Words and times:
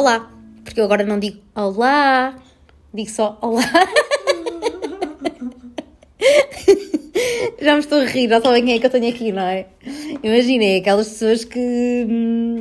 olá. 0.00 0.30
Porque 0.64 0.80
eu 0.80 0.84
agora 0.84 1.04
não 1.04 1.18
digo 1.18 1.40
olá, 1.54 2.34
digo 2.92 3.10
só 3.10 3.38
olá. 3.40 3.62
Já 7.60 7.74
me 7.74 7.80
estou 7.80 8.00
a 8.00 8.04
rir, 8.06 8.26
já 8.28 8.40
sabem 8.40 8.64
quem 8.64 8.76
é 8.76 8.78
que 8.78 8.86
eu 8.86 8.90
tenho 8.90 9.08
aqui, 9.10 9.32
não 9.32 9.42
é? 9.42 9.66
Imaginei 10.22 10.78
aquelas 10.78 11.10
pessoas 11.10 11.44
que 11.44 11.58
hum, 12.08 12.59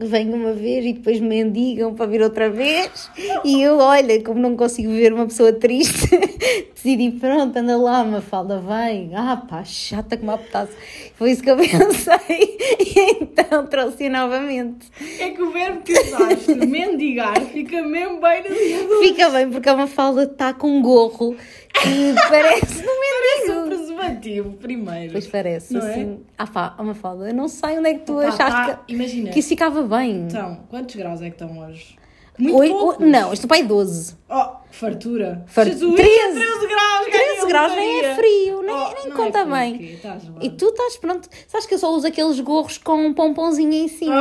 vêm 0.00 0.32
uma 0.32 0.52
vez 0.52 0.84
e 0.84 0.92
depois 0.94 1.20
mendigam 1.20 1.94
para 1.94 2.06
vir 2.06 2.22
outra 2.22 2.48
vez. 2.48 3.10
E 3.44 3.60
eu, 3.60 3.78
olha, 3.78 4.22
como 4.22 4.40
não 4.40 4.56
consigo 4.56 4.90
ver 4.90 5.12
uma 5.12 5.26
pessoa 5.26 5.52
triste, 5.52 6.08
decidi, 6.74 7.10
pronto, 7.12 7.56
anda 7.56 7.76
lá, 7.76 8.02
uma 8.02 8.20
falda, 8.20 8.58
vem. 8.60 9.12
Ah, 9.14 9.36
pá, 9.36 9.62
chata 9.64 10.16
como 10.16 10.32
a 10.32 10.38
petasse. 10.38 10.72
Foi 11.14 11.30
isso 11.30 11.42
que 11.42 11.50
eu 11.50 11.56
pensei. 11.58 12.58
E 12.78 13.22
então 13.22 13.66
trouxe 13.66 14.08
novamente. 14.08 14.88
É 15.18 15.30
que 15.30 15.42
o 15.42 15.50
verbo 15.50 15.82
que 15.82 15.92
usaste, 15.92 16.54
mendigar, 16.54 17.40
fica 17.46 17.82
mesmo 17.82 18.20
bem 18.20 18.42
no 18.42 18.48
dia 18.48 18.80
Fica 19.00 19.30
bem, 19.30 19.50
porque 19.50 19.68
a 19.68 19.76
Mafalda 19.76 20.24
está 20.24 20.54
com 20.54 20.68
um 20.78 20.82
gorro 20.82 21.36
que 21.72 22.14
parece 22.28 22.82
no 22.82 22.90
Parece 23.10 23.50
um 23.50 23.64
mendigo. 23.64 23.76
preservativo, 23.76 24.52
primeiro. 24.54 25.12
Pois 25.12 25.26
parece, 25.26 25.72
Não 25.72 25.86
é? 25.86 25.90
assim. 25.90 26.20
Ah 26.38 26.46
pá, 26.46 26.74
a 26.76 26.82
Mafalda, 26.82 27.28
eu 27.28 27.34
não 27.34 27.48
sei 27.48 27.78
onde 27.78 27.88
é 27.90 27.94
que 27.94 28.00
tu 28.06 28.14
Pá, 28.14 28.28
achaste 28.28 28.50
tá, 28.72 28.80
imagina. 28.88 29.26
que, 29.28 29.34
que 29.34 29.40
isso 29.40 29.48
ficava 29.48 29.82
bem. 29.82 30.22
Então, 30.22 30.60
quantos 30.68 30.94
graus 30.96 31.20
é 31.22 31.30
que 31.30 31.42
estão 31.42 31.58
hoje? 31.60 31.98
Muito 32.38 32.56
Oi, 32.56 32.68
poucos. 32.70 33.06
não, 33.06 33.32
isto 33.34 33.46
pai 33.46 33.60
é 33.60 33.64
12. 33.64 34.16
Oh, 34.30 34.46
fartura. 34.70 35.44
Far- 35.46 35.66
Jesus, 35.66 35.94
13. 35.94 36.32
13 36.38 36.66
graus, 36.68 37.06
13 37.10 37.46
graus 37.46 37.72
nem 37.74 38.00
é 38.00 38.14
frio, 38.14 38.62
nem, 38.62 38.74
Oh, 38.74 38.94
nem 38.94 39.08
não 39.08 39.16
conta 39.16 39.38
é 39.40 39.44
bem. 39.44 39.84
Estás. 39.94 40.22
E 40.40 40.48
tu 40.48 40.66
estás 40.68 40.96
pronto. 40.96 41.28
Sabes 41.46 41.66
que 41.66 41.74
eu 41.74 41.78
só 41.78 41.92
uso 41.94 42.06
aqueles 42.06 42.40
gorros 42.40 42.78
com 42.78 43.06
um 43.08 43.12
pomponzinho 43.12 43.74
em 43.74 43.88
cima. 43.88 44.14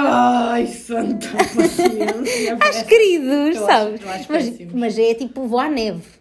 Ai, 0.51 0.67
santa 0.67 1.27
paciência. 1.55 2.57
Acho 2.59 2.85
queridos, 2.85 3.57
sabes? 3.59 4.01
mas, 4.27 4.59
mas 4.73 4.99
é 4.99 5.13
tipo, 5.13 5.47
vou 5.47 5.59
à 5.59 5.69
neve. 5.69 6.18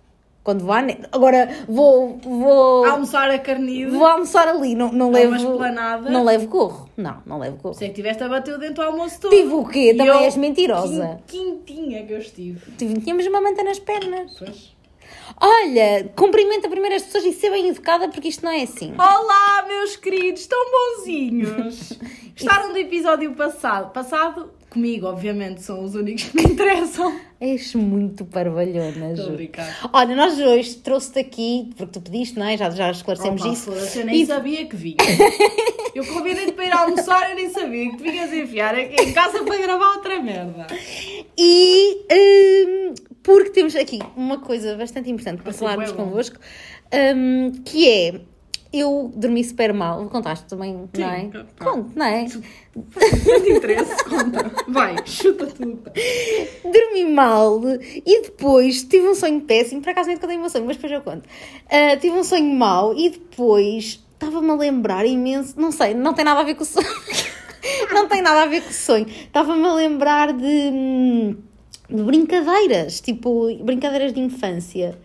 Quando 0.49 0.65
vou 0.65 0.73
à 0.73 0.81
neve. 0.81 1.03
Agora 1.13 1.47
vou. 1.69 2.17
vou 2.23 2.87
Almoçar 2.87 3.31
a 3.31 3.39
carnido. 3.39 3.93
Vou 3.99 4.07
almoçar 4.07 4.49
ali, 4.49 4.75
não, 4.75 4.91
não 4.91 5.11
levo. 5.11 5.37
esplanada. 5.37 6.09
Não 6.09 6.25
levo 6.25 6.47
gorro. 6.47 6.89
Não, 6.97 7.23
não 7.27 7.39
levo 7.39 7.59
gorro. 7.59 7.75
Sei 7.75 7.89
é 7.89 7.91
que 7.91 7.97
tiveste 7.97 8.23
a 8.25 8.31
bater 8.31 8.55
o 8.55 8.59
dente 8.59 8.81
ao 8.81 8.87
almoço 8.93 9.21
todo. 9.21 9.31
Tive 9.37 9.53
o 9.53 9.67
quê? 9.67 9.91
E 9.93 9.95
Também 9.99 10.07
eu, 10.15 10.21
és 10.21 10.37
mentirosa. 10.37 11.21
quin- 11.27 11.59
Quintinha 11.67 12.07
que 12.07 12.15
eu 12.15 12.19
estive. 12.19 12.61
Tive- 12.79 12.99
Tínhamos 13.03 13.27
uma 13.27 13.43
manta 13.43 13.63
nas 13.63 13.79
pernas. 13.79 14.37
Pois. 14.39 14.75
Olha, 15.39 16.11
cumprimenta 16.17 16.67
primeiro 16.71 16.97
as 16.97 17.03
pessoas 17.03 17.25
e 17.27 17.33
ser 17.35 17.51
bem 17.51 17.69
educada 17.69 18.09
porque 18.09 18.29
isto 18.29 18.43
não 18.43 18.51
é 18.51 18.63
assim. 18.63 18.95
Olá, 18.99 19.67
meus 19.69 19.97
queridos, 19.97 20.47
tão 20.47 20.59
bonzinhos. 20.71 21.93
Gostaram 22.33 22.73
do 22.73 22.79
episódio 22.79 23.35
passado? 23.35 23.93
Passado 23.93 24.51
comigo, 24.71 25.07
obviamente, 25.07 25.63
são 25.63 25.83
os 25.85 25.95
únicos 25.95 26.25
que 26.25 26.37
me 26.37 26.43
interessam. 26.53 27.19
És 27.41 27.75
muito 27.75 28.25
parvalhona, 28.25 29.15
Ju. 29.15 29.37
Olha, 29.93 30.17
nós 30.17 30.39
hoje 30.39 30.75
trouxe-te 30.77 31.21
aqui, 31.21 31.71
porque 31.77 31.93
tu 31.93 32.01
pediste, 32.01 32.39
não 32.39 32.47
é? 32.47 32.57
Já, 32.57 32.69
já 32.71 32.91
esclarecemos 32.91 33.43
Opa, 33.43 33.53
isso. 33.53 33.71
eu 33.99 34.05
nem 34.07 34.23
E- 34.23 34.27
sabia 34.27 34.67
que 34.67 34.77
vinha. 34.77 34.97
Eu 35.95 36.05
convidei-te 36.07 36.53
para 36.53 36.65
ir 36.67 36.73
almoçar, 36.73 37.31
eu 37.31 37.35
nem 37.35 37.51
sabia 37.51 37.91
que 37.91 37.97
te 37.97 38.03
vinhas 38.05 38.33
enfiar 38.33 38.73
aqui 38.73 39.03
em 39.03 39.13
casa 39.13 39.43
para 39.43 39.57
gravar 39.57 39.97
outra 39.97 40.23
merda. 40.23 40.67
E 41.37 42.05
hum, 42.13 42.95
porque 43.21 43.51
temos 43.51 43.75
aqui 43.75 43.99
uma 44.17 44.39
coisa 44.39 44.77
bastante 44.77 45.11
importante 45.11 45.43
para 45.43 45.53
falarmos 45.53 45.91
convosco, 45.93 46.37
hum, 47.17 47.51
que 47.65 47.89
é. 47.89 48.21
Eu 48.71 49.11
dormi 49.17 49.43
super 49.43 49.73
mal, 49.73 50.05
contaste 50.11 50.47
também, 50.47 50.89
Sim, 50.95 51.01
não 51.01 51.11
é? 51.11 51.25
pá. 51.25 51.65
Conto, 51.65 51.91
não 51.97 52.05
é? 52.05 52.27
Não 52.77 53.43
te 53.43 53.51
interessa, 53.51 54.05
conta. 54.05 54.53
Vai, 54.69 54.95
chuta 55.07 55.47
tudo. 55.47 55.83
Dormi 56.63 57.11
mal 57.11 57.63
e 58.05 58.23
depois 58.23 58.85
tive 58.85 59.09
um 59.09 59.15
sonho 59.15 59.41
péssimo. 59.41 59.81
Por 59.81 59.91
acaso 59.91 60.09
nem 60.09 60.17
te 60.17 60.21
contei 60.21 60.37
o 60.37 60.41
meu 60.41 60.51
sonho, 60.51 60.67
mas 60.67 60.77
depois 60.77 60.93
eu 60.93 61.01
conto. 61.01 61.23
Ah, 61.71 61.97
tive 61.97 62.15
um 62.15 62.25
sonho 62.25 62.55
mau 62.55 62.95
e 62.95 63.09
depois 63.09 64.05
estava-me 64.13 64.51
a 64.51 64.55
lembrar 64.55 65.07
imenso. 65.07 65.59
Não 65.59 65.73
sei, 65.73 65.95
não 65.95 66.13
tem 66.13 66.25
nada 66.25 66.41
a 66.41 66.45
ver 66.45 66.55
com 66.55 66.63
o 66.63 66.67
sonho. 66.67 66.87
não 67.91 68.07
tem 68.07 68.21
nada 68.21 68.43
a 68.43 68.47
ver 68.47 68.63
com 68.63 68.71
o 68.71 68.75
sonho. 68.75 69.07
Estava-me 69.09 69.67
a 69.67 69.75
lembrar 69.75 70.33
de, 70.35 70.45
hum, 70.45 71.37
de 71.89 72.03
brincadeiras, 72.03 73.01
tipo 73.01 73.47
brincadeiras 73.65 74.13
de 74.13 74.21
infância. 74.21 74.99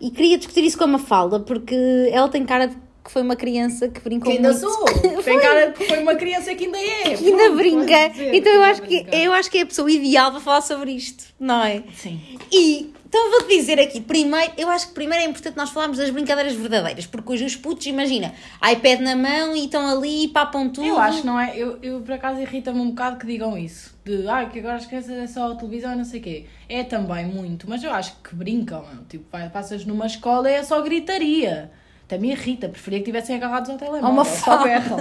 E 0.00 0.10
queria 0.10 0.38
discutir 0.38 0.62
isso 0.62 0.78
com 0.78 0.84
a 0.84 0.86
Mafalda 0.86 1.40
porque 1.40 2.08
ela 2.12 2.28
tem 2.28 2.46
cara 2.46 2.66
de 2.66 2.76
que 3.08 3.12
foi 3.12 3.22
uma 3.22 3.36
criança 3.36 3.88
que 3.88 4.00
brincou 4.00 4.30
Que 4.30 4.36
ainda 4.36 4.52
muito. 4.52 4.70
sou. 4.70 4.84
Tem 5.24 5.40
cara 5.40 5.68
de 5.68 5.78
que 5.78 5.86
foi 5.86 5.98
uma 6.02 6.14
criança 6.14 6.54
que 6.54 6.66
ainda 6.66 6.78
é. 6.78 7.16
Que 7.16 7.24
ainda 7.26 7.44
Pronto, 7.44 7.56
brinca. 7.56 8.08
dizer 8.10 8.34
Então 8.34 8.52
eu 8.52 8.62
ainda 8.62 8.72
acho, 8.72 8.82
que, 8.82 9.02
brinca. 9.02 9.16
eu 9.16 9.32
acho 9.32 9.50
que 9.50 9.58
é 9.58 9.62
a 9.62 9.66
pessoa 9.66 9.90
ideal 9.90 10.30
para 10.30 10.40
falar 10.40 10.60
sobre 10.60 10.92
isto, 10.92 11.24
não 11.40 11.64
é? 11.64 11.82
Sim. 11.94 12.20
E 12.52 12.92
então 13.06 13.30
vou-te 13.30 13.56
dizer 13.56 13.80
aqui, 13.80 14.02
primeiro, 14.02 14.52
eu 14.58 14.68
acho 14.68 14.88
que 14.88 14.92
primeiro 14.92 15.24
é 15.24 15.26
importante 15.26 15.56
nós 15.56 15.70
falarmos 15.70 15.96
das 15.96 16.10
brincadeiras 16.10 16.52
verdadeiras, 16.52 17.06
porque 17.06 17.32
hoje 17.32 17.46
os 17.46 17.56
putos, 17.56 17.86
imagina, 17.86 18.34
iPad 18.70 19.00
na 19.00 19.16
mão 19.16 19.56
e 19.56 19.64
estão 19.64 19.88
ali 19.88 20.24
e 20.24 20.28
papam 20.28 20.68
tudo. 20.68 20.86
Eu 20.86 20.98
acho 20.98 21.22
que 21.22 21.26
não 21.26 21.40
é. 21.40 21.56
Eu, 21.56 21.78
eu 21.82 22.02
por 22.02 22.12
acaso 22.12 22.38
irrita-me 22.42 22.78
um 22.78 22.90
bocado 22.90 23.16
que 23.16 23.26
digam 23.26 23.56
isso. 23.56 23.96
De 24.04 24.28
ah, 24.28 24.44
que 24.44 24.58
agora 24.58 24.74
as 24.76 24.84
crianças 24.84 25.12
é 25.16 25.26
só 25.26 25.52
a 25.52 25.54
televisão 25.54 25.94
e 25.94 25.96
não 25.96 26.04
sei 26.04 26.20
o 26.20 26.22
quê. 26.22 26.44
É 26.68 26.84
também 26.84 27.24
muito, 27.24 27.66
mas 27.66 27.82
eu 27.82 27.90
acho 27.90 28.14
que 28.22 28.34
brincam. 28.34 28.84
Tipo, 29.08 29.24
passas 29.50 29.86
numa 29.86 30.04
escola 30.06 30.50
e 30.50 30.54
é 30.56 30.62
só 30.62 30.82
gritaria. 30.82 31.70
Até 32.08 32.16
me 32.16 32.30
irrita, 32.30 32.70
preferia 32.70 33.00
que 33.00 33.04
tivessem 33.04 33.36
agarrados 33.36 33.68
ao 33.68 33.76
telemóvel. 33.76 34.08
Uma 34.08 34.24
só 34.24 34.62
berram. 34.64 34.96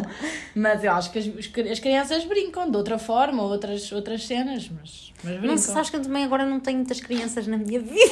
Mas 0.53 0.83
eu 0.83 0.91
acho 0.91 1.09
que 1.09 1.19
as, 1.19 1.25
as 1.71 1.79
crianças 1.79 2.25
brincam 2.25 2.69
de 2.69 2.75
outra 2.75 2.99
forma, 2.99 3.41
outras, 3.43 3.89
outras 3.93 4.25
cenas, 4.25 4.69
mas, 4.69 5.13
mas 5.23 5.31
brincam. 5.35 5.47
Não 5.51 5.57
sei, 5.57 5.73
sabes 5.73 5.89
que 5.89 5.95
eu 5.95 6.01
também 6.01 6.25
agora 6.25 6.45
não 6.45 6.59
tenho 6.59 6.75
muitas 6.79 6.99
crianças 6.99 7.47
na 7.47 7.57
minha 7.57 7.79
vida. 7.79 8.11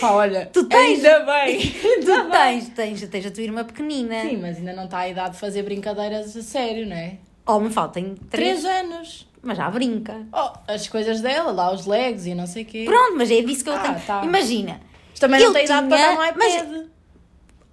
Pá, 0.00 0.12
olha, 0.12 0.46
Tu 0.52 0.64
tens? 0.64 1.04
ainda 1.04 1.20
bem. 1.20 1.58
tu 2.00 2.30
tens, 2.30 2.68
tens, 2.70 3.08
tens 3.08 3.26
a 3.26 3.30
tua 3.30 3.42
irmã 3.42 3.62
pequenina. 3.64 4.22
Sim, 4.22 4.38
mas 4.38 4.56
ainda 4.56 4.72
não 4.72 4.84
está 4.86 4.98
a 5.00 5.08
idade 5.10 5.32
de 5.32 5.36
fazer 5.38 5.62
brincadeiras 5.62 6.34
a 6.34 6.42
sério, 6.42 6.86
não 6.86 6.96
é? 6.96 7.16
Oh, 7.46 7.60
me 7.60 7.68
falta, 7.68 7.94
tem 7.94 8.14
três, 8.30 8.62
Três 8.62 8.64
anos. 8.64 9.28
mas 9.42 9.58
já 9.58 9.68
brinca. 9.70 10.16
Oh, 10.32 10.50
as 10.66 10.88
coisas 10.88 11.20
dela, 11.20 11.52
lá 11.52 11.70
os 11.74 11.84
legs 11.84 12.24
e 12.24 12.34
não 12.34 12.46
sei 12.46 12.62
o 12.62 12.66
quê. 12.66 12.84
Pronto, 12.86 13.16
mas 13.18 13.30
é 13.30 13.42
disso 13.42 13.64
que 13.64 13.68
eu 13.70 13.74
Ah, 13.74 13.80
tenho. 13.80 14.00
tá. 14.00 14.24
Imagina, 14.24 14.80
Mas 15.10 15.18
também 15.20 15.40
não 15.44 15.52
tem 15.52 15.64
idade 15.66 15.88
para 15.88 15.96
tinha- 15.98 16.10
estar 16.12 16.32
no 16.32 16.38
mas- 16.38 16.54
iPad. 16.54 16.86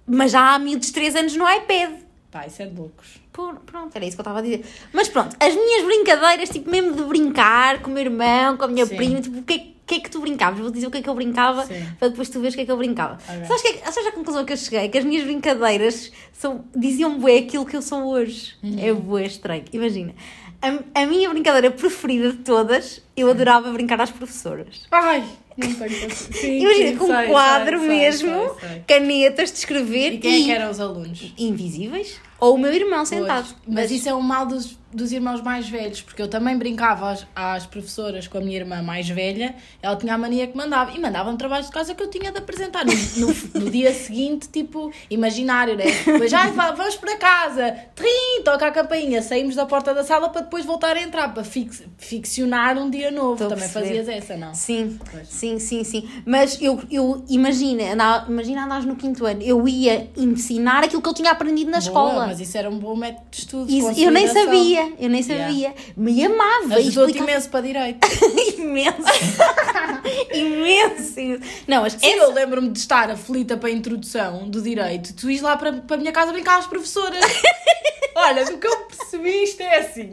Mas 0.06 0.32
já 0.32 0.54
há 0.54 0.58
miúdos 0.58 0.88
de 0.88 0.92
3 0.94 1.16
anos 1.16 1.36
no 1.36 1.48
iPad. 1.50 1.92
Pá, 2.30 2.46
isso 2.46 2.62
é 2.62 2.66
de 2.66 2.76
loucos. 2.76 3.20
Por- 3.32 3.56
pronto, 3.60 3.94
era 3.94 4.04
isso 4.04 4.16
que 4.16 4.20
eu 4.20 4.22
estava 4.22 4.38
a 4.38 4.42
dizer. 4.42 4.64
Mas 4.92 5.08
pronto, 5.08 5.36
as 5.38 5.54
minhas 5.54 5.84
brincadeiras, 5.84 6.48
tipo, 6.48 6.70
mesmo 6.70 6.94
de 6.94 7.02
brincar 7.04 7.80
com 7.82 7.90
o 7.90 7.94
meu 7.94 8.02
irmão, 8.04 8.56
com 8.56 8.64
a 8.64 8.68
minha 8.68 8.86
Sim. 8.86 8.96
prima, 8.96 9.20
tipo, 9.20 9.38
o 9.38 9.42
que, 9.42 9.54
é- 9.54 9.66
que 9.86 9.94
é 9.96 10.00
que 10.00 10.10
tu 10.10 10.20
brincavas? 10.20 10.58
Vou 10.58 10.70
dizer 10.70 10.86
o 10.86 10.90
que 10.90 10.98
é 10.98 11.02
que 11.02 11.08
eu 11.08 11.14
brincava 11.14 11.64
Sim. 11.66 11.86
para 11.98 12.08
depois 12.08 12.28
tu 12.28 12.40
veres 12.40 12.54
o 12.54 12.56
que 12.56 12.62
é 12.62 12.66
que 12.66 12.72
eu 12.72 12.76
brincava. 12.76 13.14
Ok. 13.28 13.44
Sabes, 13.46 13.62
que 13.62 13.68
é, 13.68 13.92
sabes 13.92 14.06
a 14.08 14.12
conclusão 14.12 14.44
que 14.44 14.52
eu 14.52 14.56
cheguei? 14.56 14.88
Que 14.88 14.98
as 14.98 15.04
minhas 15.04 15.24
brincadeiras 15.24 16.10
são, 16.32 16.64
diziam 16.74 17.18
bué 17.18 17.38
aquilo 17.38 17.64
que 17.64 17.76
eu 17.76 17.82
sou 17.82 18.04
hoje. 18.06 18.54
Uhum. 18.62 18.76
É 18.78 18.92
bué 18.92 19.24
estranho. 19.26 19.64
Imagina, 19.72 20.14
a, 20.60 21.02
a 21.02 21.06
minha 21.06 21.28
brincadeira 21.30 21.70
preferida 21.70 22.32
de 22.32 22.38
todas, 22.38 23.00
eu 23.16 23.30
adorava 23.30 23.70
brincar 23.72 24.00
às 24.00 24.10
professoras. 24.10 24.86
Ai, 24.90 25.24
não 25.56 25.66
tenho 25.66 25.76
paciência. 25.78 26.32
Sim, 26.32 26.58
Imagina, 26.60 26.90
sim, 26.90 26.96
com 26.96 27.06
sei, 27.06 27.16
um 27.16 27.28
quadro 27.28 27.78
sei, 27.78 27.88
mesmo, 27.88 28.50
sei, 28.60 28.82
canetas 28.86 29.52
de 29.52 29.58
escrever 29.58 30.12
E 30.14 30.18
quem 30.18 30.42
é 30.42 30.44
que 30.46 30.50
eram 30.52 30.70
os 30.70 30.80
alunos? 30.80 31.32
invisíveis. 31.38 32.20
Ou 32.38 32.54
o 32.54 32.58
meu 32.58 32.72
irmão 32.72 33.04
sentado. 33.04 33.46
Pois. 33.64 33.74
Mas 33.74 33.90
isso 33.90 34.08
é 34.08 34.14
um 34.14 34.20
mal 34.20 34.44
dos, 34.46 34.78
dos 34.92 35.10
irmãos 35.10 35.40
mais 35.40 35.68
velhos, 35.68 36.02
porque 36.02 36.20
eu 36.20 36.28
também 36.28 36.56
brincava 36.56 37.10
às, 37.10 37.26
às 37.34 37.66
professoras 37.66 38.28
com 38.28 38.36
a 38.38 38.40
minha 38.42 38.56
irmã 38.56 38.82
mais 38.82 39.08
velha, 39.08 39.54
ela 39.82 39.96
tinha 39.96 40.14
a 40.14 40.18
mania 40.18 40.46
que 40.46 40.56
mandava, 40.56 40.92
e 40.94 41.00
mandava-me 41.00 41.38
trabalhos 41.38 41.66
de 41.66 41.72
casa 41.72 41.94
que 41.94 42.02
eu 42.02 42.08
tinha 42.10 42.30
de 42.30 42.38
apresentar 42.38 42.84
no, 42.84 42.92
no, 42.92 43.34
no 43.64 43.70
dia 43.70 43.92
seguinte, 43.94 44.48
tipo, 44.50 44.92
imaginário, 45.10 45.76
né? 45.76 45.84
Depois, 46.04 46.32
ai, 46.32 46.52
vamos 46.52 46.96
para 46.96 47.16
casa, 47.16 47.74
trim, 47.94 48.42
toca 48.44 48.66
a 48.66 48.70
campainha, 48.70 49.22
saímos 49.22 49.54
da 49.54 49.64
porta 49.64 49.94
da 49.94 50.04
sala 50.04 50.28
para 50.28 50.42
depois 50.42 50.64
voltar 50.64 50.94
a 50.96 51.00
entrar, 51.02 51.32
para 51.32 51.42
fix, 51.44 51.82
ficcionar 51.96 52.76
um 52.78 52.88
dia 52.90 53.10
novo. 53.10 53.32
Estou 53.34 53.48
também 53.48 53.68
fazias 53.68 54.08
essa, 54.08 54.36
não? 54.36 54.54
Sim, 54.54 54.98
Pois. 55.10 55.28
sim, 55.28 55.58
sim, 55.58 55.84
sim. 55.84 56.08
Mas 56.24 56.60
eu, 56.60 56.80
eu 56.90 57.24
imagina, 57.28 57.92
andava- 57.92 58.30
imagina 58.30 58.64
andares 58.64 58.84
no 58.84 58.96
quinto 58.96 59.24
ano, 59.24 59.42
eu 59.42 59.66
ia 59.68 60.10
ensinar 60.16 60.84
aquilo 60.84 61.00
que 61.02 61.08
eu 61.08 61.14
tinha 61.14 61.30
aprendido 61.30 61.70
na 61.70 61.78
Boa, 61.78 61.86
escola. 61.86 62.25
Mas 62.26 62.40
isso 62.40 62.56
era 62.58 62.68
um 62.70 62.78
bom 62.78 62.94
método 62.96 63.26
de 63.30 63.38
estudo. 63.38 63.70
Isso- 63.72 64.00
eu 64.00 64.10
nem 64.10 64.26
sabia, 64.28 64.92
eu 64.98 65.08
nem 65.08 65.22
sabia. 65.22 65.46
Yeah. 65.46 65.74
Me 65.96 66.24
amava. 66.24 66.74
Ajudou-te 66.76 67.10
explicava- 67.12 67.30
imenso 67.30 67.48
para 67.50 67.60
direito. 67.60 68.08
imenso. 68.58 68.96
imenso. 70.34 71.20
imenso. 71.20 71.42
Não, 71.66 71.82
mas 71.82 71.92
Sim, 71.94 72.06
eu 72.06 72.32
lembro-me 72.32 72.70
de 72.70 72.78
estar 72.78 73.10
aflita 73.10 73.56
para 73.56 73.68
a 73.68 73.72
introdução 73.72 74.48
do 74.48 74.60
direito. 74.62 75.12
Tu 75.14 75.30
ires 75.30 75.42
lá 75.42 75.56
para, 75.56 75.72
para 75.72 75.96
a 75.96 75.98
minha 75.98 76.12
casa 76.12 76.32
brincar 76.32 76.58
às 76.58 76.66
professoras. 76.66 77.24
Olha, 78.18 78.46
do 78.46 78.56
que 78.56 78.66
eu 78.66 78.76
percebi, 78.86 79.42
isto 79.42 79.60
é 79.60 79.78
assim. 79.80 80.10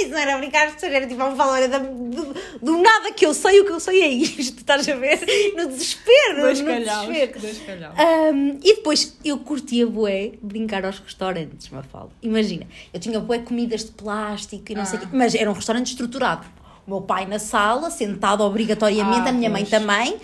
Isso 0.00 0.08
não 0.08 0.18
era 0.18 0.38
brincar, 0.38 0.68
isto 0.68 0.86
era 0.86 1.06
tipo 1.06 1.22
uma 1.22 1.34
valor 1.34 1.68
do, 1.68 2.34
do 2.62 2.78
nada 2.82 3.12
que 3.12 3.26
eu 3.26 3.34
sei, 3.34 3.60
o 3.60 3.66
que 3.66 3.72
eu 3.72 3.78
sei 3.80 4.02
é 4.02 4.08
isto, 4.08 4.58
estás 4.58 4.88
a 4.88 4.94
ver? 4.96 5.20
No 5.54 5.66
desespero, 5.68 6.40
Dois 6.40 6.60
no 6.60 6.66
calhaus. 6.66 7.06
desespero. 7.06 7.40
Dois 7.40 7.58
calhaus. 7.58 7.94
Um, 7.98 8.58
e 8.64 8.76
depois 8.76 9.16
eu 9.22 9.38
curtia 9.38 9.86
bué 9.86 10.32
brincar 10.40 10.86
aos 10.86 10.98
restaurantes, 11.00 11.68
Mafalda. 11.68 12.12
Imagina, 12.22 12.66
eu 12.94 12.98
tinha 12.98 13.20
bué 13.20 13.38
comidas 13.40 13.84
de 13.84 13.90
plástico 13.90 14.72
e 14.72 14.74
não 14.74 14.86
sei 14.86 14.98
o 14.98 15.02
Ah. 15.02 15.06
quê, 15.06 15.16
mas 15.16 15.34
era 15.34 15.50
um 15.50 15.54
restaurante 15.54 15.88
estruturado. 15.88 16.46
o 16.86 16.90
meu 16.90 17.00
pai 17.02 17.24
na 17.26 17.38
sala, 17.38 17.90
sentado 17.90 18.42
obrigatoriamente, 18.42 19.26
Ah, 19.26 19.30
a 19.30 19.32
minha 19.32 19.48
mãe 19.50 19.64
pois. 19.64 19.70
também. 19.70 20.16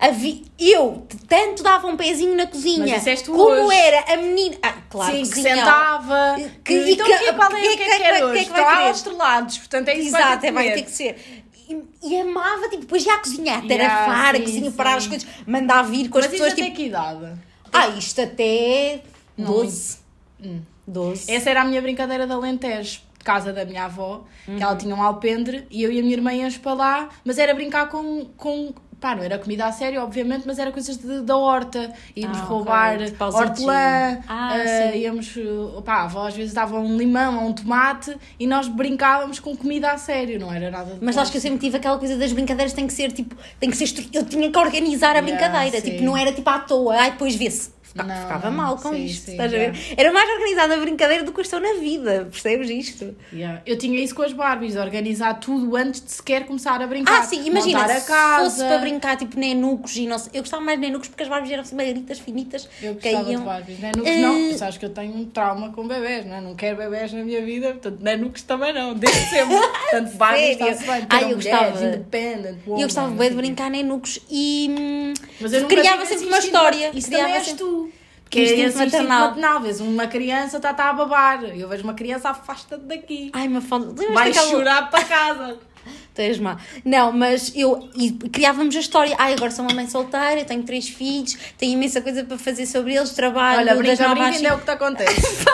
Havia, 0.00 0.40
eu 0.58 1.06
tanto 1.28 1.62
dava 1.62 1.86
um 1.86 1.94
pezinho 1.96 2.34
na 2.34 2.46
cozinha, 2.46 3.00
Mas 3.04 3.22
como 3.22 3.42
hoje. 3.42 3.76
era 3.76 4.14
a 4.14 4.16
menina. 4.16 4.56
Ah, 4.62 4.74
claro, 4.88 5.12
Sim, 5.14 5.22
que 5.24 5.28
cozinha, 5.28 5.56
sentava. 5.56 6.36
Que- 6.36 6.48
Que, 6.64 6.72
e 6.72 6.92
então 6.94 7.06
que- 7.06 7.18
que 7.18 7.24
é 7.26 7.32
qual 7.34 7.52
é 7.52 7.60
que- 7.60 7.60
que 7.60 7.66
é 7.68 7.70
que- 7.70 7.76
que 7.76 7.90
que- 7.90 7.98
quer 7.98 8.16
que- 8.16 8.24
hoje? 8.24 8.44
que 8.46 8.50
vai 8.50 8.64
querer? 8.76 8.86
aos 8.88 8.96
estrelados, 8.96 9.58
portanto 9.58 9.88
é 9.88 9.92
isso 9.92 10.02
que 10.02 10.08
Exato, 10.08 10.24
vai 10.24 10.32
é, 10.34 10.38
ter 10.38 10.52
vai 10.52 10.64
que 10.68 10.74
ter 10.74 10.82
que 10.84 10.90
ser. 10.90 11.44
E, 11.68 11.82
e 12.02 12.20
amava, 12.20 12.62
tipo, 12.70 12.78
depois 12.78 13.02
já 13.02 13.14
a 13.14 13.18
cozinhar, 13.18 13.62
Yeah, 13.64 13.88
tarafar, 13.88 14.34
a 14.34 14.38
sim, 14.38 14.44
cozinha, 14.44 14.70
parar 14.72 14.94
as 14.96 15.06
coisas, 15.06 15.28
mandar 15.46 15.82
vir 15.82 16.08
com 16.08 16.18
as 16.18 16.24
Mas 16.24 16.32
isso 16.34 16.42
pessoas, 16.44 16.52
até 16.54 16.62
tipo, 16.64 16.76
que 16.76 16.86
idade? 16.86 17.32
ah, 17.72 17.88
isto 17.88 18.20
até 18.22 19.02
Não, 19.36 19.46
12. 19.52 19.98
Hum. 20.42 20.62
12. 20.86 21.30
Essa 21.30 21.50
era 21.50 21.60
a 21.60 21.64
minha 21.64 21.80
brincadeira 21.82 22.26
de 22.26 22.32
Alentejo, 22.32 23.00
de 23.18 23.24
casa 23.24 23.52
da 23.52 23.64
minha 23.66 23.84
avó, 23.84 24.24
que 24.46 24.50
Uhum. 24.50 24.62
ela 24.62 24.76
tinha 24.76 24.94
um 24.96 25.02
alpendre 25.02 25.66
e 25.70 25.82
eu 25.82 25.92
e 25.92 26.00
a 26.00 26.02
minha 26.02 26.14
irmã 26.14 26.32
íamos 26.32 26.56
para 26.56 26.72
lá, 26.72 27.08
mas 27.22 27.38
era 27.38 27.52
brincar 27.54 27.88
com. 27.90 28.24
com 28.36 28.72
pá, 29.00 29.14
não 29.16 29.22
era 29.22 29.38
comida 29.38 29.64
a 29.66 29.72
sério, 29.72 30.02
obviamente, 30.02 30.44
mas 30.46 30.58
era 30.58 30.70
coisas 30.70 30.96
de- 30.96 31.22
da 31.22 31.36
horta. 31.36 31.92
Íamos 32.14 32.38
Ah, 32.38 32.42
roubar 32.44 32.98
tipo 33.04 33.24
aos 33.24 33.34
hortelã. 33.34 34.18
Ah, 34.28 34.56
eh, 34.58 34.92
sim. 34.92 34.98
íamos. 34.98 35.34
Pá, 35.84 35.94
a 35.94 36.02
avó 36.04 36.26
às 36.26 36.34
vezes 36.34 36.52
dava 36.52 36.78
um 36.78 36.96
limão 36.96 37.42
ou 37.44 37.48
um 37.50 37.52
tomate 37.52 38.16
e 38.38 38.46
nós 38.46 38.68
brincávamos 38.68 39.40
com 39.40 39.56
comida 39.56 39.90
a 39.92 39.98
sério, 39.98 40.38
não 40.38 40.52
era 40.52 40.70
nada 40.70 40.94
de 40.94 41.04
Mas 41.04 41.16
acho 41.16 41.30
que 41.30 41.38
eu 41.38 41.42
sempre 41.42 41.58
tive 41.58 41.76
aquela 41.78 41.98
coisa 41.98 42.16
das 42.16 42.32
brincadeiras, 42.32 42.72
tem 42.72 42.86
que 42.86 42.92
ser 42.92 43.10
tipo, 43.12 43.34
tem 43.58 43.70
que 43.70 43.76
ser 43.76 43.90
eu 44.12 44.24
tinha 44.24 44.50
que 44.50 44.58
organizar 44.58 45.16
a 45.16 45.20
Yeah, 45.20 45.26
brincadeira, 45.30 45.80
sim. 45.80 45.90
tipo, 45.92 46.02
não 46.04 46.16
era 46.16 46.32
tipo 46.32 46.48
à 46.50 46.58
toa, 46.58 46.94
ai 46.96 47.10
depois 47.12 47.34
vê-se. 47.34 47.70
Fica- 47.92 48.04
Não, 48.04 48.14
ficava 48.22 48.50
mal 48.52 48.76
com 48.76 48.90
sim, 48.92 49.04
isto, 49.04 49.24
sim, 49.26 49.32
estás 49.32 49.52
a 49.52 49.56
yeah. 49.56 49.76
ver? 49.76 49.94
Era 49.96 50.12
mais 50.12 50.30
organizada 50.30 50.74
a 50.74 50.76
brincadeira 50.78 51.24
do 51.24 51.32
que 51.32 51.40
eu 51.40 51.42
estou 51.42 51.58
na 51.58 51.74
vida, 51.74 52.28
percebes 52.30 52.70
isto? 52.70 53.16
Yeah. 53.32 53.60
Eu 53.66 53.76
tinha 53.76 53.98
isso 54.00 54.14
com 54.14 54.22
as 54.22 54.32
Barbies, 54.32 54.76
organizar 54.76 55.34
tudo 55.40 55.74
antes 55.74 56.00
de 56.04 56.12
sequer 56.12 56.46
começar 56.46 56.80
a 56.80 56.86
brincar. 56.86 57.18
Ah, 57.20 57.22
sim, 57.24 57.44
imagina, 57.44 57.84
a 57.84 57.88
se 58.00 58.06
fosse 58.44 58.58
para 58.64 58.78
brincar 58.78 59.16
tipo 59.16 59.36
nenucos 59.38 59.96
e 59.96 60.06
não 60.06 60.18
sei, 60.18 60.30
eu 60.34 60.42
gostava 60.42 60.62
mais 60.62 60.80
de 60.80 60.86
nenucos 60.86 61.08
porque 61.08 61.24
as 61.24 61.28
Barbies 61.28 61.50
eram 61.52 61.62
assim 61.62 61.74
magaritas, 61.74 62.18
finitas, 62.20 62.68
Eu 62.80 62.94
gostava 62.94 63.24
caíam. 63.24 63.40
de 63.40 63.46
Barbies. 63.46 63.78
Nenucos 63.80 64.16
não, 64.16 64.50
Eh, 64.50 64.56
sabes 64.56 64.76
que 64.76 64.84
eu 64.84 64.90
tenho 64.90 65.14
um 65.16 65.24
trauma 65.24 65.72
com 65.72 65.86
bebés, 65.88 66.24
não 66.26 66.36
é? 66.36 66.40
Não 66.40 66.54
quero 66.54 66.76
bebés 66.76 67.12
na 67.12 67.24
minha 67.24 67.42
vida, 67.44 67.68
portanto, 67.72 67.98
Nenucos 68.00 68.42
também 68.42 68.72
não, 68.72 68.94
desde 68.94 69.18
sempre. 69.30 69.56
Portanto, 69.90 70.16
Barbies 70.16 70.50
está-se 70.50 70.84
bem. 70.86 71.06
Ai, 71.08 71.24
Ter 71.24 71.30
eu 71.30 71.34
gostava. 71.36 71.84
Independent, 71.84 72.58
woman, 72.66 72.80
eu 72.80 72.86
gostava 72.86 73.08
bem 73.14 73.30
de 73.30 73.34
brincar 73.36 73.70
nenucos 73.70 74.20
e 74.30 74.68
hum, 74.78 75.14
Mas 75.40 75.52
eu 75.52 75.66
criava 75.66 76.06
sempre 76.06 76.26
uma 76.26 76.38
história. 76.38 76.90
Isso 76.94 77.08
criava 77.08 77.26
também 77.28 77.40
és 77.40 77.52
tu. 77.54 77.89
Que 78.30 78.38
é 78.40 78.60
esse 78.60 78.78
maternal. 78.78 79.28
maternal. 79.28 79.60
Vês 79.60 79.80
uma 79.80 80.06
criança 80.06 80.56
está 80.58 80.72
tá 80.72 80.90
a 80.90 80.92
babar. 80.92 81.42
Eu 81.44 81.68
vejo 81.68 81.82
uma 81.82 81.94
criança, 81.94 82.30
afasta-te 82.30 82.84
daqui. 82.84 83.30
Ai, 83.32 83.48
uma 83.48 83.60
foda. 83.60 83.92
Vai 84.12 84.28
daquela- 84.32 84.50
chorar 84.50 84.90
para 84.90 85.04
casa. 85.04 85.58
Tu 86.14 86.20
és 86.22 86.38
má. 86.38 86.58
Não, 86.84 87.10
mas 87.12 87.52
eu 87.56 87.88
e 87.96 88.10
criávamos 88.12 88.76
a 88.76 88.80
história. 88.80 89.14
Ai, 89.18 89.32
agora 89.32 89.50
sou 89.50 89.64
uma 89.64 89.74
mãe 89.74 89.88
solteira, 89.88 90.44
tenho 90.44 90.62
três 90.62 90.88
filhos, 90.88 91.36
tenho 91.56 91.72
imensa 91.72 92.00
coisa 92.02 92.22
para 92.24 92.36
fazer 92.36 92.66
sobre 92.66 92.94
eles, 92.94 93.10
trabalho 93.10 93.60
Olha, 93.60 93.74
brinca, 93.76 94.08
brinca, 94.10 94.26
ainda 94.28 94.48
é 94.48 94.52
o 94.54 94.58
que 94.58 94.64
te 94.64 94.70
acontece. 94.72 95.20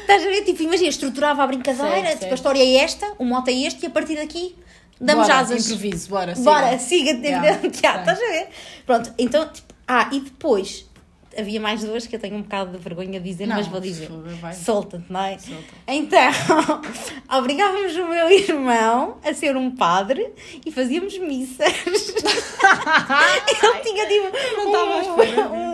Estás 0.00 0.22
a 0.22 0.26
ver? 0.26 0.42
Tipo, 0.44 0.62
imagina, 0.62 0.88
estruturava 0.88 1.42
a 1.42 1.46
brincadeira, 1.46 2.06
Certo, 2.08 2.20
tipo, 2.20 2.32
a 2.32 2.34
história 2.34 2.62
é 2.62 2.76
esta, 2.76 3.06
o 3.18 3.24
mote 3.24 3.50
é 3.50 3.66
este, 3.66 3.84
e 3.84 3.86
a 3.86 3.90
partir 3.90 4.16
daqui 4.16 4.56
damos 5.00 5.26
Bora, 5.26 5.40
asas. 5.40 5.66
Improviso, 5.66 6.08
bora. 6.10 6.34
Bora, 6.36 6.78
siga. 6.78 7.12
siga, 7.12 7.26
Yeah, 7.28 7.46
yeah, 7.46 7.60
sim. 7.62 7.68
estás 7.68 8.18
a 8.18 8.26
ver? 8.26 8.48
Pronto, 8.86 9.12
então, 9.18 9.48
tipo, 9.48 9.68
ah, 9.88 10.08
e 10.12 10.20
depois 10.20 10.86
havia 11.36 11.60
mais 11.60 11.84
duas 11.84 12.04
que 12.06 12.16
eu 12.16 12.20
tenho 12.20 12.34
um 12.36 12.42
bocado 12.42 12.72
de 12.72 12.78
vergonha 12.78 13.20
de 13.20 13.30
dizer, 13.30 13.46
Não, 13.46 13.56
mas 13.56 13.66
vou 13.68 13.80
dizer. 13.80 14.10
Solta-te, 14.54 15.04
não 15.08 15.20
é? 15.22 15.38
Solta. 15.38 15.74
Então, 15.86 16.30
obrigávamos 17.38 17.94
o 17.96 18.06
meu 18.08 18.28
irmão 18.30 19.18
a 19.24 19.32
ser 19.34 19.56
um 19.56 19.70
padre 19.70 20.32
e 20.66 20.72
fazíamos 20.72 21.16
missas. 21.18 21.72
ele 23.62 23.82
tinha 23.82 24.06
tipo. 24.08 24.36
não 24.56 24.98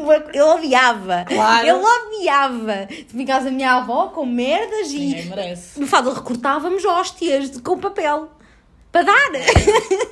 um- 0.01 0.03
uma- 0.05 0.15
ele 0.17 0.43
odiava. 0.43 1.25
Claro. 1.27 1.67
Ele 1.67 1.79
odiava. 1.83 2.87
Tipo, 2.87 3.21
em 3.21 3.27
casa 3.27 3.47
da 3.47 3.51
minha 3.51 3.73
avó 3.73 4.09
com 4.09 4.27
merdas 4.27 4.89
e. 4.91 4.99
Ninguém 4.99 5.27
merece. 5.27 5.81
No 5.81 5.87
fado 5.87 6.13
recortávamos 6.13 6.85
hóstias 6.85 7.51
de- 7.51 7.63
com 7.63 7.79
papel. 7.79 8.29
Para 8.95 9.03
dar. 9.03 9.31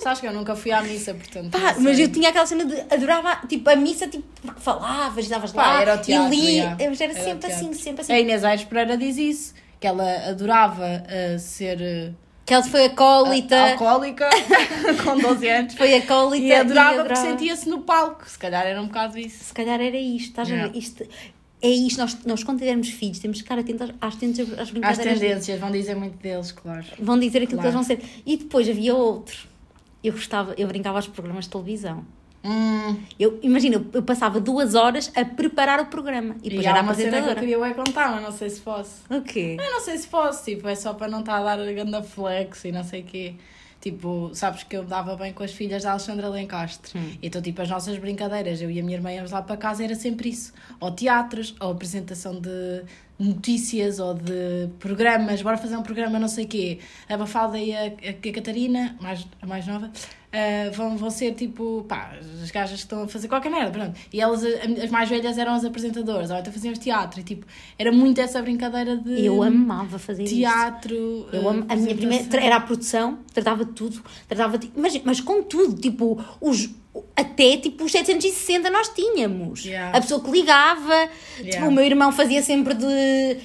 Sabes 0.01 0.19
que 0.21 0.27
eu 0.27 0.33
nunca 0.33 0.57
fui 0.57 0.73
à 0.73 0.83
missa, 0.83 1.15
portanto. 1.15 1.51
Pá, 1.53 1.77
mas 1.79 1.99
eu 2.01 2.11
tinha 2.11 2.31
aquela 2.31 2.45
cena 2.47 2.65
de 2.65 2.81
adorava, 2.93 3.37
tipo, 3.49 3.71
a 3.71 3.77
missa, 3.77 4.09
tipo, 4.09 4.25
porque 4.43 4.61
falavas, 4.61 5.29
davas 5.29 5.53
Pá, 5.53 5.63
lá 5.75 5.83
era 5.83 5.95
o 5.95 5.99
teatro, 5.99 6.35
e 6.35 6.41
li. 6.41 6.57
já. 6.63 6.77
Mas 6.91 7.01
era, 7.01 7.13
Era 7.13 7.23
sempre 7.23 7.53
assim, 7.53 7.73
sempre 7.75 8.01
assim. 8.03 8.13
A 8.13 8.19
Inês 8.19 8.43
Aires 8.43 8.65
Pereira 8.65 8.97
diz 8.99 9.17
isso, 9.19 9.55
que 9.79 9.87
ela 9.87 10.05
adorava 10.29 10.85
uh, 10.85 11.39
ser 11.39 11.79
uh, 11.81 12.15
Que 12.45 12.55
ela 12.55 12.65
foi 12.65 12.87
acólita. 12.87 13.71
alcoólica 13.73 14.29
com 15.05 15.17
12 15.17 15.49
anos 15.49 15.75
Foi 15.75 15.95
acólita. 15.95 16.45
e 16.45 16.53
adorava 16.53 16.89
porque 17.05 17.13
adorava. 17.13 17.29
sentia-se 17.39 17.69
no 17.69 17.83
palco. 17.83 18.29
Se 18.29 18.37
calhar 18.39 18.67
era 18.67 18.83
um 18.83 18.87
bocado 18.89 19.17
isso. 19.17 19.45
Se 19.45 19.55
calhar 19.55 19.81
era 19.81 19.97
isto, 19.97 20.31
estás 20.31 20.49
a 20.51 20.53
Yeah. 20.55 20.73
ver? 20.73 20.79
Isto, 20.79 21.05
é 21.63 21.69
isto, 21.71 21.99
nós, 21.99 22.19
nós 22.25 22.43
quando 22.45 22.59
tivermos 22.59 22.89
filhos 22.91 23.19
temos 23.21 23.39
que 23.39 23.43
ficar 23.45 23.59
atentos 23.59 23.91
às 24.01 24.17
tendências, 24.17 24.53
às 24.55 24.59
As 24.61 24.71
brincadeiras. 24.71 25.19
tendências 25.21 25.61
vão 25.61 25.71
dizer 25.71 25.95
muito 25.95 26.17
deles, 26.19 26.53
claro. 26.53 26.85
Vão 26.99 27.19
dizer 27.19 27.39
aquilo 27.43 27.61
Claro. 27.61 27.77
que 27.79 27.79
eles 27.79 27.99
vão 28.01 28.11
ser. 28.13 28.23
E 28.27 28.37
depois 28.37 28.69
havia 28.69 28.95
outro. 28.95 29.47
Eu 30.03 30.13
gostava, 30.13 30.55
eu 30.59 30.67
brincava 30.67 30.99
aos 30.99 31.07
programas 31.07 31.45
de 31.45 31.51
televisão. 31.51 32.05
Hum, 32.45 32.97
Eu, 33.21 33.39
imagina, 33.41 33.77
eu, 33.77 33.87
eu 33.95 34.03
passava 34.03 34.41
duas 34.41 34.75
horas 34.75 35.13
a 35.15 35.25
preparar 35.25 35.79
o 35.81 35.87
programa. 35.87 36.35
E 36.43 36.49
e 36.49 36.51
depois 36.51 36.67
era 36.67 36.79
era 36.79 36.83
uma 36.83 36.93
cena 36.95 37.09
que 37.11 37.15
eu 37.15 37.21
apresentadora. 37.21 37.41
queria 37.41 37.67
é 37.67 37.75
contar, 37.75 38.11
mas 38.11 38.23
não 38.23 38.33
sei 38.33 38.51
se 38.51 38.61
posso. 38.61 39.03
O 39.09 39.21
quê? 39.23 39.57
Eu 39.61 39.71
não 39.71 39.81
sei 39.81 39.97
se 39.97 40.09
posso, 40.09 40.45
tipo, 40.45 40.67
é 40.67 40.75
só 40.75 40.93
para 40.93 41.07
não 41.07 41.21
estar 41.21 41.37
a 41.39 41.43
dar 41.45 41.61
a 41.61 41.73
ganda 41.73 42.03
flex 42.03 42.65
e 42.65 42.73
não 42.73 42.83
sei 42.83 43.03
o 43.03 43.05
quê. 43.05 43.35
Tipo, 43.83 44.31
sabes 44.33 44.63
que 44.63 44.77
eu 44.77 44.85
dava 44.85 45.17
bem 45.17 45.33
com 45.33 45.43
as 45.43 45.51
filhas 45.51 45.83
da 45.83 45.91
Alexandra 45.91 46.29
Lencastre. 46.29 46.97
Hum. 46.97 47.17
Então, 47.21 47.43
tipo, 47.43 47.61
as 47.61 47.69
nossas 47.69 47.99
brincadeiras, 47.99 48.63
eu 48.63 48.71
e 48.71 48.79
a 48.79 48.83
minha 48.83 48.97
irmã 48.97 49.13
íamos 49.13 49.33
lá 49.33 49.43
para 49.43 49.57
casa, 49.57 49.83
era 49.83 49.97
sempre 49.97 50.29
isso. 50.29 50.53
Ou 50.79 50.93
teatros, 50.93 51.53
ou 51.61 51.73
apresentação 51.73 52.41
de 52.41 52.85
notícias, 53.19 53.99
ou 53.99 54.15
de 54.15 54.69
programas. 54.79 55.43
Bora 55.43 55.59
fazer 55.59 55.77
um 55.77 55.83
programa 55.83 56.17
não 56.21 56.29
sei 56.29 56.45
o 56.45 56.49
quê. 56.49 56.79
A 57.09 57.17
Bafalda 57.17 57.59
e 57.59 57.75
a, 57.75 57.87
a, 57.87 58.11
a 58.11 58.33
Catarina, 58.33 58.97
mais, 59.01 59.27
a 59.41 59.47
mais 59.49 59.67
nova, 59.67 59.91
ah, 60.33 60.71
vão, 60.73 60.97
vão 60.97 61.11
ser, 61.11 61.35
tipo, 61.35 61.85
pá, 61.87 62.15
as 62.43 62.51
gajas 62.51 62.71
que 62.71 62.85
estão 62.85 63.03
a 63.03 63.09
fazer 63.09 63.29
qualquer 63.29 63.51
merda, 63.51 63.71
pronto. 63.71 64.01
E 64.11 64.21
elas, 64.21 64.43
as 64.45 64.91
mais 64.91 65.09
velhas, 65.09 65.37
eram 65.37 65.53
as 65.53 65.65
apresentadoras. 65.65 66.31
Ou 66.31 66.39
então 66.39 66.53
fazíamos 66.53 66.79
teatro. 66.79 67.21
E, 67.21 67.23
tipo, 67.23 67.47
era 67.79 67.93
muito 67.93 68.19
essa 68.19 68.41
brincadeira 68.41 68.97
de... 68.97 69.25
Eu 69.25 69.43
amava 69.43 69.99
fazer 69.99 70.23
isso. 70.25 70.35
Teatro. 70.35 71.29
Eu 71.33 71.49
amo, 71.49 71.67
a 71.69 71.77
minha 71.77 71.95
primeira 71.95 72.41
era 72.41 72.57
a 72.57 72.61
produção, 72.61 73.19
tratava 73.35 73.65
de 73.65 73.73
tudo, 73.73 74.03
tratava 74.27 74.57
de, 74.57 74.73
mas, 74.75 74.99
mas 75.05 75.21
com 75.21 75.43
tudo, 75.43 75.79
tipo, 75.79 76.19
os, 76.41 76.71
até 77.17 77.57
tipo 77.57 77.85
os 77.85 77.93
760 77.93 78.71
nós 78.71 78.89
tínhamos. 78.89 79.65
Yeah. 79.65 79.97
A 79.97 80.01
pessoa 80.01 80.23
que 80.23 80.31
ligava, 80.31 81.09
tipo, 81.37 81.43
Yeah. 81.43 81.69
o 81.69 81.73
meu 81.73 81.85
irmão 81.85 82.13
fazia 82.13 82.43
sempre 82.43 82.75
de. 82.75 83.37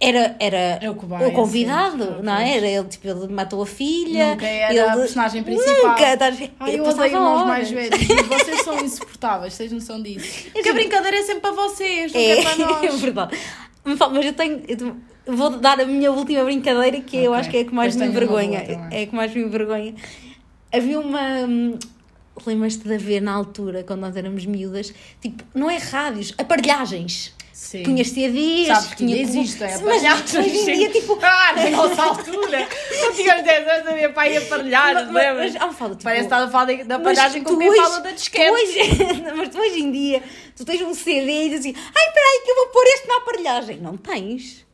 Era, 0.00 0.36
era 0.40 0.78
É 0.82 0.90
o 0.90 0.94
cobaia, 0.96 1.30
convidado, 1.30 2.04
sim, 2.16 2.22
não 2.22 2.34
é? 2.36 2.56
Era 2.56 2.66
ele, 2.66 2.88
tipo, 2.88 3.06
ele 3.08 3.28
matou 3.28 3.62
a 3.62 3.66
filha. 3.66 4.30
Nunca 4.32 4.46
era 4.46 4.70
ele, 4.72 4.80
a 4.80 4.92
personagem 4.96 5.42
principal. 5.42 5.74
Nunca, 5.90 6.30
ver? 6.30 6.52
Ai, 6.60 6.78
eu 6.78 6.84
odeio 6.84 7.06
irmãos 7.06 7.34
horas. 7.36 7.46
mais 7.46 7.70
velhos. 7.70 7.98
Vocês 8.28 8.62
são 8.62 8.84
insuportáveis, 8.84 9.54
vocês 9.54 9.72
noção 9.72 10.02
disso. 10.02 10.48
Porque 10.52 10.68
a 10.68 10.72
brincadeira 10.74 11.16
é 11.16 11.22
sempre 11.22 11.40
para 11.42 11.52
vocês, 11.52 12.12
nunca 12.12 12.18
é, 12.24 12.38
É, 12.38 12.42
para 12.42 12.52
é 12.84 12.88
nós. 12.90 13.00
verdade. 13.00 13.38
Mas 13.84 14.26
eu 14.26 14.32
tenho. 14.32 14.62
eu 15.26 15.36
vou 15.36 15.50
dar 15.50 15.80
a 15.80 15.84
minha 15.86 16.10
última 16.10 16.44
brincadeira, 16.44 17.00
que 17.00 17.16
eu 17.16 17.30
Ok. 17.30 17.40
acho 17.40 17.50
que 17.50 17.56
é 17.56 17.60
a 17.60 17.64
que 17.64 17.74
mais 17.74 17.94
Depois 17.94 18.10
me 18.10 18.16
envergonha. 18.16 18.58
É 18.90 19.02
a 19.02 19.06
que 19.06 19.14
mais 19.14 19.32
me 19.34 19.42
envergonha. 19.42 19.94
Havia 20.72 20.98
uma. 21.00 21.20
hum, 21.48 21.78
Lembras-te 22.44 22.82
de 22.88 22.94
haver 22.94 23.22
na 23.22 23.32
altura, 23.32 23.84
quando 23.84 24.00
nós 24.00 24.16
éramos 24.16 24.44
miúdas, 24.44 24.92
tipo, 25.20 25.44
não 25.54 25.70
é 25.70 25.76
rádios, 25.78 26.34
aparelhagens. 26.36 27.32
Sim. 27.54 27.84
Punhas 27.84 28.08
CDs, 28.10 28.66
Sabes 28.66 28.94
que 28.94 29.04
ainda 29.04 29.16
existem 29.16 29.68
Mas 29.68 29.80
aparelhagens. 29.80 30.34
hoje 30.34 30.58
em 30.58 30.64
dia, 30.76 30.90
tipo. 30.90 31.16
Ah, 31.22 31.52
na 31.54 31.70
nossa 31.70 32.02
altura! 32.02 32.68
Não 33.00 33.12
tínhamos 33.12 33.44
10 33.44 33.68
anos, 33.68 33.86
havia 33.92 34.10
para 34.12 34.28
ir 34.28 34.36
aparelhar, 34.38 34.94
mas- 34.94 35.06
lembras? 35.12 35.52
mas, 35.52 35.62
ah, 35.62 35.72
fala, 35.72 35.90
tipo, 35.92 36.02
Parece 36.02 36.20
que 36.22 36.26
estás 36.26 36.42
a 36.42 36.50
falar 36.50 36.64
da- 36.82 36.96
aparelhagem 36.96 37.44
com 37.44 37.50
tu 37.54 37.58
quem 37.60 37.76
fala 37.76 38.00
da 38.00 38.10
disquete. 38.10 38.50
mas 39.36 39.48
tu 39.50 39.58
hoje 39.60 39.80
em 39.80 39.92
dia, 39.92 40.22
tu 40.56 40.64
tens 40.64 40.82
um 40.82 40.92
CD 40.92 41.30
e 41.30 41.48
dizes 41.50 41.60
assim: 41.60 41.74
ai, 41.76 42.12
peraí, 42.12 42.42
que 42.44 42.50
eu 42.50 42.56
vou 42.56 42.66
pôr 42.66 42.84
este 42.88 43.06
na 43.06 43.16
aparelhagem. 43.18 43.76
Não 43.80 43.96
tens. 43.96 44.66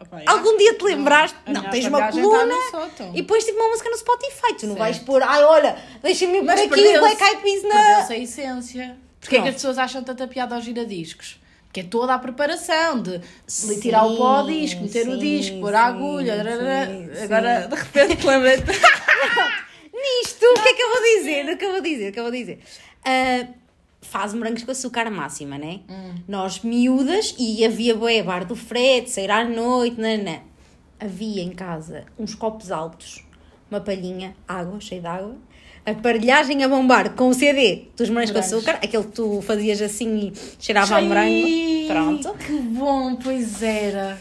Opa, 0.00 0.20
é. 0.20 0.24
Algum 0.26 0.56
dia 0.56 0.74
te 0.74 0.84
lembraste? 0.84 1.36
A 1.46 1.52
Não, 1.52 1.60
minha 1.62 1.72
tens 1.72 1.86
uma 1.86 2.12
coluna 2.12 2.54
sótão. 2.70 3.10
e 3.12 3.22
depois 3.22 3.44
tipo 3.44 3.58
uma 3.58 3.70
música 3.70 3.90
no 3.90 3.96
Spotify. 3.96 4.54
Tu 4.54 4.66
não 4.66 4.74
Certo. 4.74 4.78
vais 4.78 4.98
pôr, 4.98 5.22
ai 5.22 5.42
olha, 5.42 5.76
deixa-me 6.02 6.40
pôr 6.42 6.50
aqui 6.50 6.64
o 6.96 7.00
Black 7.00 7.22
Eyed 7.24 7.42
Peas 7.42 7.62
na. 7.64 7.70
Perdeu-se 7.74 8.12
a 8.12 8.18
essência. 8.18 8.96
Porquê 9.20 9.36
é 9.36 9.42
que 9.42 9.48
as 9.48 9.54
pessoas 9.54 9.78
acham 9.78 10.02
tanta 10.02 10.26
piada 10.28 10.54
aos 10.54 10.64
giradiscos? 10.64 11.40
Porque 11.66 11.80
é 11.80 11.82
toda 11.84 12.14
a 12.14 12.18
preparação 12.18 13.00
de 13.02 13.20
Sim, 13.46 13.80
tirar 13.80 14.04
o 14.06 14.16
pó 14.16 14.36
ao 14.38 14.46
disco, 14.46 14.82
meter 14.82 15.08
o 15.08 15.12
sim, 15.12 15.18
disco, 15.18 15.60
pôr 15.60 15.74
a 15.74 15.84
agulha. 15.86 16.36
sim. 16.42 17.22
Agora, 17.24 17.66
de 17.66 17.74
repente, 17.74 18.26
lembrei-te. 18.26 18.64
Nisto, 19.92 20.44
o 20.46 20.62
que 20.62 20.68
é 20.68 20.74
que 20.74 20.82
eu 20.82 20.90
vou 20.90 21.02
dizer? 21.02 21.52
O 21.52 21.56
que 21.56 21.64
eu 21.64 21.72
vou 21.72 21.80
dizer? 21.80 22.08
O 22.08 22.12
que 22.12 22.18
eu 22.18 22.22
vou 22.24 22.32
dizer? 22.32 22.60
Ah, 23.04 23.46
faz 24.02 24.34
morangos 24.34 24.62
com 24.62 24.70
açúcar 24.70 25.10
máxima, 25.10 25.58
né? 25.58 25.80
Hum. 25.88 26.14
Nós 26.28 26.60
miúdas 26.60 27.34
e 27.38 27.64
havia 27.64 27.94
bué 27.94 28.22
bar 28.22 28.44
do 28.44 28.54
Fred, 28.54 29.10
sair 29.10 29.30
à 29.30 29.44
noite, 29.44 30.00
nanã. 30.00 30.40
havia 31.00 31.42
em 31.42 31.50
casa 31.50 32.04
uns 32.18 32.34
copos 32.34 32.70
altos, 32.70 33.24
uma 33.70 33.80
palhinha, 33.80 34.36
água, 34.46 34.78
cheia 34.80 35.00
de 35.00 35.06
água, 35.06 35.36
aparelhagem 35.86 36.62
a 36.64 36.68
bombar 36.68 37.10
com 37.14 37.28
o 37.28 37.34
CD 37.34 37.84
dos 37.96 38.08
morangos 38.10 38.32
com 38.32 38.38
açúcar, 38.38 38.72
aquele 38.82 39.04
que 39.04 39.12
tu 39.12 39.40
fazias 39.42 39.80
assim 39.80 40.32
e 40.32 40.32
cheirava 40.62 40.98
a 40.98 41.00
morango. 41.02 41.46
Pronto. 41.88 42.34
Que 42.44 42.52
bom, 42.52 43.16
pois 43.16 43.62
era. 43.62 44.18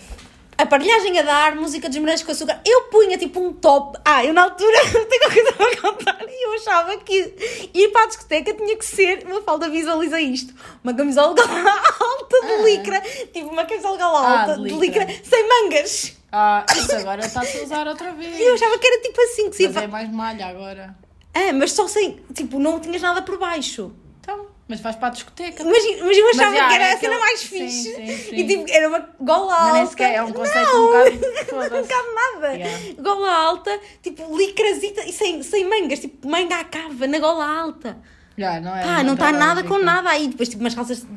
Aparelhagem 0.58 1.20
a 1.20 1.22
dar, 1.22 1.56
música 1.56 1.90
dos 1.90 1.98
morangos 1.98 2.24
com 2.24 2.32
açúcar. 2.32 2.62
Eu 2.66 2.84
punha 2.84 3.18
tipo 3.18 3.42
um 3.42 3.52
top. 3.52 4.00
Ah, 4.06 4.24
eu 4.24 4.34
na 4.34 4.44
altura 4.44 4.78
tenho 5.10 5.24
uma 5.26 5.34
coisa 5.34 5.52
para 5.54 5.82
contar. 5.82 6.26
E 6.30 6.46
eu 6.48 6.54
achava 6.54 6.98
que 6.98 7.70
ir 7.74 7.90
para 7.90 8.04
a 8.04 8.08
discoteca 8.08 8.54
tinha 8.54 8.78
que 8.78 8.86
ser. 8.86 9.26
Uma 9.26 9.42
falda 9.42 9.68
visualiza 9.70 10.20
isto. 10.22 10.54
Uma 10.82 10.94
camisola 10.94 11.36
alta 12.00 12.42
de 12.42 12.54
Ah. 12.54 12.62
licra. 12.64 13.02
Tipo 13.34 13.50
uma 13.50 13.66
camisola 13.66 14.00
Ah, 14.02 14.42
alta 14.42 14.58
de 14.62 14.70
de 14.70 14.80
licra. 14.80 15.04
licra 15.04 15.20
sem 15.26 15.46
mangas. 15.50 16.14
Ah, 16.32 16.66
isso 16.74 16.96
agora 16.96 17.26
está-se 17.26 17.58
a 17.60 17.64
usar 17.64 17.88
outra 17.88 18.12
vez. 18.14 18.40
Eu 18.40 18.54
achava 18.54 18.78
que 18.78 18.88
era 18.88 19.02
tipo 19.02 19.22
assim 19.22 19.50
que 19.50 19.56
se 19.58 19.64
ia. 19.64 19.70
Mas 19.72 19.84
é 19.84 19.88
mais 19.88 20.10
malha 20.10 20.46
agora. 20.48 20.96
Ah, 21.36 21.52
mas 21.54 21.74
só 21.74 21.88
sem. 21.88 22.20
Tipo, 22.34 22.58
não 22.60 22.80
tinhas 22.80 23.02
nada 23.02 23.22
por 23.22 23.38
baixo. 23.38 23.92
Então, 24.22 24.48
mas 24.68 24.80
vais 24.80 24.96
para 24.96 25.10
a 25.10 25.12
discoteca. 25.12 25.64
Mas, 25.66 25.84
mas 26.02 26.18
eu 26.18 26.30
achava 26.30 26.56
já, 26.56 26.68
que 26.70 26.74
era 26.74 26.84
é 26.86 26.94
a 26.94 26.98
cena 26.98 27.16
aquele- 27.16 27.20
mais 27.20 27.40
sim, 27.42 27.48
fixe. 27.60 27.94
sim, 27.96 28.18
sim. 28.18 28.36
E 28.36 28.48
tipo, 28.48 28.66
era 28.72 28.88
uma 28.88 29.10
gola 29.20 29.74
Mas 29.74 29.90
alta. 29.90 30.04
é 30.04 30.24
um 30.24 30.32
conceito 30.32 30.72
Não. 30.72 30.84
um 30.84 30.88
bocado. 30.88 31.46
Foda-se. 31.50 31.82
bocado 31.84 32.08
nada. 32.16 32.54
Yeah. 32.54 33.02
Gola 33.02 33.32
alta, 33.32 33.80
tipo, 34.02 34.36
licrazita 34.38 35.02
e 35.06 35.12
sem, 35.14 35.44
sem 35.44 35.66
mangas, 35.70 36.00
tipo, 36.00 36.28
manga 36.28 36.56
à 36.56 36.64
cava, 36.64 37.06
na 37.06 37.20
gola 37.20 37.46
alta. 37.46 37.98
Já, 38.38 38.60
não 38.60 38.76
é? 38.76 38.84
Pá, 38.84 39.04
não 39.04 39.14
está 39.14 39.32
tá 39.32 39.38
nada 39.38 39.64
com 39.64 39.78
nada 39.78 40.10
aí. 40.10 40.28
Depois, 40.28 40.50
tipo, 40.50 40.62
umas 40.62 40.76
calças 40.76 41.00
de 41.02 41.08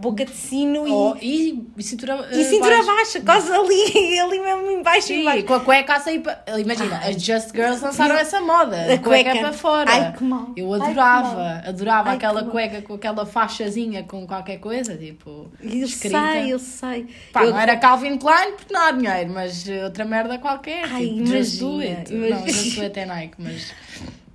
boca 0.00 0.24
de 0.24 0.32
sino 0.32 0.86
e, 0.88 0.90
Oh, 0.90 1.16
e, 1.20 1.66
e 1.76 1.82
cintura, 1.82 2.28
e 2.32 2.40
eh, 2.40 2.44
cintura 2.44 2.76
baixa. 2.78 2.92
baixa, 2.94 3.20
quase 3.20 3.52
ali, 3.52 4.18
ali 4.18 4.40
mesmo 4.40 4.70
embaixo. 4.70 5.06
Sim, 5.08 5.20
embaixo. 5.22 5.44
com 5.44 5.54
a 5.54 5.60
cueca 5.60 5.94
a 5.94 6.00
sair 6.00 6.18
para. 6.20 6.42
Imagina, 6.58 6.98
Ai. 7.02 7.10
as 7.14 7.22
Just 7.22 7.52
Girls 7.54 7.80
lançaram 7.84 8.16
essa 8.16 8.40
moda. 8.40 8.76
A 8.76 8.94
A 8.94 8.98
cueca 8.98 9.30
cueca. 9.30 9.38
para 9.40 9.52
fora. 9.52 9.90
Ai, 9.90 10.12
que 10.16 10.24
mal. 10.24 10.52
Eu 10.56 10.72
Ai, 10.74 10.80
adorava, 10.80 11.34
mal. 11.34 11.62
adorava 11.68 12.08
Ai, 12.10 12.16
aquela 12.16 12.44
cueca 12.44 12.82
com 12.82 12.94
aquela 12.94 13.24
faixazinha 13.24 14.02
com 14.02 14.26
qualquer 14.26 14.58
coisa, 14.58 14.96
tipo. 14.96 15.50
Eu 15.60 15.84
escrita. 15.86 16.20
sei, 16.32 16.52
eu 16.52 16.58
sei. 16.58 17.06
Pá, 17.32 17.44
Eu- 17.44 17.50
não 17.52 17.58
era 17.60 17.76
Calvin 17.76 18.18
Klein 18.18 18.52
porque 18.56 18.72
não 18.74 18.80
há 18.80 18.90
dinheiro, 18.90 19.30
mas 19.32 19.64
outra 19.84 20.04
merda 20.04 20.38
qualquer. 20.38 20.84
Ai, 20.90 21.06
tipo, 21.06 21.26
just 21.26 21.58
do 21.60 21.74
imagina, 21.82 21.98
it. 22.00 22.14
imagina. 22.14 22.36
Não, 22.40 22.46
just 22.48 22.74
do 22.74 22.82
it 22.82 22.98
é 22.98 23.06
Nike, 23.06 23.34
mas. 23.38 23.72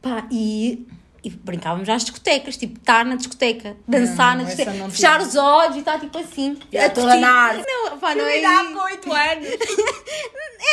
Pá, 0.01 0.27
e, 0.31 0.85
e 1.23 1.29
brincávamos 1.29 1.87
às 1.87 2.01
discotecas, 2.03 2.57
tipo, 2.57 2.77
estar 2.79 3.05
na 3.05 3.15
discoteca, 3.15 3.77
dançar 3.87 4.35
Não, 4.35 4.43
na 4.43 4.49
discoteca, 4.51 4.89
fechar 4.89 5.21
os 5.21 5.35
olhos 5.35 5.77
e 5.77 5.79
estar 5.79 5.99
tipo 5.99 6.17
assim. 6.17 6.57
A 6.77 6.89
toda 6.89 7.07
curtir. 7.07 7.21
na 7.21 7.31
arte. 7.31 7.63
Não, 7.65 7.97
pá, 7.97 8.13
não 8.13 8.25
é 8.27 8.33
Cuidado 8.33 8.65
isso. 8.65 8.73
com 8.73 8.79
8 8.83 9.13
anos! 9.13 9.47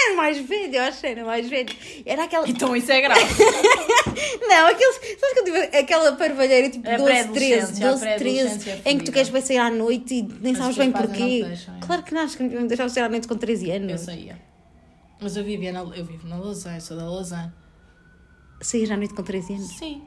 Era 0.06 0.16
mais 0.16 0.38
velho, 0.38 0.76
eu 0.76 0.82
acho 0.82 1.00
que 1.00 1.06
era 1.08 1.24
mais 1.24 1.48
velho. 1.50 1.68
Era 2.06 2.24
aquela. 2.24 2.48
Então 2.48 2.76
isso 2.76 2.90
é 2.92 3.00
grave. 3.00 3.20
Não, 4.48 4.66
aqueles. 4.68 4.94
Sabes 4.96 5.32
que 5.34 5.38
eu 5.40 5.44
tive 5.44 5.58
aquela 5.76 6.12
parvalheira 6.12 6.70
tipo 6.70 6.88
É 6.88 6.96
12, 6.96 7.10
13, 7.10 7.28
pré-adolescência, 7.32 7.86
a 7.86 7.90
12, 7.90 8.00
13, 8.04 8.18
pré-adolescência 8.22 8.82
em 8.84 8.98
que 8.98 9.04
tu 9.04 9.12
queres 9.12 9.28
bem 9.30 9.42
sair 9.42 9.58
à 9.58 9.68
noite 9.70 10.14
e 10.14 10.22
nem 10.22 10.52
Mas 10.52 10.58
sabes 10.58 10.76
bem 10.76 10.92
porquê. 10.92 11.44
deixam, 11.44 11.74
é? 11.76 11.80
Claro 11.80 12.02
que 12.04 12.14
não, 12.14 12.22
acho 12.22 12.36
que 12.36 12.42
me 12.44 12.68
deixavas 12.68 12.92
sair 12.92 13.02
à 13.02 13.08
noite 13.08 13.26
com 13.26 13.36
13 13.36 13.68
Eu 13.68 13.76
anos. 13.76 14.00
saía. 14.02 14.38
Mas 15.20 15.36
eu 15.36 15.42
vivia 15.44 15.72
na, 15.72 15.80
eu 15.80 16.04
vivo 16.04 16.26
na 16.28 16.36
Lausanne, 16.36 16.76
eu 16.76 16.80
sou 16.80 16.96
da 16.96 17.04
Lausanne. 17.04 17.52
Saías 18.62 18.90
à 18.92 18.96
noite 18.96 19.12
com 19.12 19.22
13 19.24 19.54
anos. 19.54 19.68
Sim. 19.76 20.02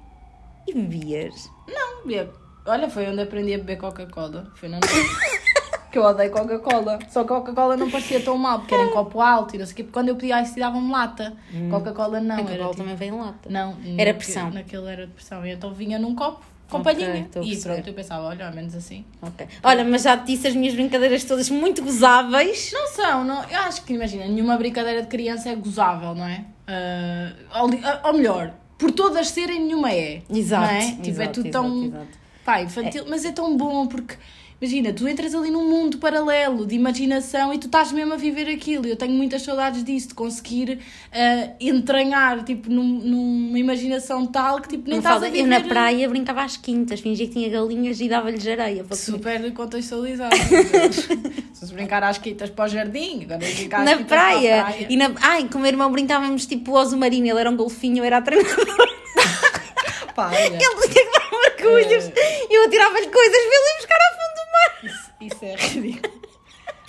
E 0.67 0.73
bebias. 0.73 1.49
Não, 1.67 2.01
bebia. 2.03 2.29
Olha, 2.65 2.89
foi 2.89 3.07
onde 3.09 3.21
aprendi 3.21 3.53
a 3.53 3.57
beber 3.57 3.77
Coca-Cola. 3.77 4.51
Foi 4.55 4.69
na 4.69 4.79
que 5.91 5.97
eu 5.99 6.03
odeio 6.03 6.31
Coca-Cola. 6.31 6.97
Só 7.09 7.21
que 7.23 7.27
Coca-Cola 7.27 7.75
não 7.77 7.89
parecia 7.91 8.19
tão 8.21 8.37
mal, 8.37 8.59
porque 8.59 8.73
era 8.73 8.85
em 8.85 8.89
copo 8.89 9.19
alto 9.21 9.55
e 9.55 9.59
não 9.59 9.65
sei 9.65 9.73
o 9.73 9.75
quê. 9.75 9.83
Porque 9.83 9.93
quando 9.93 10.09
eu 10.09 10.15
pedia 10.15 10.41
ice, 10.41 10.59
davam-me 10.59 10.91
lata. 10.91 11.33
Coca-Cola 11.69 12.19
não. 12.19 12.37
Coca-Cola 12.37 12.63
tipo- 12.69 12.77
também 12.77 12.95
vem 12.95 13.09
em 13.09 13.19
lata. 13.19 13.49
Não, 13.49 13.75
Era 13.97 14.13
pressão. 14.13 14.49
Naquele 14.49 14.87
era 14.89 15.05
de 15.07 15.13
pressão. 15.13 15.45
E 15.45 15.51
então 15.51 15.73
vinha 15.73 15.99
num 15.99 16.15
copo 16.15 16.43
com 16.69 16.77
Ok, 16.79 16.93
palhinha. 16.93 17.29
E 17.43 17.57
pronto, 17.57 17.87
eu 17.87 17.93
pensava, 17.93 18.23
olha, 18.23 18.47
ao 18.47 18.53
menos 18.55 18.73
assim. 18.73 19.05
Ok. 19.21 19.45
Olha, 19.61 19.83
mas 19.83 20.01
já 20.03 20.17
te 20.17 20.27
disse 20.27 20.47
as 20.47 20.55
minhas 20.55 20.73
brincadeiras 20.73 21.23
todas 21.25 21.49
muito 21.49 21.83
gozáveis. 21.83 22.71
Não 22.73 22.87
são, 22.87 23.23
não, 23.25 23.43
eu 23.43 23.59
acho 23.59 23.83
que, 23.83 23.93
imagina, 23.93 24.25
nenhuma 24.25 24.57
brincadeira 24.57 25.01
de 25.01 25.07
criança 25.09 25.49
é 25.49 25.55
gozável, 25.55 26.15
não 26.15 26.25
é? 26.25 26.45
Ah, 26.65 27.59
ou, 27.61 27.69
ou 28.09 28.13
melhor, 28.17 28.53
por 28.83 28.91
todas 28.91 29.29
serem, 29.29 29.61
nenhuma 29.61 29.93
é. 29.93 30.21
Exato. 30.29 30.73
É? 30.73 30.91
Tipo, 30.91 31.07
é 31.07 31.09
exato, 31.09 31.33
tudo 31.35 31.47
exato, 31.47 31.65
tão. 31.69 31.85
exato. 31.85 32.19
Pá, 32.43 32.61
infantil, 32.61 33.05
mas 33.07 33.23
é 33.23 33.31
tão 33.31 33.55
bom 33.55 33.87
porque. 33.87 34.17
Imagina, 34.61 34.93
tu 34.93 35.07
entras 35.09 35.35
ali 35.35 35.51
num 35.51 35.69
mundo 35.69 35.97
paralelo 35.97 36.65
de 36.65 36.73
imaginação 36.75 37.53
e 37.53 37.57
tu 37.57 37.65
estás 37.65 37.91
mesmo 37.91 38.13
a 38.13 38.15
viver 38.17 38.47
aquilo. 38.49 38.87
Eu 38.87 38.95
tenho 38.95 39.11
muitas 39.11 39.41
saudades 39.41 39.83
disso, 39.83 40.09
de 40.09 40.13
conseguir 40.13 40.79
ah, 41.11 41.49
entranhar 41.59 42.43
tipo, 42.43 42.69
num- 42.69 42.99
numa 43.03 43.59
imaginação 43.59 44.25
tal 44.25 44.61
que 44.61 44.69
tipo, 44.69 44.87
nem 44.89 44.99
estás 44.99 45.15
fala- 45.15 45.25
a 45.25 45.29
eu 45.29 45.33
viver. 45.43 45.47
na 45.49 45.59
praia 45.61 46.07
brincava 46.07 46.43
às 46.43 46.55
quintas, 46.55 47.01
fingia 47.01 47.27
que 47.27 47.33
tinha 47.33 47.49
galinhas 47.49 47.99
e 47.99 48.07
dava-lhes 48.07 48.47
areia. 48.47 48.85
Super 48.91 49.51
contextualizado. 49.53 50.33
Se 51.53 51.73
brincar 51.73 52.03
às 52.03 52.17
quitas 52.17 52.49
para 52.49 52.65
o 52.65 52.67
jardim, 52.67 53.23
agora 53.23 53.39
brincar 53.39 53.79
às 53.79 53.85
na 53.85 53.91
a 53.93 54.03
praia. 54.05 54.63
praia. 54.63 54.87
E 54.89 54.95
na... 54.97 55.11
Ai, 55.21 55.47
com 55.49 55.57
o 55.57 55.61
meu 55.61 55.69
irmão 55.71 55.91
brincávamos 55.91 56.45
tipo 56.45 56.71
o 56.71 56.75
Oso 56.75 56.95
Marinho, 56.97 57.27
ele 57.31 57.39
era 57.39 57.49
um 57.49 57.55
golfinho, 57.55 57.97
eu 57.99 58.03
era 58.05 58.17
a 58.17 58.21
treinadora. 58.21 58.93
Pá, 60.15 60.27
olha. 60.27 60.37
Ele 60.45 60.57
tinha 60.57 60.69
que 60.69 61.03
dar 61.11 61.29
mergulhos 61.31 62.05
e 62.49 62.55
eu 62.55 62.63
atirava-lhe 62.65 63.07
coisas 63.07 63.31
para 63.31 63.55
ele 63.55 63.77
buscar 63.77 63.95
ao 63.95 64.12
mar. 64.12 64.12
Isso, 65.25 65.37
é 65.43 65.55
ridículo. 65.55 66.23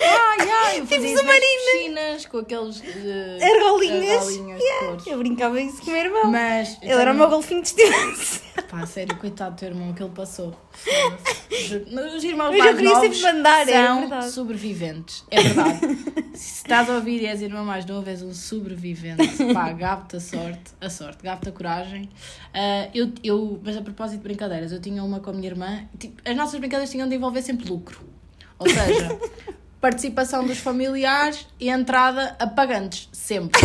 Ai, 0.01 0.49
ai, 0.49 0.79
eu 0.81 0.85
fazia 0.87 0.97
isso 1.13 1.15
nas 1.15 1.19
submarino. 1.21 1.71
piscinas 1.71 2.25
com 2.25 2.37
aqueles 2.39 2.79
uh, 2.79 3.43
Argolinhas. 3.43 4.11
argolinhas 4.27 4.61
Yeah, 4.61 4.87
cores. 4.87 5.07
Eu 5.07 5.17
brincava 5.17 5.61
isso 5.61 5.81
com 5.81 5.87
o 5.89 5.93
meu 5.93 6.03
irmão. 6.03 6.31
Mas 6.31 6.77
ele 6.81 6.91
era 6.91 7.11
o 7.11 7.15
meu 7.15 7.29
golfinho 7.29 7.61
de 7.61 7.67
estimação. 7.69 8.41
Pá, 8.69 8.85
sério, 8.85 9.15
coitado 9.17 9.55
do 9.55 9.59
teu 9.59 9.69
irmão, 9.69 9.91
o 9.91 9.93
que 9.93 10.03
ele 10.03 10.11
passou. 10.11 10.53
Foda-se. 10.73 11.67
Juro. 11.67 12.15
Os 12.15 12.23
irmãos 12.23 12.49
Mas 12.49 12.57
eu 12.57 12.63
mais 12.65 12.75
queria 12.75 12.93
novos 12.93 13.17
sempre 13.17 13.33
mandar, 13.33 13.69
é 13.69 13.87
são 13.87 13.99
verdade. 14.01 14.29
sobreviventes. 14.31 15.23
É 15.31 15.41
verdade. 15.41 15.79
Se 16.35 16.55
estás 16.57 16.89
a 16.89 16.95
ouvir 16.95 17.21
e 17.21 17.25
és 17.27 17.41
irmão 17.41 17.63
mais 17.65 17.85
novo, 17.85 18.09
és 18.09 18.21
um 18.21 18.33
sobrevivente. 18.33 19.53
Pá, 19.53 19.71
gato 19.71 20.17
a 20.17 20.19
sorte. 20.19 20.73
A 20.81 20.89
sorte, 20.89 21.23
gato 21.23 21.47
a 21.47 21.51
coragem. 21.53 22.09
Ah, 22.53 22.89
eu, 22.93 23.11
eu, 23.23 23.61
mas 23.63 23.77
a 23.77 23.81
propósito 23.81 24.17
de 24.17 24.23
brincadeiras, 24.23 24.73
eu 24.73 24.81
tinha 24.81 25.01
uma 25.01 25.21
com 25.21 25.29
a 25.29 25.33
minha 25.33 25.47
irmã. 25.47 25.87
Tipo, 25.97 26.21
as 26.29 26.35
nossas 26.35 26.59
brincadeiras 26.59 26.91
tinham 26.91 27.07
de 27.07 27.15
envolver 27.15 27.41
sempre 27.41 27.67
lucro. 27.69 28.01
Ou 28.59 28.69
seja, 28.69 29.19
participação 29.85 30.45
dos 30.45 30.57
familiares 30.57 31.45
e 31.59 31.69
entrada 31.69 32.35
a 32.39 32.47
pagantes, 32.47 33.07
sempre. 33.11 33.61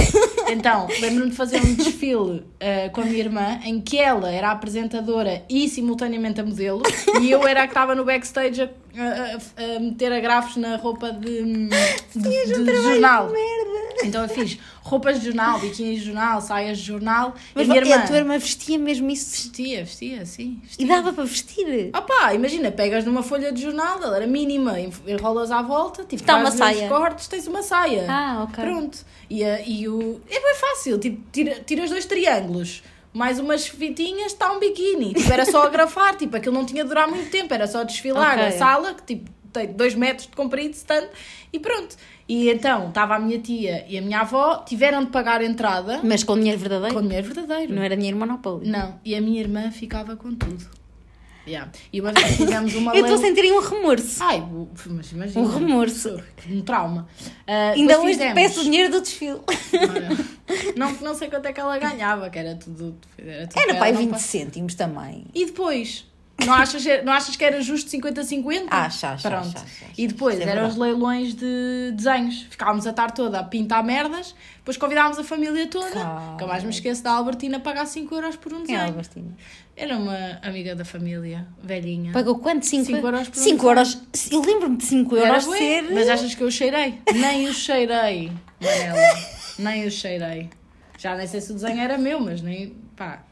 Então, 0.49 0.87
lembro-me 1.01 1.31
de 1.31 1.37
fazer 1.37 1.59
um 1.59 1.75
desfile 1.75 2.45
eh, 2.59 2.89
com 2.91 3.01
a 3.01 3.05
minha 3.05 3.19
irmã 3.19 3.61
em 3.65 3.81
que 3.81 3.99
ela 3.99 4.31
era 4.31 4.49
a 4.49 4.53
apresentadora 4.53 5.43
e 5.49 5.69
simultaneamente 5.69 6.41
a 6.41 6.45
modelo 6.45 6.83
e 7.23 7.31
eu 7.31 7.47
era 7.47 7.63
a 7.63 7.67
que 7.67 7.71
estava 7.71 7.95
no 7.95 8.05
backstage 8.05 8.63
a, 8.63 8.69
a- 8.97 9.37
a- 9.37 9.77
a 9.77 9.81
meter 9.81 10.13
agrafos 10.13 10.57
na 10.57 10.77
roupa 10.77 11.13
de, 11.13 11.43
de, 12.15 12.47
de- 12.47 12.65
de 12.65 12.77
jornal. 12.83 13.31
Merda. 13.31 13.81
Então 14.03 14.23
eu 14.23 14.29
fiz 14.29 14.57
roupas 14.83 15.19
de 15.21 15.27
jornal, 15.27 15.59
biquíni 15.59 15.97
de 15.99 16.05
jornal, 16.07 16.41
saias 16.41 16.79
de 16.79 16.85
jornal 16.85 17.35
Mas 17.55 17.69
e 17.69 17.71
a 17.71 17.75
minha 17.75 17.85
a 17.85 17.97
irmã 17.99 18.07
tua 18.07 18.17
irmã 18.17 18.39
vestia 18.39 18.79
mesmo 18.79 19.11
isso 19.11 19.31
vestia, 19.31 19.85
vestia, 19.85 20.25
sim. 20.27 20.59
e 20.63 20.67
Vestia. 20.67 20.87
dava 20.87 21.13
para 21.13 21.25
vestir. 21.25 21.91
Ah 21.93 22.01
pá, 22.01 22.33
imagina, 22.35 22.71
pegas 22.73 23.05
numa 23.05 23.23
folha 23.23 23.53
de 23.53 23.61
jornal, 23.63 24.03
ela 24.03 24.17
era 24.17 24.27
mínima, 24.27 24.81
en- 24.81 24.91
enrolas 25.07 25.51
à 25.51 25.61
volta, 25.61 26.03
tipo, 26.05 26.23
Tá 26.23 26.37
uma 26.37 26.51
saia. 26.51 26.89
cortes, 26.89 27.29
tens 27.29 27.47
uma 27.47 27.63
saia. 27.63 28.07
Ah, 28.09 28.47
ok. 28.49 28.65
Pronto. 28.65 28.99
E, 29.29 29.45
a- 29.45 29.61
e 29.61 29.87
o... 29.87 30.21
É 30.31 30.41
bem 30.41 30.55
fácil, 30.57 30.99
tipo, 30.99 31.21
tira, 31.31 31.61
tiras 31.61 31.91
dois 31.91 32.07
triângulos, 32.07 32.83
mais 33.13 33.39
umas 33.39 33.67
fitinhas, 33.67 34.33
está 34.33 34.53
um 34.53 34.59
biquíni. 34.61 35.15
Tipo, 35.15 35.33
era 35.33 35.45
só 35.45 35.63
agrafar, 35.67 36.17
tipo, 36.17 36.37
aquilo 36.37 36.55
não 36.55 36.65
tinha 36.65 36.83
de 36.83 36.89
durar 36.89 37.09
muito 37.09 37.31
tempo, 37.31 37.53
era 37.53 37.67
só 37.67 37.83
desfilar 37.85 38.35
Ok. 38.39 38.47
a 38.49 38.53
sala, 38.53 38.95
que 38.95 39.03
tipo, 39.03 39.31
tem 39.53 39.73
dois 39.73 39.95
metros 39.95 40.29
de 40.29 40.37
comprido, 40.37 40.75
stand, 40.75 41.09
e 41.53 41.59
pronto. 41.59 41.97
E 42.29 42.49
então, 42.49 42.89
estava 42.91 43.17
a 43.17 43.19
minha 43.19 43.41
tia 43.41 43.85
e 43.89 43.99
a 43.99 44.01
minha 44.01 44.21
avó, 44.21 44.59
tiveram 44.65 45.03
de 45.05 45.11
pagar 45.11 45.41
a 45.41 45.45
entrada 45.45 46.01
Mas 46.05 46.23
com 46.23 46.37
dinheiro 46.39 46.59
verdadeiro. 46.61 46.95
com 46.95 47.03
dinheiro 47.03 47.27
verdadeiro. 47.27 47.75
Não 47.75 47.83
era 47.83 47.97
dinheiro 47.97 48.17
monopólio. 48.17 48.71
Não, 48.71 49.01
e 49.05 49.17
a 49.17 49.21
minha 49.21 49.41
irmã 49.41 49.71
ficava 49.73 50.15
com 50.15 50.33
tudo. 50.33 50.65
Yeah. 51.49 51.73
E 51.93 52.01
uma 52.01 52.13
vez 52.13 52.37
fizemos 52.37 52.73
uma 52.77 52.95
Eu 52.95 53.01
estou 53.01 53.17
a 53.17 53.21
sentir 53.21 53.51
um 53.51 53.59
remorso. 53.61 54.23
Ai, 54.23 54.47
mas 54.87 55.11
imagina. 55.11 55.41
Um 55.45 55.49
remorso. 55.49 56.23
Um 56.49 56.61
trauma. 56.61 57.09
Ah, 57.47 57.71
Ainda 57.75 57.99
hoje 57.99 58.13
fizemos- 58.13 58.35
peço 58.35 58.61
o 58.61 58.63
dinheiro 58.63 58.93
do 58.93 59.01
desfile. 59.01 59.41
Não, 60.77 60.93
não 61.01 61.15
sei 61.15 61.29
quanto 61.29 61.47
é 61.47 61.53
que 61.53 61.61
ela 61.61 61.79
ganhava, 61.79 62.29
que 62.31 62.39
era 62.39 62.55
tudo. 62.55 62.97
Era, 63.19 63.47
tudo 63.47 63.59
Era 63.59 63.69
para 63.73 63.79
pai 63.81 63.89
ela, 63.91 63.99
não 63.99 64.07
20 64.07 64.11
pa- 64.11 64.19
cêntimos 64.19 64.75
também. 64.75 65.25
E 65.35 65.47
depois, 65.47 66.07
Não 66.45 66.55
achas, 66.55 66.83
não 67.05 67.13
achas 67.13 67.37
que 67.37 67.45
era 67.45 67.61
justo 67.61 67.91
50-50? 67.91 68.67
Acho, 68.71 69.07
acho, 69.07 69.29
Pronto. 69.29 69.63
E 69.99 70.07
depois 70.09 70.41
é 70.41 70.45
eram 70.45 70.69
os 70.69 70.77
leilões 70.77 71.35
de 71.35 71.93
desenhos. 71.95 72.47
Ficávamos 72.49 72.87
a 72.87 72.93
tarde 72.95 73.15
toda 73.15 73.39
a 73.41 73.45
pintar 73.45 73.85
merdas, 73.85 74.35
depois 74.57 74.77
convidávamos 74.79 75.19
a 75.19 75.25
família 75.25 75.67
toda. 75.67 75.91
Cara. 75.91 76.31
Nunca 76.31 76.47
mais 76.47 76.65
me 76.65 76.71
esqueço 76.71 77.03
da 77.03 77.11
Albertina 77.13 77.59
a 77.59 77.61
pagar 77.61 77.85
5 77.87 78.15
euros 78.15 78.37
por 78.37 78.53
um 78.55 78.59
é 78.59 78.61
desenho. 78.63 78.81
Albertina? 78.85 79.37
Era 79.77 79.97
uma 79.97 80.39
amiga 80.43 80.75
da 80.75 80.85
família, 80.85 81.47
velhinha. 81.63 82.13
Pagou 82.13 82.39
quanto? 82.39 82.65
5 82.67 82.85
Cinco 82.87 83.07
euros 83.07 83.29
por 83.29 83.39
um 83.39 83.43
5 83.43 83.67
euros. 83.67 83.99
Eu 84.31 84.41
lembro-me 84.43 84.77
de 84.79 84.85
5 84.87 85.17
Era 85.17 85.27
euros 85.29 85.45
ser. 85.45 85.83
Mas 85.93 86.09
achas 86.09 86.35
que 86.35 86.43
eu 86.43 86.51
cheirei? 86.51 86.99
Nem 87.15 87.49
o 87.49 87.53
cheirei, 87.55 88.31
Manela. 88.61 88.99
Nem 89.61 89.87
o 89.87 89.91
cheirei. 89.91 90.51
Já 90.99 91.17
nem 91.17 91.27
sei 91.27 91.41
se 91.41 91.53
o 91.53 91.55
desenho 91.55 91.81
era 91.81 91.97
meu, 91.97 92.21
mas 92.21 92.43
nem. 92.43 92.75
pá. 92.97 93.25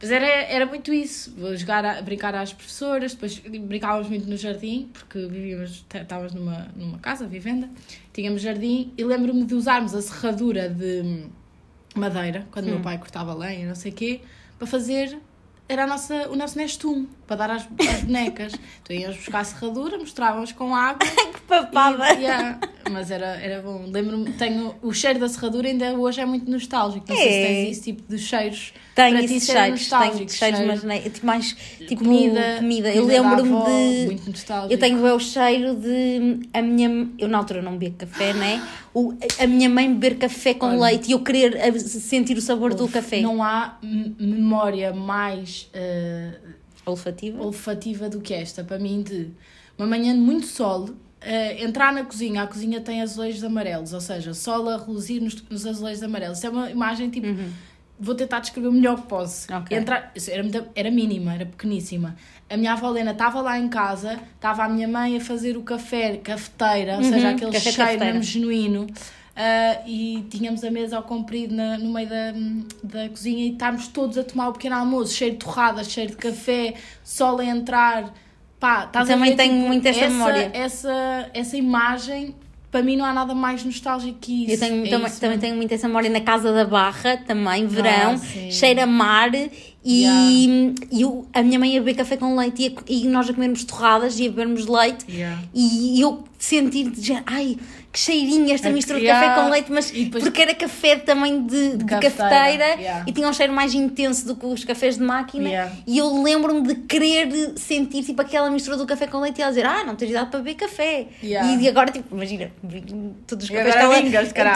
Mas 0.00 0.10
era, 0.10 0.26
era 0.26 0.66
muito 0.66 0.92
isso. 0.92 1.34
Vou 1.36 1.56
jogar 1.56 1.84
a, 1.84 2.02
brincar 2.02 2.34
às 2.34 2.52
professoras, 2.52 3.14
depois 3.14 3.38
brincávamos 3.38 4.08
muito 4.08 4.28
no 4.28 4.36
jardim, 4.36 4.90
porque 4.92 5.26
vivíamos, 5.26 5.84
estávamos 5.94 6.34
numa, 6.34 6.68
numa 6.76 6.98
casa, 6.98 7.26
vivenda, 7.26 7.68
tínhamos 8.12 8.42
jardim, 8.42 8.92
e 8.96 9.04
lembro-me 9.04 9.44
de 9.44 9.54
usarmos 9.54 9.94
a 9.94 10.02
serradura 10.02 10.68
de 10.68 11.26
madeira, 11.94 12.46
quando 12.50 12.66
meu 12.66 12.80
pai 12.80 12.98
cortava 12.98 13.32
lenha, 13.34 13.66
não 13.66 13.74
sei 13.74 13.90
o 13.90 13.94
quê, 13.94 14.20
para 14.58 14.66
fazer. 14.66 15.18
Era 15.68 15.84
a 15.84 15.86
nossa, 15.86 16.28
o 16.28 16.36
nosso 16.36 16.56
nestume, 16.58 17.08
para 17.26 17.36
dar 17.36 17.50
às, 17.50 17.62
às 17.62 18.02
bonecas. 18.02 18.52
Então 18.82 18.96
íamos 18.96 19.16
buscar 19.16 19.40
a 19.40 19.44
serradura, 19.44 19.98
mostrávamos 19.98 20.52
com 20.52 20.74
água 20.74 20.98
Que 21.06 21.40
papada! 21.48 22.14
e- 22.14 22.22
yeah, 22.22 22.58
mas 22.90 23.10
era, 23.10 23.26
era 23.40 23.60
bom. 23.62 23.84
Lembro-me, 23.90 24.32
tenho 24.32 24.74
o 24.82 24.92
cheiro 24.92 25.18
da 25.18 25.28
serradura 25.28 25.68
ainda 25.68 25.92
hoje 25.94 26.20
é 26.20 26.26
muito 26.26 26.50
nostálgico. 26.50 27.04
Não 27.08 27.16
sei 27.16 27.28
se 27.28 27.34
É. 27.38 27.46
tens 27.46 27.70
esse 27.72 27.82
tipo 27.82 28.02
de 28.08 28.18
cheiros. 28.18 28.72
Tenho 28.94 29.18
para 29.18 29.26
ti 29.26 29.40
serem 29.40 29.40
cheiros, 29.40 29.88
tenho 29.88 30.00
nostálgicos, 30.00 30.34
cheiros, 30.34 30.58
cheiro- 30.58 30.72
mas 30.72 30.82
nem, 30.84 31.02
tipo 31.02 31.26
mais 31.26 31.52
tipo 31.86 32.02
comida, 32.04 32.56
comida. 32.58 32.88
Eu 32.94 33.02
comida 33.02 33.22
da 33.22 33.28
lembro-me 33.36 33.64
de. 33.64 34.06
Muito 34.06 34.30
nostálgico. 34.30 34.72
Eu 34.72 34.78
tenho 34.78 35.14
o 35.14 35.20
cheiro 35.20 35.74
de 35.74 36.48
a 36.54 36.62
minha. 36.62 37.08
Eu 37.18 37.28
na 37.28 37.38
altura 37.38 37.60
não 37.60 37.76
bebo 37.76 37.96
café, 37.96 38.32
né? 38.32 38.66
O, 38.94 39.12
a 39.38 39.46
minha 39.46 39.68
mãe 39.68 39.92
beber 39.92 40.16
café 40.16 40.54
com 40.54 40.66
Olha. 40.68 40.80
leite 40.86 41.08
e 41.08 41.12
eu 41.12 41.20
querer 41.20 41.78
sentir 41.80 42.38
o 42.38 42.40
sabor 42.40 42.72
do 42.72 42.88
café. 42.88 43.20
Não 43.20 43.42
há 43.42 43.76
memória 43.82 44.94
mais 44.94 45.68
eh, 45.74 46.32
Olfativa? 46.86 47.42
olfativa 47.42 48.08
do 48.08 48.20
que 48.20 48.32
esta, 48.32 48.62
para 48.64 48.78
mim, 48.78 49.02
de 49.02 49.28
uma 49.76 49.86
manhã 49.86 50.14
de 50.14 50.20
muito 50.20 50.46
sol, 50.46 50.90
eh, 51.20 51.62
entrar 51.64 51.92
na 51.92 52.04
cozinha, 52.04 52.42
a 52.42 52.46
cozinha 52.46 52.80
tem 52.80 53.02
azulejos 53.02 53.42
amarelos, 53.44 53.92
ou 53.92 54.00
seja, 54.00 54.32
sol 54.32 54.68
a 54.68 54.76
reluzir 54.78 55.20
nos, 55.20 55.42
nos 55.50 55.66
azulejos 55.66 56.02
amarelos. 56.02 56.38
Isso 56.38 56.46
é 56.46 56.50
uma 56.50 56.70
imagem 56.70 57.10
tipo. 57.10 57.26
Vou 57.98 58.14
tentar 58.14 58.40
descrever 58.40 58.68
o 58.68 58.72
melhor 58.72 59.00
que 59.00 59.06
posso. 59.06 59.50
Uhum. 59.50 59.58
Ok. 59.58 59.76
Entrar, 59.76 60.12
era, 60.28 60.66
era 60.74 60.90
mínima, 60.90 61.34
era 61.34 61.46
pequeníssima. 61.46 62.14
A 62.48 62.54
minha 62.56 62.74
avó 62.74 62.90
Helena 62.90 63.12
estava 63.12 63.40
lá 63.40 63.58
em 63.58 63.68
casa, 63.68 64.20
estava 64.34 64.64
a 64.64 64.68
minha 64.68 64.86
mãe 64.86 65.16
a 65.16 65.20
fazer 65.20 65.56
o 65.56 65.62
café, 65.62 66.18
cafeteira, 66.18 66.96
ou 66.98 67.02
seja, 67.02 67.30
aquele 67.30 67.46
Uhum. 67.46 67.52
café 67.52 67.60
cheiro 67.72 67.76
cafeteira. 67.78 68.04
mesmo 68.14 68.22
genuíno. 68.22 68.86
Ah, 69.36 69.82
e 69.86 70.24
tínhamos 70.30 70.64
a 70.64 70.70
mesa 70.70 70.96
ao 70.96 71.02
comprido 71.02 71.54
na- 71.54 71.76
no 71.78 71.92
meio 71.92 72.08
da, 72.08 72.32
da 72.82 73.08
cozinha 73.08 73.44
e 73.46 73.52
estávamos 73.52 73.88
todos 73.88 74.16
a 74.18 74.24
tomar 74.24 74.48
o 74.48 74.52
pequeno 74.52 74.76
almoço, 74.76 75.12
cheiro 75.14 75.34
de 75.34 75.40
torradas, 75.44 75.90
cheiro 75.90 76.12
de 76.12 76.16
café, 76.16 76.74
sol 77.04 77.38
a 77.38 77.44
entrar. 77.44 78.12
Pá, 78.58 78.84
estás 78.86 79.10
a 79.10 79.12
Também 79.12 79.30
ver, 79.32 79.36
tenho 79.36 79.54
tipo, 79.54 79.66
muito 79.66 79.86
essa 79.86 80.08
memória. 80.08 80.50
Essa, 80.54 81.30
essa 81.34 81.56
imagem, 81.58 82.34
para 82.70 82.82
mim, 82.82 82.96
não 82.96 83.04
há 83.04 83.12
nada 83.12 83.34
mais 83.34 83.62
nostálgico 83.62 84.18
que 84.18 84.44
isso. 84.44 84.54
Eu 84.54 84.58
tenho, 84.68 84.86
É 84.86 84.88
também, 84.88 85.06
isso 85.06 85.20
também 85.20 85.38
tenho 85.38 85.56
muito 85.56 85.72
essa 85.74 85.86
memória 85.86 86.08
na 86.08 86.20
Casa 86.22 86.52
da 86.52 86.64
Barra, 86.64 87.18
também, 87.18 87.66
verão, 87.66 88.12
Ah, 88.12 88.16
sim. 88.16 88.50
cheira 88.50 88.84
a 88.84 88.86
mar 88.86 89.30
e, 89.88 90.74
e 90.90 91.02
eu- 91.02 91.24
a 91.32 91.42
minha 91.42 91.58
mãe 91.60 91.74
ia 91.74 91.80
beber 91.80 91.94
café 91.94 92.16
com 92.16 92.34
leite 92.36 92.62
e, 92.64 92.68
a- 92.68 92.82
e 92.88 93.06
nós 93.08 93.30
a 93.30 93.32
comermos 93.32 93.62
torradas 93.64 94.18
e 94.18 94.26
a 94.26 94.30
bebermos 94.30 94.66
leite 94.66 95.04
Yeah. 95.08 95.40
e 95.54 96.00
eu 96.00 96.24
sentir, 96.38 96.90
de 96.90 97.00
já- 97.06 97.22
ai, 97.24 97.56
que 97.92 97.98
cheirinho 98.00 98.52
esta 98.52 98.68
mistura 98.68 99.00
de 99.00 99.06
café 99.06 99.34
com 99.40 99.48
leite, 99.48 99.72
mas 99.72 99.90
porque 100.10 100.42
era 100.42 100.54
café 100.54 100.96
também 100.96 101.46
de, 101.46 101.76
de 101.78 101.84
cafeteira, 101.86 102.10
cafeteira 102.30 102.64
yeah. 102.80 103.04
e 103.06 103.12
tinha 103.12 103.26
um 103.26 103.32
cheiro 103.32 103.52
mais 103.54 103.72
intenso 103.72 104.26
do 104.26 104.36
que 104.36 104.44
os 104.44 104.64
cafés 104.64 104.98
de 104.98 105.02
máquina 105.04 105.48
Yeah. 105.48 105.72
e 105.86 105.96
eu 105.98 106.22
lembro-me 106.22 106.62
de 106.66 106.74
querer 106.74 107.52
sentir 107.56 108.02
tipo 108.04 108.20
aquela 108.20 108.50
mistura 108.50 108.76
do 108.76 108.84
café 108.84 109.06
com 109.06 109.18
leite 109.20 109.38
e 109.38 109.42
ela 109.42 109.50
dizer, 109.50 109.64
ah, 109.64 109.82
não 109.84 109.94
tens 109.96 110.10
idade 110.10 110.28
para 110.30 110.40
beber 110.40 110.56
café 110.56 111.06
Yeah. 111.22 111.52
e, 111.54 111.62
e 111.62 111.68
agora 111.68 111.90
tipo, 111.90 112.14
imagina 112.14 112.50
todos 113.26 113.44
os 113.44 113.50
cafés 113.50 113.74
que 113.74 113.80
ela, 113.80 113.94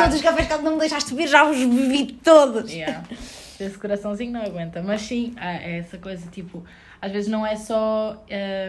todos 0.02 0.16
os 0.16 0.22
cafés 0.22 0.46
que 0.46 0.52
ela 0.52 0.62
não 0.62 0.72
me 0.72 0.80
deixaste 0.80 1.10
beber 1.14 1.28
já 1.28 1.48
os 1.48 1.56
bebi 1.56 2.18
todos 2.22 2.70
Esse 3.64 3.78
coraçãozinho 3.78 4.32
não 4.32 4.42
aguenta. 4.42 4.82
Mas 4.82 5.02
sim, 5.02 5.32
há 5.36 5.52
essa 5.52 5.98
coisa 5.98 6.26
tipo. 6.30 6.64
Às 7.02 7.12
vezes 7.12 7.30
não 7.30 7.46
é 7.46 7.56
só 7.56 8.22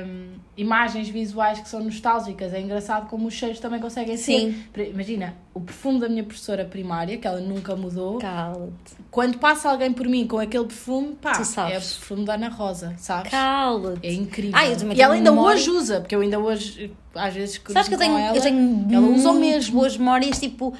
hum, 0.07 0.29
imagens 0.55 1.09
visuais 1.09 1.59
que 1.59 1.67
são 1.67 1.83
nostálgicas, 1.83 2.53
é 2.53 2.61
engraçado 2.61 3.09
como 3.09 3.27
os 3.27 3.33
cheiros 3.33 3.59
também 3.59 3.77
conseguem 3.81 4.15
Sim. 4.15 4.55
ser. 4.73 4.89
Imagina, 4.89 5.35
o 5.53 5.59
perfume 5.59 5.99
da 5.99 6.07
minha 6.07 6.23
professora 6.23 6.63
primária, 6.63 7.17
que 7.17 7.27
ela 7.27 7.41
nunca 7.41 7.75
mudou, 7.75 8.19
cala-te, 8.19 8.95
quando 9.11 9.37
passa 9.37 9.69
alguém 9.69 9.91
por 9.91 10.07
mim 10.07 10.25
com 10.27 10.39
aquele 10.39 10.63
perfume, 10.63 11.17
pá, 11.21 11.33
é 11.69 11.77
o 11.77 11.81
perfume 11.81 12.23
da 12.23 12.35
Ana 12.35 12.47
Rosa, 12.47 12.93
sabes? 12.97 13.31
cala-te 13.31 14.07
É 14.07 14.13
incrível. 14.13 14.53
Ah, 14.57 14.65
e 14.65 15.01
ela 15.01 15.15
ainda 15.15 15.29
memória- 15.29 15.57
hoje 15.57 15.69
usa, 15.69 15.99
porque 15.99 16.15
eu 16.15 16.21
ainda 16.21 16.39
hoje, 16.39 16.89
às 17.13 17.33
vezes, 17.33 17.61
Sabes 17.67 17.89
que 17.89 17.95
eu 17.95 17.99
tenho, 17.99 18.17
ela, 18.17 18.37
eu 18.37 18.41
tenho 18.41 18.87
ela 18.93 19.07
usa 19.07 19.29
o 19.29 19.33
mesmo. 19.33 19.73
boas 19.77 19.97
memórias, 19.97 20.39
tipo 20.39 20.73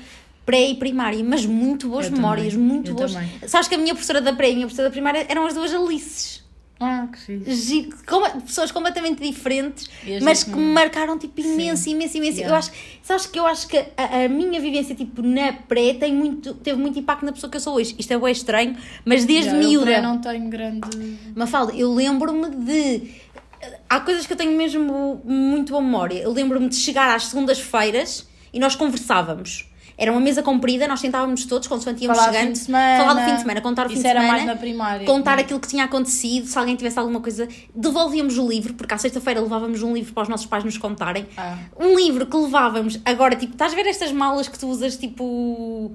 pré 0.46 0.70
e 0.70 0.76
primária, 0.76 1.24
mas 1.24 1.46
muito 1.46 1.90
boas 1.90 2.08
Eu 2.08 2.14
memórias, 2.14 2.54
também, 2.54 2.68
muito 2.68 2.92
eu 2.92 2.96
boas. 2.96 3.14
também. 3.14 3.30
Sabes 3.48 3.68
que 3.68 3.76
a 3.76 3.78
minha 3.78 3.94
professora 3.94 4.22
da 4.22 4.34
pré 4.34 4.50
e 4.50 4.52
a 4.52 4.56
minha 4.56 4.68
professora 4.68 4.90
da 4.90 4.92
primária 4.92 5.26
eram 5.30 5.46
as 5.46 5.54
duas 5.54 5.74
Alices. 5.74 6.42
Ah, 6.84 7.08
que 7.12 7.20
fixe. 7.20 7.90
Pessoas 8.44 8.72
completamente 8.72 9.22
diferentes, 9.22 9.88
as 10.04 10.24
mas 10.24 10.44
que 10.44 10.50
me 10.50 10.74
marcaram 10.74 11.16
tipo 11.16 11.40
imenso, 11.40 11.88
imenso, 11.88 12.18
imenso. 12.18 12.38
Yeah. 12.40 12.50
Eu 12.56 12.58
acho, 12.58 12.72
sabes 13.04 13.28
que 13.28 13.38
eu 13.38 13.46
acho 13.46 13.68
que 13.68 13.78
a, 13.78 14.26
a 14.26 14.28
minha 14.28 14.60
vivência 14.60 14.96
tipo 14.96 15.22
na 15.22 15.54
pré 15.54 15.94
tem 15.94 16.12
muito, 16.12 16.56
teve 16.56 16.80
muito 16.82 16.98
impacto 16.98 17.24
na 17.24 17.32
pessoa 17.32 17.52
que 17.52 17.58
eu 17.58 17.62
sou 17.62 17.76
hoje. 17.76 17.96
Isto 18.00 18.14
é 18.14 18.18
bem 18.18 18.32
estranho, 18.32 18.76
mas 19.06 19.26
desde 19.26 19.52
eu 19.52 19.58
miúda. 19.58 19.86
pré 19.86 20.02
não 20.02 20.18
tenho 20.20 20.50
grande. 20.50 20.90
Mafalda, 21.36 21.72
eu 21.74 21.94
lembro-me 21.94 22.50
de. 22.50 23.12
Há 23.88 24.00
coisas 24.00 24.26
que 24.26 24.34
eu 24.34 24.38
tenho 24.38 24.58
mesmo 24.58 25.22
muito 25.24 25.74
boa 25.74 25.84
memória. 25.84 26.18
Eu 26.18 26.32
lembro-me 26.32 26.68
de 26.68 26.78
chegar 26.78 27.16
às 27.16 27.26
segundas-feiras 27.28 28.28
e 28.52 28.60
nós 28.60 28.76
conversávamos. 28.76 29.71
Era 30.02 30.12
uma 30.12 30.20
mesa 30.20 30.42
comprida, 30.42 30.88
nós 30.88 31.00
sentávamos 31.00 31.46
todos, 31.46 31.68
consoante 31.68 32.02
íamos 32.04 32.18
Falar 32.18 32.32
do 32.32 32.34
chegando. 32.34 32.48
fim 32.48 32.54
de 32.54 32.60
semana. 32.60 32.98
Falar 33.06 33.14
do 33.14 33.30
fim 33.30 33.36
de 33.36 33.42
semana, 33.42 33.62
contar 33.62 33.86
o 33.86 33.90
fim 33.90 33.94
Isso 33.94 34.02
de 34.04 34.10
era 34.10 34.20
semana. 34.22 34.38
mais 34.38 34.48
na 34.48 34.56
primária. 34.56 35.06
Contar 35.06 35.38
aquilo 35.38 35.60
que 35.60 35.68
tinha 35.68 35.84
acontecido, 35.84 36.48
se 36.48 36.58
alguém 36.58 36.76
tivesse 36.76 36.98
alguma 36.98 37.20
coisa. 37.22 37.48
Devolvíamos 37.76 38.40
o 38.40 38.48
livro, 38.50 38.74
porque 38.74 38.92
à 38.94 38.98
sexta-feira 38.98 39.40
levávamos 39.40 39.84
um 39.84 39.94
livro 39.94 40.12
para 40.12 40.24
os 40.24 40.30
nossos 40.30 40.48
pais 40.48 40.64
nos 40.64 40.78
contarem. 40.80 41.28
Ah. 41.38 41.56
Um 41.80 41.96
livro 41.96 42.26
que 42.26 42.36
levávamos. 42.36 43.00
Agora, 43.06 43.36
tipo, 43.36 43.54
estás 43.54 43.74
a 43.74 43.76
ver 43.76 43.86
estas 43.86 44.12
malas 44.12 44.48
que 44.48 44.58
tu 44.58 44.68
usas, 44.68 44.98
tipo. 44.98 45.92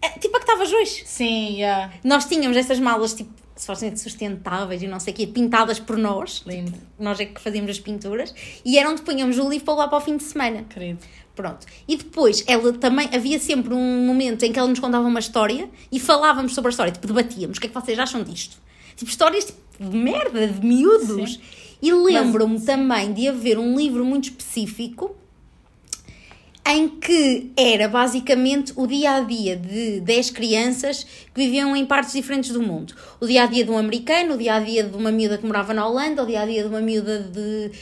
é, 0.00 0.08
Tipo 0.18 0.36
a 0.36 0.40
que 0.40 0.46
estavas 0.46 0.72
hoje? 0.72 1.02
Sim, 1.04 1.56
yeah. 1.56 1.92
Nós 2.02 2.24
tínhamos 2.24 2.56
essas 2.56 2.80
malas, 2.80 3.12
tipo, 3.12 3.30
supostamente 3.54 4.00
sustentáveis 4.00 4.82
e 4.82 4.88
não 4.88 4.98
sei 4.98 5.12
o 5.12 5.16
quê, 5.16 5.26
pintadas 5.26 5.78
por 5.78 5.96
nós. 5.98 6.42
Lindo. 6.46 6.72
Nós 6.98 7.20
é 7.20 7.26
que 7.26 7.40
fazíamos 7.40 7.70
as 7.70 7.78
pinturas. 7.78 8.34
E 8.64 8.78
era 8.78 8.88
onde 8.88 9.02
punhamos 9.02 9.38
o 9.38 9.48
livro 9.48 9.64
para 9.66 9.74
lá 9.74 9.88
para 9.88 9.98
o 9.98 10.00
fim 10.00 10.16
de 10.16 10.22
semana. 10.24 10.64
Querido. 10.64 10.98
Pronto. 11.34 11.66
E 11.88 11.96
depois, 11.96 12.44
ela 12.46 12.72
também, 12.74 13.08
havia 13.12 13.38
sempre 13.38 13.72
um 13.72 14.06
momento 14.06 14.42
em 14.44 14.52
que 14.52 14.58
ela 14.58 14.68
nos 14.68 14.78
contava 14.78 15.06
uma 15.06 15.20
história 15.20 15.68
e 15.90 15.98
falávamos 15.98 16.54
sobre 16.54 16.68
a 16.68 16.70
história, 16.70 16.92
tipo, 16.92 17.06
debatíamos. 17.06 17.58
O 17.58 17.60
que 17.60 17.66
é 17.66 17.70
que 17.70 17.74
vocês 17.74 17.98
acham 17.98 18.22
disto? 18.22 18.58
Tipo, 18.96 19.10
histórias 19.10 19.46
tipo, 19.46 19.58
de 19.80 19.96
merda, 19.96 20.46
de 20.46 20.66
miúdos. 20.66 21.34
Sim. 21.34 21.40
E 21.80 21.92
lembro-me 21.92 22.60
também 22.60 23.12
de 23.12 23.28
haver 23.28 23.58
um 23.58 23.76
livro 23.76 24.04
muito 24.04 24.24
específico 24.24 25.16
em 26.64 26.88
que 26.88 27.50
era 27.56 27.88
basicamente 27.88 28.72
o 28.76 28.86
dia 28.86 29.16
a 29.16 29.20
dia 29.20 29.56
de 29.56 30.00
10 30.00 30.30
crianças 30.30 31.02
que 31.02 31.42
viviam 31.42 31.74
em 31.74 31.84
partes 31.84 32.12
diferentes 32.12 32.50
do 32.50 32.62
mundo. 32.62 32.94
O 33.20 33.26
dia 33.26 33.42
a 33.42 33.46
dia 33.46 33.64
de 33.64 33.70
um 33.70 33.76
americano, 33.76 34.34
o 34.34 34.38
dia 34.38 34.54
a 34.54 34.60
dia 34.60 34.84
de 34.84 34.96
uma 34.96 35.10
miúda 35.10 35.38
que 35.38 35.46
morava 35.46 35.74
na 35.74 35.86
Holanda, 35.86 36.22
o 36.22 36.26
dia 36.26 36.42
a 36.42 36.46
dia 36.46 36.62
de 36.62 36.68
uma 36.68 36.80
miúda 36.80 37.18
de, 37.18 37.72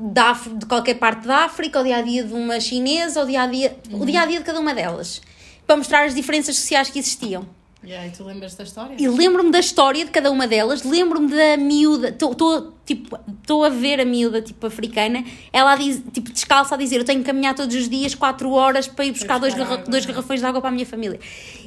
de, 0.00 0.20
Áfri- 0.20 0.54
de 0.54 0.66
qualquer 0.66 0.94
parte 0.94 1.26
da 1.26 1.44
África, 1.44 1.80
o 1.80 1.84
dia 1.84 1.96
a 1.96 2.02
dia 2.02 2.24
de 2.24 2.32
uma 2.32 2.58
chinesa, 2.60 3.22
o 3.22 3.26
dia 3.26 3.42
a 3.42 3.46
dia, 3.46 3.76
o 3.92 4.04
dia 4.06 4.22
a 4.22 4.26
dia 4.26 4.38
de 4.38 4.44
cada 4.44 4.58
uma 4.60 4.74
delas. 4.74 5.20
Para 5.66 5.76
mostrar 5.76 6.04
as 6.04 6.14
diferenças 6.14 6.56
sociais 6.56 6.90
que 6.90 6.98
existiam. 6.98 7.46
Yeah, 7.84 8.06
e 8.06 8.10
tu 8.12 8.22
lembras 8.22 8.54
da 8.54 8.62
história? 8.62 8.94
E 8.96 9.08
lembro-me 9.08 9.50
da 9.50 9.58
história 9.58 10.04
de 10.04 10.10
cada 10.12 10.30
uma 10.30 10.46
delas, 10.46 10.84
lembro-me 10.84 11.28
da 11.34 11.56
miúda, 11.56 12.10
estou 12.10 12.72
tipo, 12.86 13.18
tô 13.44 13.64
a 13.64 13.68
ver 13.68 14.00
a 14.00 14.04
miúda 14.04 14.40
tipo 14.40 14.64
africana, 14.68 15.24
ela 15.52 15.74
diz, 15.74 16.00
tipo 16.12 16.30
descalça 16.30 16.76
a 16.76 16.78
dizer, 16.78 16.98
eu 16.98 17.04
tenho 17.04 17.18
que 17.20 17.26
caminhar 17.26 17.56
todos 17.56 17.74
os 17.74 17.88
dias 17.88 18.14
4 18.14 18.48
horas 18.52 18.86
para 18.86 19.04
ir 19.04 19.10
buscar, 19.10 19.40
dois, 19.40 19.52
buscar 19.52 19.64
garra- 19.68 19.80
água, 19.80 19.90
dois 19.90 20.06
garrafões 20.06 20.38
de 20.38 20.46
água 20.46 20.60
para 20.60 20.70
a 20.70 20.72
minha 20.72 20.86
família. 20.86 21.18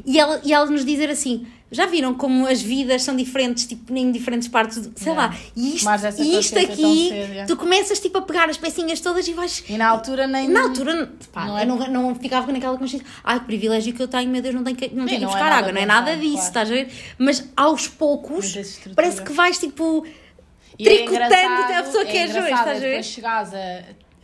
E 0.06 0.18
ela, 0.18 0.40
e 0.42 0.54
ela 0.54 0.66
nos 0.68 0.86
dizer 0.86 1.10
assim, 1.10 1.46
já 1.76 1.86
viram 1.86 2.14
como 2.14 2.48
as 2.48 2.62
vidas 2.62 3.04
são 3.04 3.16
diferentes, 3.16 3.66
tipo, 3.68 3.94
em 3.96 4.12
diferentes 4.12 4.48
partes, 4.48 4.82
do, 4.88 4.98
sei 4.98 5.12
Yeah. 5.12 5.34
lá, 5.34 5.40
e 5.56 5.76
isto, 5.76 5.90
e 6.22 6.40
isto 6.40 6.54
tão 6.54 6.64
aqui, 6.64 6.76
cedo, 7.10 7.14
yeah. 7.32 7.46
tu 7.46 7.56
começas 7.58 8.00
tipo 8.00 8.18
a 8.18 8.22
pegar 8.22 8.50
as 8.50 8.58
pecinhas 8.58 9.00
todas 9.00 9.28
e 9.28 9.34
vais... 9.34 9.64
E 9.70 9.78
na 9.78 9.88
altura 9.88 10.26
nem. 10.28 10.48
Na 10.48 10.64
altura, 10.64 11.12
pá, 11.32 11.46
Não 11.46 11.58
é- 11.60 11.66
não, 11.66 11.78
não 11.88 12.16
ficava 12.16 12.52
naquela 12.52 12.78
consciência. 12.78 13.06
Ai, 13.24 13.40
que 13.40 13.46
privilégio 13.46 13.94
que 13.94 14.02
eu 14.02 14.08
tenho, 14.08 14.30
meu 14.30 14.42
Deus, 14.42 14.56
não 14.56 14.64
tenho 14.64 14.76
que, 14.78 14.88
não 14.96 15.06
tenho 15.06 15.20
que 15.20 15.26
não 15.26 15.30
é 15.30 15.34
buscar 15.34 15.50
nada 15.50 15.56
água, 15.58 15.72
não 15.72 15.82
é 15.82 15.86
nada 15.86 16.06
pensado, 16.12 16.22
disso, 16.22 16.34
claro. 16.36 16.48
estás 16.48 16.72
a 16.72 16.74
ver? 16.74 16.92
Mas 17.18 17.50
aos 17.56 17.88
poucos, 17.88 18.54
parece 18.96 19.22
que 19.22 19.34
vais 19.34 19.58
tipo. 19.60 20.06
E 20.78 20.88
é 20.88 20.96
Tricotando 20.96 21.24
engraçado- 21.26 21.64
até 21.64 21.76
a 21.78 21.84
pessoa 21.84 22.06
que 22.06 22.18
é 22.18 22.28
justa, 22.28 22.42
estás 22.50 22.78
a 22.78 22.80
ver? 22.80 23.04
Chegares 23.04 23.54
a, 23.54 23.58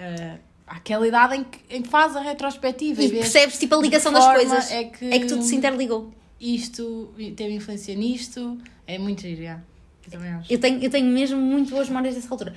a, 0.04 0.76
àquela 0.76 1.08
idade 1.08 1.36
em 1.38 1.44
que, 1.44 1.60
em 1.70 1.82
que 1.82 1.90
fazes 1.90 2.16
a 2.18 2.22
retrospectiva 2.22 3.02
E 3.02 3.08
vês 3.08 3.22
percebes 3.22 3.58
tipo 3.60 3.76
a 3.76 3.78
ligação 3.82 4.12
das 4.12 4.26
coisas. 4.26 4.72
É 4.72 4.84
que, 4.86 5.06
É 5.14 5.20
que 5.20 5.26
tudo 5.28 5.44
se 5.44 5.56
interligou. 5.56 6.12
Isto 6.42 7.14
teve 7.36 7.54
influência 7.54 7.96
nisto. 7.96 8.58
É 8.88 8.98
muito 8.98 9.22
giro, 9.22 9.44
já. 9.44 9.62
Eu 10.06 10.12
também 10.12 10.30
acho. 10.32 10.52
Eu 10.52 10.60
tenho, 10.60 10.84
eu 10.84 10.90
tenho 10.90 11.06
mesmo 11.08 11.40
muito 11.40 11.70
boas 11.70 11.88
memórias 11.88 12.16
dessa 12.16 12.28
altura. 12.34 12.56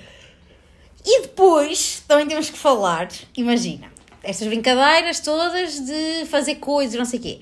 E 1.05 1.23
depois 1.23 2.03
também 2.09 2.27
temos 2.27 2.49
que 2.49 2.57
falar, 2.59 3.09
imagina, 3.37 3.93
estas 4.23 4.49
brincadeiras 4.49 5.21
todas 5.21 5.79
de 5.81 6.25
fazer 6.27 6.55
coisas, 6.57 6.97
não 6.99 7.05
sei 7.05 7.19
o 7.19 7.23
quê. 7.23 7.41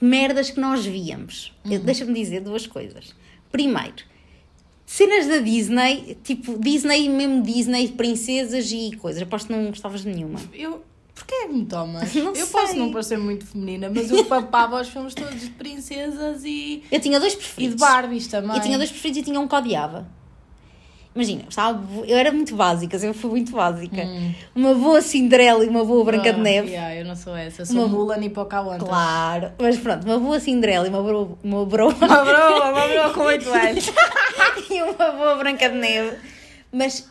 Merdas 0.00 0.50
que 0.50 0.60
nós 0.60 0.86
víamos. 0.86 1.52
Eu- 1.68 1.80
Deixa-me 1.80 2.14
dizer 2.14 2.40
duas 2.40 2.66
coisas. 2.66 3.14
Primeiro, 3.50 4.04
cenas 4.86 5.26
da 5.26 5.38
Disney, 5.38 6.16
tipo 6.22 6.56
Disney, 6.58 7.08
mesmo 7.08 7.42
Disney, 7.42 7.88
princesas 7.88 8.70
e 8.70 8.92
coisas. 8.96 9.20
Aposto 9.20 9.48
que 9.48 9.52
não 9.52 9.66
gostavas 9.66 10.02
de 10.02 10.08
nenhuma. 10.08 10.38
Eu. 10.54 10.84
Porquê 11.30 11.44
é 11.44 11.46
que 11.48 11.54
me 11.54 11.64
tomas? 11.64 12.12
Não 12.16 12.28
eu 12.28 12.34
sei. 12.34 12.46
posso 12.46 12.74
não 12.76 12.90
parecer 12.90 13.16
muito 13.18 13.46
feminina, 13.46 13.88
mas 13.94 14.10
eu 14.10 14.24
papava 14.24 14.80
os 14.80 14.88
filmes 14.88 15.14
todos 15.14 15.40
de 15.40 15.50
princesas 15.50 16.42
e, 16.44 16.82
Eu 16.90 16.98
tinha 17.00 17.20
dois 17.20 17.34
e 17.34 17.36
preferidos. 17.36 17.76
de 17.76 17.80
Barbies 17.80 18.26
também. 18.26 18.56
Eu 18.56 18.62
tinha 18.62 18.76
dois 18.76 18.90
preferidos 18.90 19.20
e 19.22 19.24
tinha 19.24 19.38
um 19.38 19.46
que 19.46 19.54
odiava. 19.54 20.08
Imagina, 21.14 21.42
eu, 21.42 21.48
estava, 21.48 22.06
eu 22.06 22.16
era 22.16 22.30
muito 22.32 22.54
básica, 22.54 22.96
eu 22.96 23.12
fui 23.14 23.30
muito 23.30 23.52
básica. 23.52 24.02
Uma 24.54 24.74
boa 24.74 25.00
Cinderela 25.02 25.64
e 25.64 25.68
uma 25.68 25.84
boa 25.84 26.04
Branca 26.04 26.32
de 26.32 26.38
Ah, 26.38 26.42
Neve. 26.42 26.68
yeah, 26.70 26.94
eu 26.96 27.04
não 27.04 27.16
sou 27.16 27.34
essa, 27.36 27.62
eu 27.62 27.66
sou 27.66 27.76
Uma- 27.76 27.88
Mulan 27.88 28.18
e 28.24 28.30
Pocahontas. 28.30 28.88
Claro, 28.88 29.52
mas 29.60 29.76
pronto, 29.78 30.04
uma 30.04 30.18
boa 30.20 30.38
Cinderela 30.40 30.86
e 30.86 30.88
uma 30.90 31.02
boa, 31.02 31.36
uma 31.42 31.64
boa, 31.66 31.86
Uma 31.94 32.24
broa, 32.24 32.70
uma 32.70 32.88
broa 32.88 33.10
com 33.14 33.20
8 33.22 33.48
anos. 33.52 33.92
e 34.70 34.82
uma 34.82 35.10
boa 35.12 35.34
Branca 35.36 35.68
de 35.68 35.76
Neve. 35.78 36.16
Mas 36.72 37.08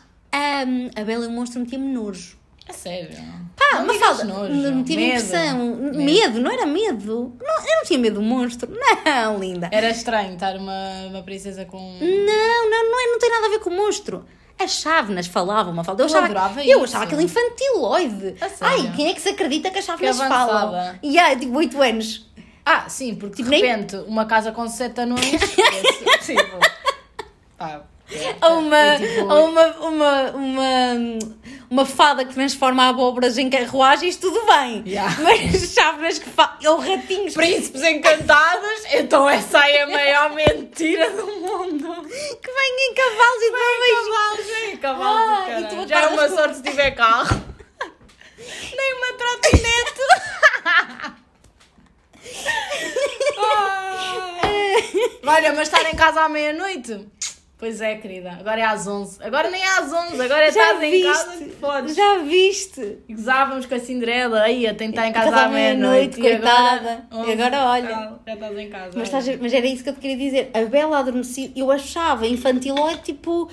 hum, 0.66 0.90
a 0.96 1.04
Bela 1.04 1.24
e 1.24 1.28
o 1.28 1.30
Monstro 1.30 1.60
metia-me 1.60 1.92
nojo. 1.92 2.39
É 2.70 2.72
sério. 2.72 3.16
Pá, 3.56 3.78
Não 3.78 3.84
uma 3.84 3.92
digas 3.92 4.06
falda. 4.08 4.24
nojo, 4.24 4.52
Metia-me 4.52 5.02
medo. 5.02 5.24
impressão. 5.24 5.58
Medo. 5.76 5.98
Medo. 5.98 6.40
não 6.40 6.50
era 6.52 6.66
medo. 6.66 7.36
Não, 7.42 7.56
eu 7.66 7.76
não 7.76 7.84
tinha 7.84 7.98
medo 7.98 8.14
do 8.14 8.22
monstro. 8.22 8.70
Não, 9.04 9.38
linda. 9.38 9.68
Era 9.72 9.90
estranho 9.90 10.34
estar 10.34 10.56
uma, 10.56 11.06
uma 11.08 11.22
princesa 11.22 11.64
com. 11.64 11.76
Não, 11.78 12.70
não, 12.70 12.90
não, 12.90 13.00
é, 13.00 13.06
não 13.12 13.18
tem 13.18 13.30
nada 13.30 13.46
a 13.46 13.50
ver 13.50 13.58
com 13.58 13.70
o 13.70 13.76
monstro. 13.76 14.24
As 14.58 14.70
chávenas 14.72 15.26
falavam 15.26 15.72
uma 15.72 15.82
falda. 15.82 16.02
Eu 16.02 16.06
Eu 16.06 16.10
achava, 16.10 16.24
adorava 16.26 16.64
eu 16.64 16.84
achava 16.84 17.04
aquilo 17.04 17.22
infantiloide. 17.22 18.36
Ai, 18.60 18.92
quem 18.94 19.08
é 19.10 19.14
que 19.14 19.20
se 19.20 19.30
acredita 19.30 19.70
que 19.70 19.78
as 19.78 19.84
chávenas 19.84 20.20
Que 20.20 20.28
falam? 20.28 20.94
E 21.02 21.18
há, 21.18 21.36
tipo, 21.36 21.56
8 21.56 21.82
anos. 21.82 22.30
Ah, 22.64 22.88
sim, 22.88 23.14
porque 23.14 23.36
Tipo, 23.36 23.50
de 23.50 23.50
nem- 23.56 23.62
repente 23.64 23.96
uma 24.06 24.26
casa 24.26 24.52
com 24.52 24.68
7 24.68 25.00
anões. 25.00 25.24
tipo. 26.24 26.58
Ou 28.42 28.58
uma, 28.58 28.94
e, 28.96 28.98
tipo, 29.08 29.32
ou 29.32 29.44
uma, 29.48 29.66
uma, 29.78 30.30
uma, 30.32 30.94
uma 31.70 31.86
fada 31.86 32.24
que 32.24 32.34
transforma 32.34 32.88
abóboras 32.88 33.38
em 33.38 33.48
carruagens, 33.48 34.16
tudo 34.16 34.44
bem. 34.46 34.82
Yeah. 34.86 35.16
Mas 35.22 35.72
chávenas 35.72 36.18
que 36.18 36.28
falam. 36.28 36.56
Ou 36.66 36.80
ratinhos 36.80 37.34
Príncipes 37.34 37.82
encantados, 37.82 38.84
então 38.92 39.28
essa 39.28 39.64
é 39.68 39.82
a 39.82 39.86
maior 39.86 40.34
mentira 40.34 41.08
do 41.10 41.26
mundo. 41.26 42.02
que 42.02 42.50
vêm 42.52 42.90
em 42.90 42.94
cavalos 42.94 43.42
e 43.42 43.50
dão 43.50 43.60
beijinhos. 43.80 44.08
Cavalos, 44.10 44.48
é, 44.50 44.76
cavalos, 44.76 45.20
Ah, 45.48 45.60
e 45.60 45.64
tu 45.84 45.88
Já 45.88 46.00
é 46.00 46.06
uma 46.08 46.28
com- 46.28 46.34
sorte 46.34 46.56
se 46.56 46.62
tiver 46.62 46.90
carro. 46.92 47.42
Nem 48.76 48.94
uma 48.94 49.12
trotinete. 49.18 50.00
Ah. 53.42 54.40
Olha, 55.26 55.52
mas 55.52 55.68
estar 55.68 55.82
em 55.90 55.94
casa 55.96 56.22
à 56.22 56.28
meia-noite? 56.28 57.06
Pois 57.60 57.78
é, 57.82 57.94
querida. 57.96 58.30
Agora 58.40 58.58
é 58.58 58.64
às 58.64 58.86
11. 58.86 59.22
Agora 59.22 59.50
nem 59.50 59.60
é 59.60 59.68
às 59.68 59.92
11, 59.92 60.14
agora 60.22 60.46
é 60.46 60.50
Já 60.50 60.72
estar 60.72 60.82
em 60.82 61.02
casa. 61.02 61.44
Fodes. 61.60 61.94
Já 61.94 62.18
viste? 62.20 62.98
E 63.06 63.12
Gozávamos 63.14 63.66
com 63.66 63.74
a 63.74 63.78
Cinderela, 63.78 64.40
aí 64.40 64.66
a 64.66 64.74
tentar 64.74 65.06
em 65.06 65.12
casa 65.12 65.28
à 65.44 65.48
meia-noite. 65.48 66.18
meia-noite, 66.18 66.20
e 66.22 66.48
agora- 66.48 66.78
coitada. 66.78 67.06
E 67.10 67.14
11, 67.16 67.32
agora 67.32 67.64
olha. 67.66 67.88
tal, 67.88 68.22
Já 68.26 68.32
estás 68.34 68.58
em 68.58 68.68
casa. 68.70 68.90
Mas, 68.98 69.08
estás 69.08 69.40
mas 69.40 69.52
era 69.52 69.66
isso 69.66 69.82
que 69.84 69.90
eu 69.90 69.94
te 69.94 70.00
queria 70.00 70.16
dizer. 70.16 70.50
A 70.54 70.64
Bela 70.64 70.98
adormecia. 71.00 71.52
Eu 71.54 71.70
achava 71.70 72.26
infantilóide 72.26 73.02
tipo. 73.02 73.50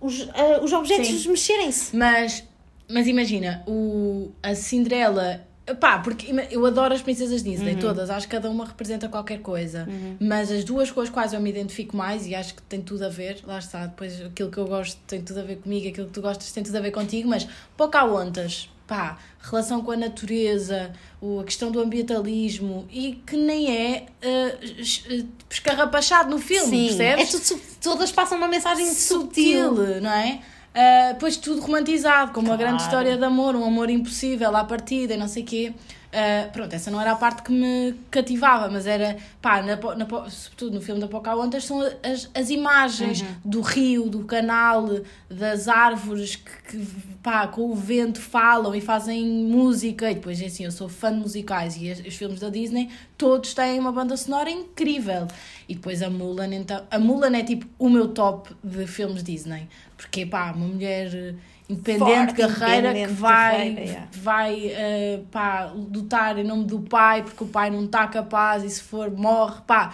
Os, 0.00 0.28
ah, 0.32 0.60
os 0.62 0.72
objetos 0.72 1.26
mexerem-se. 1.26 1.94
Mas, 1.96 2.44
mas 2.88 3.08
imagina, 3.08 3.64
o, 3.66 4.30
a 4.40 4.54
Cinderela. 4.54 5.49
Pá, 5.78 5.98
porque 6.00 6.26
eu 6.50 6.66
adoro 6.66 6.92
as 6.92 7.00
princesas 7.00 7.44
Disney, 7.44 7.74
Uhum. 7.74 7.78
todas, 7.80 8.10
acho 8.10 8.26
que 8.26 8.34
cada 8.34 8.50
uma 8.50 8.64
representa 8.66 9.08
qualquer 9.08 9.40
coisa. 9.40 9.86
Mas 10.18 10.50
as 10.50 10.64
duas 10.64 10.90
com 10.90 11.00
as 11.00 11.08
quais 11.08 11.32
eu 11.32 11.40
me 11.40 11.48
identifico 11.50 11.96
mais 11.96 12.26
e 12.26 12.34
acho 12.34 12.54
que 12.54 12.62
tem 12.62 12.80
tudo 12.80 13.04
a 13.04 13.08
ver, 13.08 13.38
lá 13.46 13.58
está, 13.58 13.86
depois 13.86 14.20
aquilo 14.20 14.50
que 14.50 14.58
eu 14.58 14.66
gosto 14.66 14.98
tem 15.06 15.22
tudo 15.22 15.38
a 15.40 15.42
ver 15.44 15.56
comigo, 15.58 15.86
aquilo 15.88 16.06
que 16.08 16.12
tu 16.12 16.20
gostas 16.22 16.50
tem 16.50 16.64
tudo 16.64 16.76
a 16.76 16.80
ver 16.80 16.90
contigo, 16.90 17.28
mas 17.28 17.46
Pocahontas, 17.76 18.68
pá, 18.86 19.18
relação 19.40 19.80
com 19.82 19.92
a 19.92 19.96
natureza, 19.96 20.90
o, 21.20 21.38
a 21.40 21.44
questão 21.44 21.70
do 21.70 21.78
ambientalismo 21.80 22.88
e 22.90 23.12
que 23.24 23.36
nem 23.36 23.70
é 23.74 24.06
uh, 24.24 24.64
es- 24.80 25.04
escarrapachado 25.48 26.30
no 26.30 26.38
filme, 26.38 26.70
Sim. 26.70 26.86
percebes? 26.96 27.34
É 27.34 27.38
tudo, 27.38 27.60
todas 27.80 28.10
passam 28.10 28.36
uma 28.38 28.48
mensagem 28.48 28.86
sutil. 28.92 29.76
sutil, 29.76 30.00
não 30.00 30.10
é? 30.12 30.40
Ah, 30.74 31.10
depois 31.12 31.36
tudo 31.36 31.60
romantizado, 31.60 32.32
como 32.32 32.46
uma 32.48 32.56
Claro. 32.56 32.70
grande 32.70 32.82
história 32.84 33.16
de 33.16 33.24
amor, 33.24 33.56
um 33.56 33.64
amor 33.64 33.90
impossível 33.90 34.56
à 34.56 34.64
partida 34.64 35.14
e 35.14 35.16
não 35.16 35.26
sei 35.28 35.42
o 35.42 35.46
quê. 35.46 35.72
Ah, 36.12 36.48
pronto, 36.52 36.74
essa 36.74 36.90
não 36.90 37.00
era 37.00 37.12
a 37.12 37.16
parte 37.16 37.42
que 37.42 37.52
me 37.52 37.94
cativava, 38.10 38.68
mas 38.68 38.84
era, 38.84 39.16
pá, 39.40 39.62
na, 39.62 39.76
na 39.76 40.28
sobretudo 40.28 40.74
no 40.74 40.80
filme 40.80 41.00
da 41.00 41.06
Pocahontas, 41.06 41.64
são 41.64 41.80
as, 41.80 42.28
as 42.34 42.50
imagens 42.50 43.24
do 43.44 43.60
rio, 43.60 44.08
do 44.08 44.24
canal, 44.24 44.88
das 45.28 45.68
árvores 45.68 46.34
que, 46.34 46.50
que, 46.68 46.86
pá, 47.22 47.46
com 47.46 47.70
o 47.70 47.76
vento 47.76 48.20
falam 48.20 48.74
e 48.74 48.80
fazem 48.80 49.24
música. 49.24 50.10
E 50.10 50.14
depois, 50.14 50.42
assim, 50.42 50.64
eu 50.64 50.72
sou 50.72 50.88
fã 50.88 51.12
de 51.12 51.20
musicais 51.20 51.76
e 51.76 51.92
os, 51.92 52.00
os 52.00 52.16
filmes 52.16 52.40
da 52.40 52.48
Disney, 52.48 52.90
todos 53.16 53.54
têm 53.54 53.78
uma 53.78 53.92
banda 53.92 54.16
sonora 54.16 54.50
incrível. 54.50 55.28
E 55.68 55.76
depois 55.76 56.02
a 56.02 56.10
Mulan, 56.10 56.52
então, 56.52 56.84
a 56.90 56.98
Mulan 56.98 57.36
é 57.36 57.44
tipo 57.44 57.66
o 57.78 57.88
meu 57.88 58.08
top 58.08 58.50
de 58.64 58.84
filmes 58.88 59.22
Disney, 59.22 59.68
porque, 59.96 60.26
pá, 60.26 60.50
uma 60.50 60.66
mulher 60.66 61.36
independente, 61.70 62.34
Forte, 62.34 62.34
carreira, 62.34 62.90
independente, 62.90 63.14
que 63.14 63.20
vai, 63.20 63.74
carreira, 63.74 64.08
vai 64.12 64.66
eh, 64.66 65.20
pá, 65.30 65.72
lutar 65.74 66.38
em 66.38 66.44
nome 66.44 66.64
do 66.64 66.80
pai, 66.80 67.22
porque 67.22 67.44
o 67.44 67.46
pai 67.46 67.70
não 67.70 67.84
está 67.84 68.08
capaz 68.08 68.64
e 68.64 68.70
se 68.70 68.82
for 68.82 69.10
morre, 69.10 69.60
pá. 69.66 69.92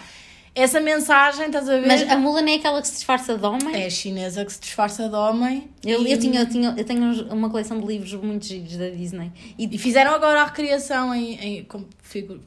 Essa 0.55 0.79
mensagem, 0.79 1.45
estás 1.45 1.69
a 1.69 1.77
ver? 1.77 1.85
Mas 1.85 2.09
a 2.09 2.17
Mulan 2.17 2.49
é 2.49 2.55
aquela 2.55 2.81
que 2.81 2.87
se 2.87 2.95
disfarça 2.95 3.37
de 3.37 3.45
homem? 3.45 3.79
É 3.79 3.85
a 3.85 3.89
chinesa 3.91 4.43
que 4.43 4.51
se 4.51 4.59
disfarça 4.59 5.07
de 5.07 5.13
homem. 5.13 5.69
Eu, 5.85 6.01
e, 6.01 6.11
eu, 6.11 6.17
tinha, 6.17 6.39
eu, 6.39 6.49
tinha, 6.49 6.73
eu 6.75 6.83
tenho 6.83 7.31
uma 7.31 7.47
coleção 7.47 7.79
de 7.79 7.85
livros 7.85 8.11
muito 8.15 8.43
giros 8.47 8.75
da 8.75 8.89
Disney. 8.89 9.31
E, 9.55 9.75
e 9.75 9.77
fizeram 9.77 10.15
agora 10.15 10.41
a 10.41 10.45
recriação 10.45 11.13
em, 11.13 11.35
em, 11.35 11.63
com 11.63 11.85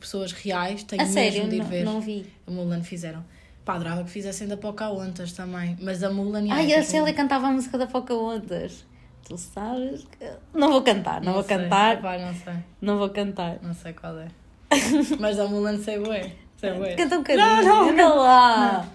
pessoas 0.01 0.33
reais. 0.33 0.83
Tenho 0.83 1.03
a 1.03 1.05
mesmo 1.05 1.21
sério, 1.21 1.49
de 1.49 1.55
ir 1.55 1.59
não, 1.61 1.67
ver. 1.67 1.85
não 1.85 2.01
vi. 2.01 2.27
A 2.49 2.51
Mulan 2.51 2.83
fizeram. 2.83 3.25
Pá, 3.65 3.75
adorava 3.75 4.03
que 4.03 4.11
fizessem 4.11 4.49
da 4.49 4.57
Pocahontas 4.57 5.31
também. 5.31 5.77
Mas 5.81 6.03
a 6.03 6.11
Mulan 6.11 6.47
Ai, 6.51 6.75
a 6.75 6.83
Célia 6.83 7.13
cantava 7.15 7.47
a 7.47 7.53
música 7.53 7.79
da 7.79 7.87
Pocahontas. 7.87 8.85
Tu 9.25 9.39
sabes 9.39 10.07
que... 10.19 10.31
Não 10.53 10.71
vou 10.71 10.83
cantar, 10.83 11.21
não, 11.21 11.35
vou 11.35 11.43
sei. 11.43 11.57
cantar. 11.57 12.01
Pá, 12.01 12.19
não 12.19 12.35
sei. 12.35 12.55
Não 12.81 12.99
vou 12.99 13.11
cantar. 13.11 13.59
Não 13.63 13.75
sei 13.75 13.93
qual 13.93 14.19
é. 14.19 14.29
Mas 15.19 15.39
a 15.39 15.47
Mulan 15.47 15.79
sei 15.79 15.99
bué. 15.99 16.33
Sei 16.57 16.73
bué. 16.73 16.95
Canta 16.95 17.17
um 17.17 17.19
bocadinho. 17.19 17.47
Não, 17.47 17.63
não, 17.63 17.89
anda 17.91 18.15
lá. 18.15 18.89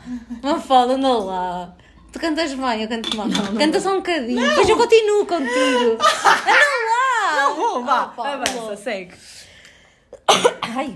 Uma 0.44 0.60
foda, 0.60 0.94
anda 0.94 1.18
lá. 1.18 1.76
Tu 2.12 2.20
cantas 2.20 2.54
bem, 2.54 2.82
eu 2.82 2.88
canto 2.88 3.16
mal. 3.18 3.28
Canta 3.58 3.80
só 3.80 3.92
um 3.92 3.98
bocadinho. 3.98 4.40
Depois 4.50 4.70
eu 4.70 4.78
continuo 4.78 5.26
contigo. 5.26 5.94
Anda 5.94 6.76
lá. 6.92 7.36
Não 7.36 7.56
vou, 7.56 7.84
vá. 7.84 8.02
Ah, 8.02 8.08
pá, 8.08 8.34
Avança, 8.34 8.76
segue. 8.78 9.14
Ai, 10.62 10.96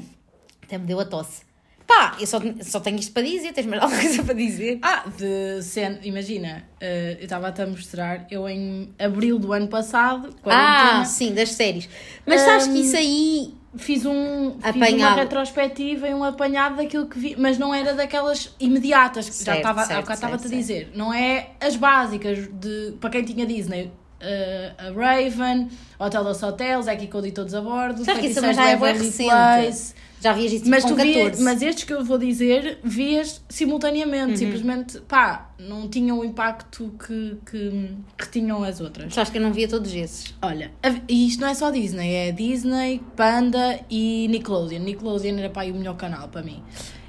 até 0.64 0.78
me 0.78 0.86
deu 0.86 1.00
a 1.00 1.06
tosse. 1.06 1.49
Pá, 1.90 2.16
eu 2.20 2.28
só, 2.28 2.40
só 2.62 2.80
tenho 2.80 3.00
isto 3.00 3.12
para 3.12 3.24
dizer. 3.24 3.52
Tens 3.52 3.66
mais 3.66 3.82
alguma 3.84 4.00
coisa 4.00 4.24
para 4.24 4.34
dizer? 4.36 4.78
Ah, 4.84 5.04
de 5.18 5.62
cena, 5.64 6.00
imagina, 6.04 6.64
eh, 6.80 7.18
eu 7.20 7.24
estava-te 7.24 7.62
a 7.64 7.68
mostrar, 7.68 8.28
eu 8.30 8.48
em 8.48 8.94
abril 9.00 9.40
do 9.40 9.52
ano 9.52 9.68
passado, 9.68 10.30
Ah, 10.46 11.04
sim, 11.04 11.34
das 11.34 11.50
séries. 11.54 11.90
Mas 12.28 12.42
sabes 12.42 12.68
que 12.68 12.78
isso 12.82 12.96
aí. 12.96 13.56
fiz, 13.78 14.06
um, 14.06 14.52
fiz 14.52 14.66
uma 14.66 14.70
Apanhado. 14.70 15.20
retrospectiva 15.22 16.08
e 16.08 16.14
um 16.14 16.24
apanhado 16.24 16.76
daquilo 16.78 17.08
que 17.08 17.18
vi, 17.20 17.36
mas 17.38 17.58
não 17.58 17.74
era 17.74 17.94
daquelas 17.96 18.54
imediatas, 18.60 19.28
que 19.30 19.38
já 19.44 19.54
Certo, 19.54 19.58
estava, 19.58 19.82
há 19.82 19.86
certo, 19.86 20.02
bocado 20.02 20.14
estava-te 20.18 20.46
a 20.46 20.50
certo, 20.50 20.60
dizer, 20.62 20.92
não 20.94 21.12
é 21.14 21.50
as 21.60 21.76
básicas 21.76 22.48
de, 22.54 22.94
para 23.02 23.10
quem 23.10 23.24
tinha 23.24 23.46
Disney. 23.48 23.92
eh, 24.22 24.74
a 24.78 24.92
Raven, 24.92 25.70
Hotel 25.98 26.24
dos 26.24 26.44
Hotels, 26.44 26.88
Aqui 26.88 27.08
Cody 27.08 27.32
Todos 27.32 27.54
a 27.56 27.62
Bordo, 27.62 28.04
Sabes 28.06 28.20
que 28.22 28.28
isso 28.28 28.42
já 28.54 28.70
é 28.70 28.76
recente. 28.76 29.24
Place, 29.26 29.96
Já 30.22 30.34
vias 30.34 30.52
isso 30.52 30.70
mas, 30.70 30.84
com 30.84 30.90
tu 30.90 30.96
via, 30.96 31.24
14. 31.26 31.44
mas 31.44 31.62
estes 31.62 31.84
que 31.86 31.94
eu 31.94 32.04
vou 32.04 32.18
dizer, 32.18 32.80
vias 32.84 33.42
simultaneamente. 33.48 34.32
Uhum. 34.32 34.38
Simplesmente, 34.38 35.00
pá, 35.02 35.52
não 35.58 35.88
tinham 35.88 36.20
o 36.20 36.26
impacto 36.26 36.94
que, 37.00 37.38
que, 37.50 37.96
que 38.18 38.30
tinham 38.30 38.64
as 38.64 38.82
outras. 38.82 39.14
Sabes 39.14 39.32
que 39.32 39.38
eu 39.38 39.42
não 39.42 39.54
via 39.54 39.68
todos 39.68 39.94
esses. 39.94 40.36
Olha, 40.42 40.72
e 41.08 41.28
isto 41.28 41.40
não 41.40 41.48
é 41.48 41.54
só 41.54 41.72
Disney, 41.72 42.14
é 42.14 42.32
Disney, 42.32 43.02
Panda 43.16 43.80
e 43.90 44.28
Nickelodeon. 44.30 44.80
Nickelodeon 44.80 45.38
era 45.38 45.50
pá, 45.50 45.64
o 45.64 45.74
melhor 45.74 45.96
canal 45.96 46.28
para 46.28 46.42
mim. 46.42 46.62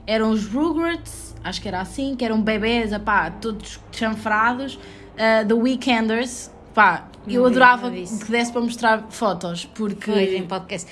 eram 0.06 0.30
os 0.30 0.46
Rugrats, 0.46 1.34
acho 1.42 1.60
que 1.60 1.68
era 1.68 1.80
assim, 1.80 2.14
que 2.14 2.24
eram 2.24 2.40
bebês, 2.40 2.96
pá, 2.98 3.30
todos 3.30 3.80
chanfrados. 3.90 4.74
Uh, 4.74 5.46
The 5.46 5.54
Weekenders, 5.54 6.50
pá, 6.72 7.10
eu 7.28 7.44
adorava 7.44 7.90
que 7.90 8.30
desse 8.30 8.52
para 8.52 8.60
mostrar 8.60 9.06
fotos, 9.10 9.66
porque. 9.66 10.10
Pois, 10.10 10.32
em 10.32 10.46
podcast. 10.46 10.90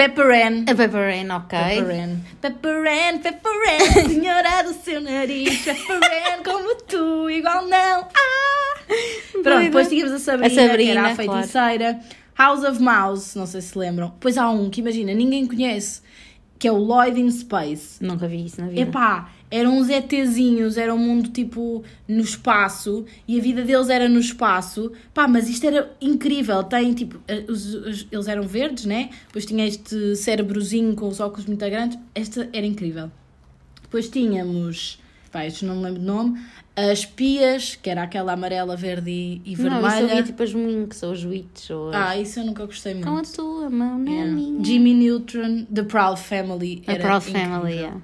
Pepper 0.00 0.30
Ann. 0.30 0.64
A 0.66 0.74
Pepper 0.74 1.02
Rain, 1.02 1.30
ok. 1.30 1.58
Pepper 1.58 1.90
Ann. 1.90 2.24
Pepper 2.40 2.86
Ann, 2.88 3.18
Pepper 3.18 3.52
Ann, 3.68 4.08
senhora 4.08 4.62
do 4.62 4.72
seu 4.72 4.98
nariz. 4.98 5.62
Pepper 5.62 5.98
Ann, 6.32 6.42
como 6.42 6.74
tu, 6.88 7.28
igual 7.28 7.66
não. 7.66 8.08
Ah! 8.08 8.94
Pronto, 9.42 9.60
depois 9.60 9.88
tínhamos 9.88 10.14
a 10.14 10.18
Sabrina, 10.18 10.46
A 10.46 10.50
Sabrina, 10.68 10.92
que 10.92 10.98
era 10.98 11.12
a 11.12 11.14
claro. 11.14 11.30
feiticeira. 11.32 12.00
House 12.34 12.64
of 12.64 12.80
Mouse, 12.80 13.36
não 13.36 13.44
sei 13.44 13.60
se 13.60 13.76
lembram. 13.76 14.08
Depois 14.08 14.38
há 14.38 14.48
um 14.48 14.70
que 14.70 14.80
imagina, 14.80 15.12
ninguém 15.12 15.46
conhece, 15.46 16.00
que 16.58 16.66
é 16.66 16.72
o 16.72 16.78
Lloyd 16.78 17.20
in 17.20 17.30
Space. 17.30 18.02
Nunca 18.02 18.26
vi 18.26 18.46
isso 18.46 18.58
na 18.58 18.68
vida. 18.68 18.80
Epá, 18.80 19.28
eram 19.50 19.78
uns 19.78 19.88
ETzinhos, 19.88 20.76
era 20.76 20.94
um 20.94 20.98
mundo 20.98 21.30
tipo 21.30 21.82
no 22.06 22.20
espaço 22.20 23.04
e 23.26 23.38
a 23.38 23.42
vida 23.42 23.62
deles 23.64 23.88
era 23.88 24.08
no 24.08 24.20
espaço. 24.20 24.92
Pá, 25.12 25.26
mas 25.26 25.48
isto 25.48 25.66
era 25.66 25.90
incrível. 26.00 26.62
Tem 26.64 26.92
tipo, 26.94 27.20
eh, 27.26 27.44
os- 27.48 27.74
os- 27.74 28.06
eles 28.12 28.28
eram 28.28 28.42
verdes, 28.46 28.84
né? 28.84 29.10
Depois 29.26 29.44
tinha 29.44 29.66
este 29.66 30.14
cérebrozinho 30.16 30.94
com 30.94 31.08
os 31.08 31.18
óculos 31.20 31.46
muito 31.46 31.60
grandes. 31.68 31.98
Esta 32.14 32.48
era 32.52 32.64
incrível. 32.66 33.10
Depois 33.82 34.08
tínhamos, 34.08 35.00
pá, 35.32 35.44
estes 35.44 35.62
não 35.68 35.76
me 35.76 35.82
lembro 35.82 36.00
do 36.00 36.06
nome, 36.06 36.40
as 36.76 37.04
pias, 37.04 37.74
que 37.74 37.90
era 37.90 38.04
aquela 38.04 38.32
amarela, 38.32 38.76
verde 38.76 39.10
e, 39.10 39.42
e 39.44 39.48
Não, 39.48 39.52
isso 39.52 39.62
eu 39.66 39.80
vermelha. 39.80 40.06
via 40.14 40.22
tipo 40.22 40.42
as 40.42 40.52
Winx 40.52 41.02
ou 41.02 41.12
os 41.12 41.24
Witch 41.24 41.70
ou 41.70 41.88
as... 41.88 41.94
Ah, 41.96 42.16
isso 42.16 42.38
eu 42.40 42.46
nunca 42.46 42.64
gostei 42.64 42.94
muito. 42.94 43.08
Com 43.08 43.16
a 43.18 43.22
tua 43.22 43.68
mão 43.68 43.98
na 43.98 44.10
Yeah. 44.10 44.32
minha. 44.32 44.64
Jimmy 44.64 44.94
Neutron, 44.94 45.64
The 45.74 45.82
Proud 45.82 46.20
Family. 46.20 46.82
Era 46.86 47.00
Proud 47.00 47.28
incrível. 47.28 47.50
Family, 47.50 47.74
yeah. 47.74 48.00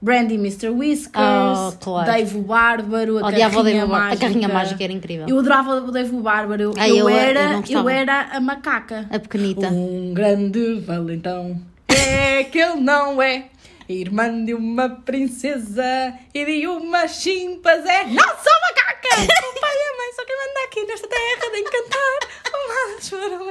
Brandy 0.00 0.34
Mr. 0.34 0.68
Whiskers, 0.70 1.14
Oh, 1.58 1.72
claro. 1.80 2.06
Dave 2.12 2.36
o 2.36 2.42
Bárbaro, 2.42 3.18
a 3.18 3.28
Odiava 3.28 3.56
carrinha, 3.56 3.80
Dave 3.80 3.84
o 3.84 3.88
mágica. 3.88 4.14
A 4.14 4.28
carrinha 4.28 4.48
mágica 4.48 4.84
era 4.84 4.92
incrível. 4.92 5.26
Eu 5.28 5.38
adorava 5.38 5.74
o 5.76 5.90
Dave 5.90 6.14
o 6.14 6.20
Bárbaro. 6.20 6.62
Eu, 6.62 6.74
Ah, 6.78 6.88
eu, 6.88 6.96
eu- 6.96 7.08
eu 7.10 7.16
era, 7.16 7.52
eu, 7.52 7.60
gostava. 7.60 7.92
era 7.92 8.20
a 8.32 8.40
macaca. 8.40 9.06
A 9.10 9.18
pequenita. 9.18 9.68
Um 9.68 10.12
grande 10.14 10.80
valentão 10.80 11.60
é 11.88 12.44
que 12.44 12.58
ele 12.58 12.76
não 12.80 13.20
é. 13.22 13.46
Irmã 13.88 14.44
de 14.44 14.52
uma 14.52 14.88
princesa 14.90 16.12
e 16.34 16.44
de 16.44 16.66
uma 16.66 17.06
chimpanzé. 17.08 18.04
Não 18.04 18.24
sou 18.24 18.52
macaca! 18.68 19.08
o 19.16 19.60
pai 19.60 19.74
e 19.74 19.88
a 19.88 19.96
mãe 19.96 20.12
só 20.14 20.24
quem 20.26 20.36
manda 20.36 20.64
aqui 20.66 20.84
nesta 20.86 21.06
terra 21.08 21.52
de 21.52 21.58
encantar. 21.58 22.28
O 22.52 22.68
mar 22.68 23.02
chorou. 23.02 23.50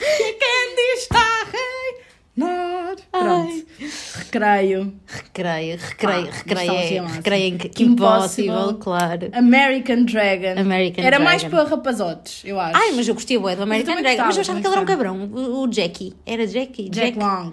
E 0.00 0.32
quem 0.32 0.74
diz 0.74 1.02
está 1.02 1.44
rei. 1.52 2.03
Nor. 2.36 2.96
Pronto. 3.12 3.64
Recreio. 4.16 4.92
Recreio, 5.06 5.78
recreio, 5.78 6.26
Pá, 6.26 6.32
recreio, 6.32 6.72
é, 6.72 7.06
recreio 7.06 7.44
em 7.44 7.82
Impossible. 7.84 8.74
Claro. 8.80 9.28
American 9.32 10.04
Dragon. 10.04 10.60
American 10.60 11.04
Era 11.04 11.18
mais 11.20 11.42
Dragon. 11.42 11.56
para 11.56 11.68
rapazotes, 11.76 12.42
eu 12.44 12.58
acho. 12.58 12.76
Ai, 12.76 12.92
mas 12.92 13.06
eu 13.08 13.14
bué 13.40 13.54
do 13.56 13.62
American 13.62 14.00
Dragon, 14.02 14.24
mas 14.24 14.36
eu 14.36 14.40
gostava, 14.40 14.58
achava 14.58 14.60
que 14.60 14.66
ele 14.66 14.74
era 14.74 14.82
um 14.82 14.84
cabrão, 14.84 15.24
o, 15.32 15.62
o 15.64 15.72
Jackie. 15.72 16.14
Era 16.26 16.46
Jackie? 16.46 16.88
Jack 16.90 17.18
Long. 17.18 17.52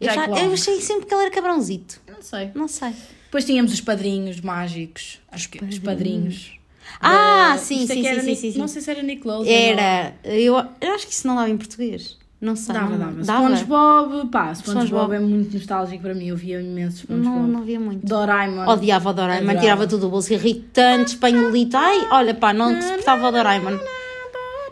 Eu, 0.00 0.06
Jack 0.08 0.18
achava- 0.18 0.34
Long. 0.34 0.46
eu 0.46 0.52
achei 0.54 0.80
sempre 0.80 1.06
que 1.06 1.14
ele 1.14 1.22
era 1.22 1.30
cabrãozito. 1.30 2.00
Não 2.08 2.22
sei. 2.22 2.50
Não 2.54 2.68
sei. 2.68 2.92
Depois 3.24 3.44
tínhamos 3.44 3.72
os 3.72 3.80
padrinhos 3.80 4.40
mágicos. 4.40 5.20
Acho 5.30 5.48
que 5.50 5.62
os 5.64 5.78
padrinhos. 5.78 6.52
Ah, 7.00 7.52
Da- 7.52 7.58
sim, 7.58 7.84
é 7.84 7.86
sim, 7.86 8.02
sim, 8.02 8.02
Nic- 8.26 8.36
sim, 8.36 8.52
sim. 8.52 8.58
Não 8.58 8.68
sei 8.68 8.82
se 8.82 8.90
era 8.90 9.02
Nickelodeon. 9.02 9.50
Era. 9.50 10.14
Eu, 10.24 10.54
eu 10.80 10.94
acho 10.94 11.06
que 11.06 11.12
isso 11.12 11.26
não 11.26 11.36
dava 11.36 11.48
em 11.48 11.56
português. 11.56 12.18
Não 12.42 12.56
sei. 12.56 12.74
Dava, 12.74 12.96
não, 12.96 12.98
dava. 12.98 13.22
SpongeBob, 13.22 14.28
pá, 14.28 14.52
SpongeBob, 14.52 14.86
SpongeBob. 14.86 15.14
é 15.14 15.20
muito 15.20 15.54
nostálgico 15.56 16.02
para 16.02 16.12
mim. 16.12 16.26
Eu 16.26 16.36
via 16.36 16.60
imenso 16.60 16.98
SpongeBob. 17.04 17.24
Não, 17.36 17.46
não 17.46 17.62
via 17.62 17.78
muito. 17.78 18.04
Doraemon. 18.04 18.66
Odiava 18.66 19.10
o 19.10 19.12
Doraemon, 19.12 19.42
Adorava. 19.44 19.60
tirava 19.60 19.86
tudo 19.86 20.00
do 20.00 20.08
bolso 20.10 20.32
irritante, 20.34 21.12
espanholito. 21.12 21.76
Ai, 21.76 22.08
olha 22.10 22.34
pá, 22.34 22.52
não 22.52 22.82
suportava 22.82 23.28
o 23.28 23.30
Doraemon. 23.32 23.78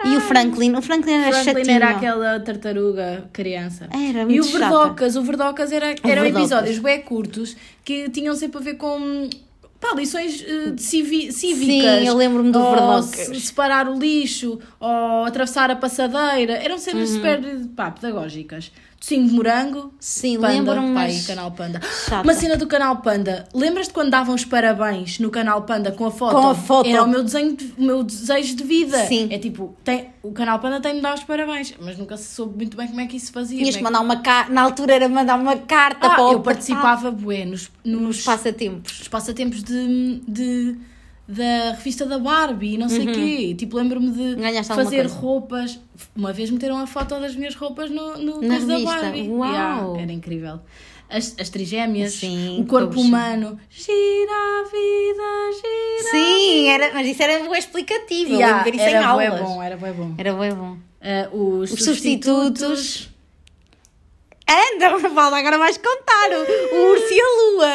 E 0.02 0.16
o 0.16 0.20
Franklin, 0.22 0.74
o 0.74 0.82
Franklin 0.82 1.12
era 1.12 1.30
Franklin 1.30 1.54
chatinho. 1.54 1.76
era 1.76 1.90
aquela 1.90 2.40
tartaruga 2.40 3.24
criança. 3.32 3.86
Era 3.92 4.22
E 4.22 4.24
muito 4.24 4.40
o 4.40 4.44
chata. 4.44 4.58
Verdocas, 4.58 5.14
o 5.16 5.22
Verdocas 5.22 5.72
era, 5.72 5.94
eram 6.02 6.24
episódios 6.24 6.78
bem 6.78 7.02
curtos 7.02 7.54
que 7.84 8.08
tinham 8.08 8.34
sempre 8.34 8.58
a 8.58 8.62
ver 8.62 8.74
com 8.74 9.28
pá, 9.80 9.94
lições 9.96 10.44
eh, 10.46 10.70
de 10.70 10.82
civi- 10.82 11.32
cívicas. 11.32 12.00
Sim, 12.00 12.06
eu 12.06 12.14
lembro-me 12.14 12.52
do 12.52 12.58
ou 12.60 12.70
Verdocas. 12.74 13.42
separar 13.42 13.88
o 13.88 13.98
lixo, 13.98 14.58
ou 14.78 15.24
atravessar 15.24 15.70
a 15.70 15.76
passadeira. 15.76 16.52
Eram 16.54 16.78
cenas 16.78 17.08
Uhum. 17.10 17.16
super 17.16 17.40
pá, 17.74 17.90
pedagógicas. 17.90 18.70
Tocinho 19.00 19.26
de 19.28 19.32
morango. 19.32 19.94
Sim, 19.98 20.34
Panda, 20.38 20.52
lembro-me, 20.52 20.88
mas 20.90 21.26
Canal 21.26 21.50
Panda. 21.52 21.80
chata. 22.06 22.22
Uma 22.22 22.34
cena 22.34 22.56
do 22.58 22.66
Canal 22.66 22.98
Panda. 22.98 23.48
Lembras-te 23.54 23.94
quando 23.94 24.10
davam 24.10 24.34
os 24.34 24.44
parabéns 24.44 25.18
no 25.18 25.30
Canal 25.30 25.62
Panda 25.62 25.90
com 25.90 26.04
a 26.04 26.10
foto? 26.10 26.34
Com 26.36 26.48
a 26.50 26.54
foto. 26.54 26.86
Era 26.86 27.02
o 27.02 27.08
meu, 27.08 27.24
desenho 27.24 27.56
de- 27.56 27.72
o 27.78 27.82
meu 27.82 28.02
desejo 28.02 28.54
de 28.54 28.62
vida. 28.62 28.98
Sim. 29.06 29.28
É 29.30 29.38
tipo, 29.38 29.74
tem, 29.82 30.10
o 30.22 30.32
Canal 30.32 30.58
Panda 30.58 30.80
tem 30.82 30.96
de 30.96 31.00
dar 31.00 31.14
os 31.14 31.24
parabéns, 31.24 31.72
mas 31.80 31.96
nunca 31.96 32.14
se 32.18 32.34
soube 32.34 32.56
muito 32.58 32.76
bem 32.76 32.88
como 32.88 33.00
é 33.00 33.06
que 33.06 33.16
isso 33.16 33.32
fazia. 33.32 33.58
Tinhas 33.58 33.74
como 33.76 33.88
é 33.88 33.90
mandar 33.90 34.00
uma 34.04 34.16
carta, 34.20 34.52
na 34.52 34.60
altura 34.60 34.94
era 34.94 35.08
mandar 35.08 35.40
uma 35.40 35.56
carta 35.56 36.06
Ah, 36.06 36.10
para 36.10 36.24
o 36.26 36.32
eu 36.32 36.40
participava 36.40 37.10
bué 37.10 37.46
nos, 37.46 37.70
nos, 37.82 38.00
nos 38.02 38.22
passatempos. 38.22 38.98
nos 38.98 39.08
passatempos 39.08 39.62
de, 39.62 40.20
de- 40.28 40.76
da 41.30 41.70
revista 41.72 42.04
da 42.06 42.18
Barbie, 42.18 42.76
não 42.76 42.88
sei 42.88 43.06
o 43.08 43.12
quê. 43.12 43.54
Tipo, 43.56 43.76
lembro-me 43.76 44.10
de 44.10 44.20
Uhum. 44.20 44.34
Ganhaste 44.36 44.74
fazer 44.74 45.06
roupas. 45.06 45.78
Uma 46.16 46.32
vez 46.32 46.50
meteram 46.50 46.78
a 46.78 46.86
foto 46.86 47.18
das 47.20 47.34
minhas 47.36 47.54
roupas 47.54 47.90
no, 47.90 48.16
no 48.18 48.40
Na 48.42 48.58
da? 48.58 48.78
Barbie. 48.80 49.28
Uau! 49.28 49.48
Yeah, 49.50 50.02
era 50.02 50.12
incrível. 50.12 50.60
As, 51.08 51.34
as 51.40 51.48
trigémeas, 51.48 52.12
Sim, 52.14 52.60
o 52.60 52.66
corpo 52.66 53.00
humano. 53.00 53.58
Gira 53.68 54.32
a 54.32 54.64
vida, 54.64 55.60
gira. 55.60 56.10
Sim, 56.10 56.68
era, 56.68 56.94
mas 56.94 57.06
isso 57.06 57.22
era 57.22 57.48
bem 57.48 57.58
explicativo. 57.58 58.32
Eu 58.32 58.38
Yeah, 58.38 58.62
ver 58.62 58.74
isso 58.76 58.84
em 58.84 58.88
era 58.94 59.12
bué 59.14 59.26
aulas. 59.26 59.40
bom, 59.40 59.62
era 59.62 59.76
bué 59.76 59.92
bom. 59.92 60.14
Era 60.18 60.32
bem 60.34 60.52
bom. 60.54 60.76
Ah, 61.00 61.28
os, 61.32 61.72
Os 61.72 61.82
substitutos. 61.84 62.60
substitutos. 62.60 63.10
Anda, 64.48 64.98
Mafalda, 64.98 65.36
agora 65.36 65.58
vais 65.58 65.76
contar 65.78 66.28
o, 66.32 66.74
o 66.76 66.90
urso 66.92 67.12
e 67.12 67.20
a 67.20 67.24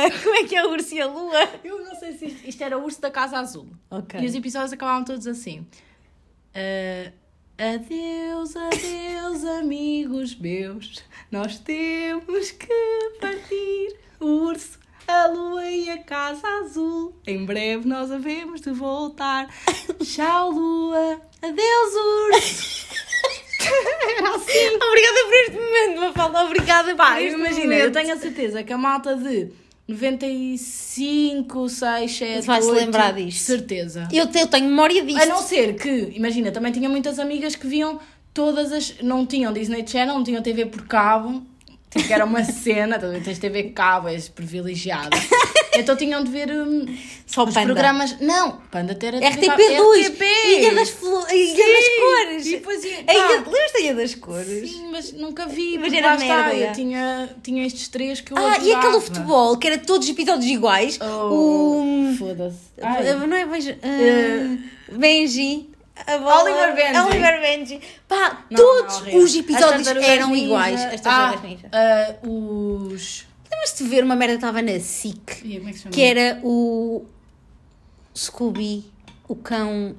lua. 0.02 0.12
Como 0.24 0.36
é 0.36 0.44
que 0.44 0.56
é 0.56 0.66
o 0.66 0.72
urso 0.72 0.94
e 0.94 1.02
a 1.02 1.08
lua? 1.08 1.50
Eu 1.64 1.85
se 2.16 2.26
isto, 2.28 2.48
isto 2.48 2.64
era 2.64 2.78
o 2.78 2.84
urso 2.84 3.00
da 3.02 3.12
Casa 3.12 3.38
Azul. 3.38 3.68
Ok. 3.90 4.20
E 4.20 4.26
os 4.26 4.34
episódios 4.36 4.74
acabavam 4.74 5.04
todos 5.04 5.28
assim. 5.28 5.66
Ah, 6.54 7.12
adeus, 7.58 8.56
adeus, 8.56 9.44
amigos 9.46 10.36
meus. 10.36 11.04
Nós 11.32 11.60
temos 11.60 12.52
que 12.52 13.10
partir. 13.20 13.98
O 14.20 14.26
urso, 14.48 14.80
a 15.08 15.28
lua 15.28 15.70
e 15.70 15.90
a 15.90 16.02
Casa 16.04 16.48
Azul. 16.60 17.14
Em 17.28 17.46
breve 17.46 17.88
nós 17.88 18.12
havemos 18.12 18.62
de 18.62 18.72
voltar. 18.72 19.48
Tchau, 20.04 20.52
lua. 20.52 21.22
Adeus, 21.42 21.94
urso. 22.34 22.86
Era 24.18 24.36
assim. 24.36 24.76
Obrigada 24.76 25.26
por 25.26 25.34
este 25.34 25.52
momento, 25.58 26.02
Mafalda. 26.02 26.44
Obrigada 26.46 26.96
Pá, 26.96 27.14
por 27.14 27.22
este 27.22 27.36
imagina, 27.38 27.64
momento. 27.64 27.82
eu 27.84 27.92
tenho 27.92 28.14
a 28.14 28.18
certeza 28.18 28.64
que 28.64 28.72
a 28.72 28.78
malta 28.78 29.16
de 29.16 29.52
95, 29.88 31.70
6, 31.70 32.12
7, 32.12 32.46
Vai-se 32.46 32.68
8, 32.70 32.80
lembrar 32.80 33.14
disto. 33.14 33.40
Certeza. 33.40 34.08
Eu, 34.12 34.28
eu 34.34 34.48
tenho 34.48 34.68
memória 34.68 35.04
disto. 35.04 35.22
A 35.22 35.26
não 35.28 35.42
ser 35.42 35.76
que, 35.76 36.12
imagina, 36.16 36.52
também 36.52 36.72
tinha 36.72 36.90
muitas 36.90 37.20
amigas 37.20 37.56
que 37.56 37.68
viam 37.68 38.00
todas 38.34 38.72
as. 38.72 38.96
Não 39.02 39.26
tinham 39.26 39.54
Disney 39.54 39.86
Channel, 39.88 40.16
não 40.16 40.24
tinham 40.24 40.42
TV 40.42 40.66
por 40.66 40.88
cabo, 40.88 41.44
tipo 41.90 42.06
que 42.08 42.14
era 42.14 42.26
uma 42.26 42.44
cena, 42.44 43.00
também 43.00 43.22
tens 43.22 43.40
TV 43.40 43.64
cabo, 43.72 44.08
és 44.10 44.30
privilegiada. 44.30 45.10
Então 45.78 45.94
tinham 45.98 46.24
de 46.24 46.32
ver 46.32 46.50
hum, 46.50 46.86
Só 47.28 47.44
os 47.44 47.54
Panda. 47.54 47.66
programas. 47.66 48.18
Não, 48.22 48.62
Panda 48.72 48.96
ter 48.96 49.14
RTP2, 49.14 50.06
RTP! 50.08 50.22
Ilha 50.48 50.74
das, 50.74 50.90
Flo... 50.90 51.20
Ilha 51.30 51.66
das 51.68 51.90
Cores. 52.00 52.46
e 52.46 52.52
depois 52.52 52.86
ia- 52.86 53.04
A. 53.06 53.14
Ilha... 53.14 53.28
Lembras 53.40 53.74
da 53.74 53.80
Ilha 53.82 53.94
das 53.96 54.16
Cores? 54.16 54.72
Sim, 54.72 54.90
mas 54.90 55.12
nunca 55.12 55.46
vi, 55.48 55.78
Mas 55.78 55.92
era 55.92 56.14
está, 56.16 56.26
merda, 56.26 56.56
eu 56.56 56.72
tinha, 56.72 57.30
tinha 57.44 57.68
estes 57.68 57.90
três 57.90 58.22
que 58.22 58.32
eu 58.32 58.38
Ah, 58.38 58.52
e 58.52 58.54
aquele 58.54 58.72
adorava. 58.76 59.02
futebol, 59.02 59.58
que 59.58 59.68
era 59.68 59.78
todos 59.78 60.08
os 60.08 60.14
episódios 60.14 60.50
iguais. 60.50 60.98
Oh, 61.02 61.34
O... 61.34 62.16
Foda-se. 62.20 62.58
Ai. 62.82 63.14
Não 63.14 63.36
é 63.36 63.46
Benji... 63.46 63.78
ah, 63.84 64.94
Benji. 64.94 65.70
A 66.08 66.18
bola- 66.18 66.44
Oliver 66.44 66.76
Benji. 66.76 67.00
Oliver 67.00 67.42
Benji. 67.42 67.82
Pá, 68.08 68.46
Não, 68.50 68.58
todos 68.58 69.02
não, 69.02 69.18
os 69.24 69.36
episódios 69.36 69.88
eram 69.88 70.30
Ninja. 70.30 70.44
iguais. 70.46 70.82
As 70.86 71.02
ah, 71.06 71.34
ah, 71.72 72.16
os... 72.28 73.26
Lembras-te 73.52 73.84
de 73.84 73.90
ver 73.90 74.04
uma 74.04 74.16
merda 74.16 74.34
que 74.34 74.38
estava 74.40 74.62
na 74.62 74.80
SIC? 74.80 75.42
Como 75.60 75.70
é 75.70 75.74
que? 75.74 75.90
Que 75.90 76.02
era 76.04 76.40
o 76.44 77.06
Scooby, 78.16 78.86
o 79.28 79.36
cão. 79.36 79.96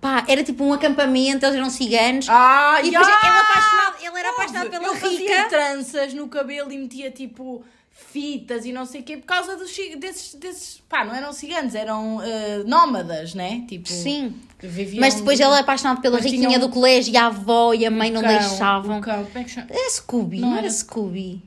Pá, 0.00 0.24
era 0.28 0.44
tipo 0.44 0.62
um 0.64 0.72
acampamento, 0.72 1.44
eles 1.44 1.56
eram 1.56 1.70
ciganos. 1.70 2.26
Ah, 2.28 2.78
E 2.82 2.90
depois 2.90 3.08
ele, 3.08 3.16
apaixonado, 3.16 3.96
ele 4.00 4.18
era 4.18 4.30
apaixonado 4.30 4.70
pela 4.70 4.94
fazia 4.96 5.18
rica. 5.18 5.48
tranças 5.48 6.14
no 6.14 6.28
cabelo 6.28 6.70
e 6.72 6.78
metia 6.78 7.10
tipo 7.10 7.64
fitas 8.10 8.64
e 8.64 8.72
não 8.72 8.86
sei 8.86 9.00
o 9.00 9.04
quê 9.04 9.16
por 9.16 9.26
causa 9.26 9.56
dos, 9.56 9.70
desses, 9.98 10.34
desses 10.34 10.82
pá, 10.88 11.04
não 11.04 11.14
eram 11.14 11.32
ciganos, 11.32 11.74
eram 11.74 12.20
ah, 12.20 12.62
nómadas, 12.66 13.34
né? 13.34 13.64
Tipo, 13.68 13.88
Sim. 13.88 14.34
viviam- 14.58 15.00
Mas 15.00 15.14
depois 15.16 15.38
ele 15.38 15.50
era 15.50 15.60
apaixonado 15.60 16.00
pela 16.00 16.18
riquinha 16.18 16.48
tinham- 16.48 16.60
do 16.60 16.68
colégio 16.70 17.12
e 17.12 17.16
a 17.16 17.26
avó 17.26 17.74
e 17.74 17.84
a 17.84 17.90
mãe 17.90 18.10
não 18.10 18.22
cão, 18.22 18.30
deixavam. 18.30 18.98
o 18.98 19.00
cão, 19.02 19.24
como 19.24 19.38
é 19.38 19.44
que 19.44 19.50
chama? 19.50 19.66
É 19.70 19.90
Scooby, 19.90 20.38
Não 20.40 20.50
não, 20.50 20.56
era- 20.58 20.70
Scooby. 20.70 21.42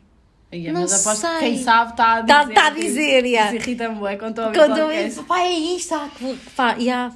Yeah, 0.54 0.74
Não 0.74 0.82
mas 0.82 0.94
aposto 1.08 1.22
que 1.28 1.40
sei. 1.40 1.40
quem 1.40 1.64
sabe 1.64 1.92
está 1.92 2.14
a 2.16 2.22
dizer. 2.22 2.34
Tá- 2.34 2.48
tá 2.62 2.68
a 2.68 2.72
que- 2.72 2.82
dizer, 2.82 3.26
yeah. 3.26 3.52
que 3.54 3.58
Se 3.64 3.70
irrita-me, 3.70 3.96
quando 4.18 4.30
estou 4.32 4.44
a 4.44 4.48
ouvir 4.48 4.60
Quando 4.60 4.78
eu 4.78 4.88
podcast. 4.88 5.24
pá, 5.24 5.40
é 5.40 5.50
isto, 5.54 5.96
ah, 5.96 6.10
que- 6.14 6.38
pá, 6.58 6.76
yeah. 6.78 7.16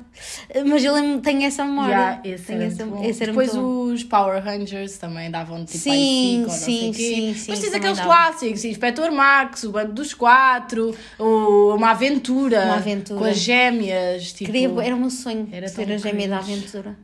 Mas 0.65 0.83
eu 0.85 0.93
lembro, 0.93 1.19
tenho 1.21 1.43
essa 1.43 1.65
memória. 1.65 1.91
Yeah, 1.93 2.21
esse 2.23 2.43
tenho 2.45 2.61
essa, 2.63 2.83
esse 3.03 3.25
Depois 3.25 3.53
os 3.53 4.03
Power 4.05 4.41
Rangers 4.41 4.97
também 4.97 5.29
davam 5.29 5.65
tipo 5.65 5.77
Sim, 5.79 5.91
AI-5 5.91 6.41
ou 6.43 6.47
não 6.47 6.49
sim, 6.55 6.91
quê. 6.95 7.03
sim, 7.03 7.33
sim, 7.33 7.51
Mas 7.51 7.59
tens 7.59 7.73
aqueles 7.73 7.97
davam. 7.97 8.13
clássicos, 8.13 8.63
Inspector 8.63 9.11
Max, 9.11 9.63
o 9.65 9.71
Bando 9.71 9.91
dos 9.91 10.13
Quatro, 10.13 10.95
o 11.19 11.75
Uma 11.75 11.91
Aventura, 11.91 12.63
Uma 12.63 12.75
Aventura. 12.75 13.19
com 13.19 13.25
as 13.25 13.37
gêmeas. 13.37 14.31
Tipo, 14.31 14.49
Queria, 14.51 14.69
era 14.81 14.95
o 14.95 14.99
meu 14.99 15.09
sonho 15.09 15.49
Era 15.51 15.67
ser 15.67 15.91
a 15.91 15.97
gêmea 15.97 16.29
da 16.29 16.37
aventura. 16.37 16.95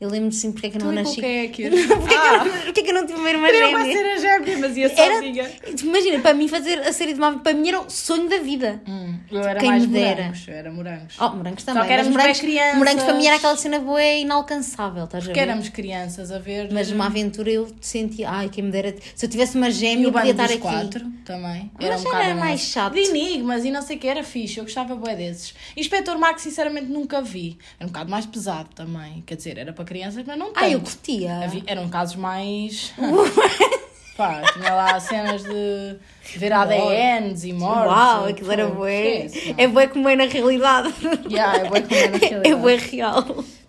Eu 0.00 0.08
lembro 0.08 0.30
sim 0.30 0.52
porque 0.52 0.68
é 0.68 0.70
que 0.70 0.76
eu 0.76 0.84
não 0.84 0.92
nasci. 0.92 1.24
é 1.24 1.48
que 1.48 1.68
Porquê, 1.68 2.14
Ah, 2.14 2.38
que 2.40 2.48
eu, 2.48 2.54
não- 2.54 2.62
porquê 2.62 2.82
que 2.82 2.90
eu 2.90 2.94
não 2.94 3.04
tive 3.06 3.18
uma 3.18 3.28
irmã 3.30 3.48
gêmea? 3.48 3.84
ser 3.84 4.06
a 4.06 4.16
gêmea, 4.18 4.58
mas 4.58 4.76
ia 4.76 4.92
Era, 4.96 5.14
sozinha. 5.14 5.50
imagina, 5.82 6.18
para 6.20 6.34
mim 6.34 6.46
fazer 6.46 6.78
a 6.80 6.92
série 6.92 7.14
de 7.14 7.18
uma 7.18 7.36
para 7.40 7.52
mim 7.52 7.68
era 7.68 7.80
o 7.80 7.90
sonho 7.90 8.28
da 8.28 8.38
vida. 8.38 8.80
Hum, 8.86 9.18
eu 9.30 9.42
era 9.42 9.58
Quem 9.58 9.68
mais 9.68 9.84
me 9.86 9.92
dera. 9.92 10.14
morangos. 10.16 10.44
Eu 10.48 10.54
era 10.54 10.70
morangos. 10.72 11.14
Oh, 11.20 11.28
morangos 11.30 11.64
também. 11.64 11.84
que 11.84 11.92
éramos 11.92 12.12
morangos, 12.12 12.40
crianças. 12.40 12.78
morangos 12.78 13.02
para 13.02 13.14
mim 13.14 13.26
era 13.26 13.36
aquela 13.36 13.56
cena 13.56 13.78
boa 13.80 14.00
e 14.02 14.22
inalcançável, 14.22 15.04
estás 15.04 15.24
a 15.24 15.26
Porque 15.26 15.40
ver? 15.40 15.46
éramos 15.48 15.68
crianças 15.68 16.30
a 16.30 16.38
ver. 16.38 16.68
Mas 16.72 16.90
uma 16.92 17.06
aventura 17.06 17.50
eu 17.50 17.66
sentia, 17.80 18.30
ai, 18.30 18.48
quem 18.48 18.62
me 18.62 18.70
dera. 18.70 18.94
Se 19.16 19.26
eu 19.26 19.30
tivesse 19.30 19.56
uma 19.56 19.68
gêmea, 19.70 20.04
eu 20.06 20.12
podia 20.12 20.30
estar 20.30 20.44
aqui. 20.44 20.58
quatro 20.58 21.04
também. 21.24 21.72
Mas 21.74 21.84
Era 21.86 21.98
um 21.98 22.14
era 22.22 22.32
a 22.32 22.36
mais 22.36 22.60
chato. 22.60 22.92
De 22.94 23.00
enigmas 23.00 23.64
e 23.64 23.70
não 23.72 23.82
sei 23.82 23.96
o 23.96 23.98
que, 23.98 24.06
era 24.06 24.22
fixe. 24.22 24.58
Eu 24.58 24.64
gostava 24.64 24.94
bué 24.94 25.16
desses. 25.16 25.54
Inspector 25.76 26.16
Max, 26.18 26.42
sinceramente, 26.42 26.86
nunca 26.86 27.20
vi. 27.20 27.58
Era 27.80 27.88
um 27.88 27.92
bocado 27.92 28.08
mais 28.10 28.26
pesado 28.26 28.68
também. 28.76 29.24
Quer 29.26 29.34
dizer, 29.34 29.58
era 29.58 29.72
para 29.72 29.87
crianças, 29.88 30.22
mas 30.26 30.38
não 30.38 30.46
tanto. 30.52 30.58
Ai, 30.64 30.74
eu 30.74 30.80
curtia. 30.80 31.44
Havia- 31.44 31.62
Eram 31.66 31.88
casos 31.88 32.14
mais. 32.16 32.92
Pá, 34.16 34.42
tinha 34.52 34.74
lá 34.74 34.98
cenas 34.98 35.44
de 35.44 35.96
ver 36.36 36.52
ADNs 36.52 37.44
e 37.44 37.52
mortes. 37.52 37.86
Uau, 37.92 38.24
aquilo 38.26 38.50
era 38.52 38.66
bué. 38.66 39.28
É 39.56 39.68
bué 39.68 39.86
como 39.86 40.08
é 40.08 40.16
na 40.16 40.24
realidade. 40.24 40.92
Yeah, 41.30 41.58
é 41.58 41.68
bué 41.68 41.80
como 41.82 41.94
é 41.94 42.08
na 42.08 42.18
realidade. 42.18 42.48
É 42.50 42.54
bué 42.56 42.76
real. 42.76 43.24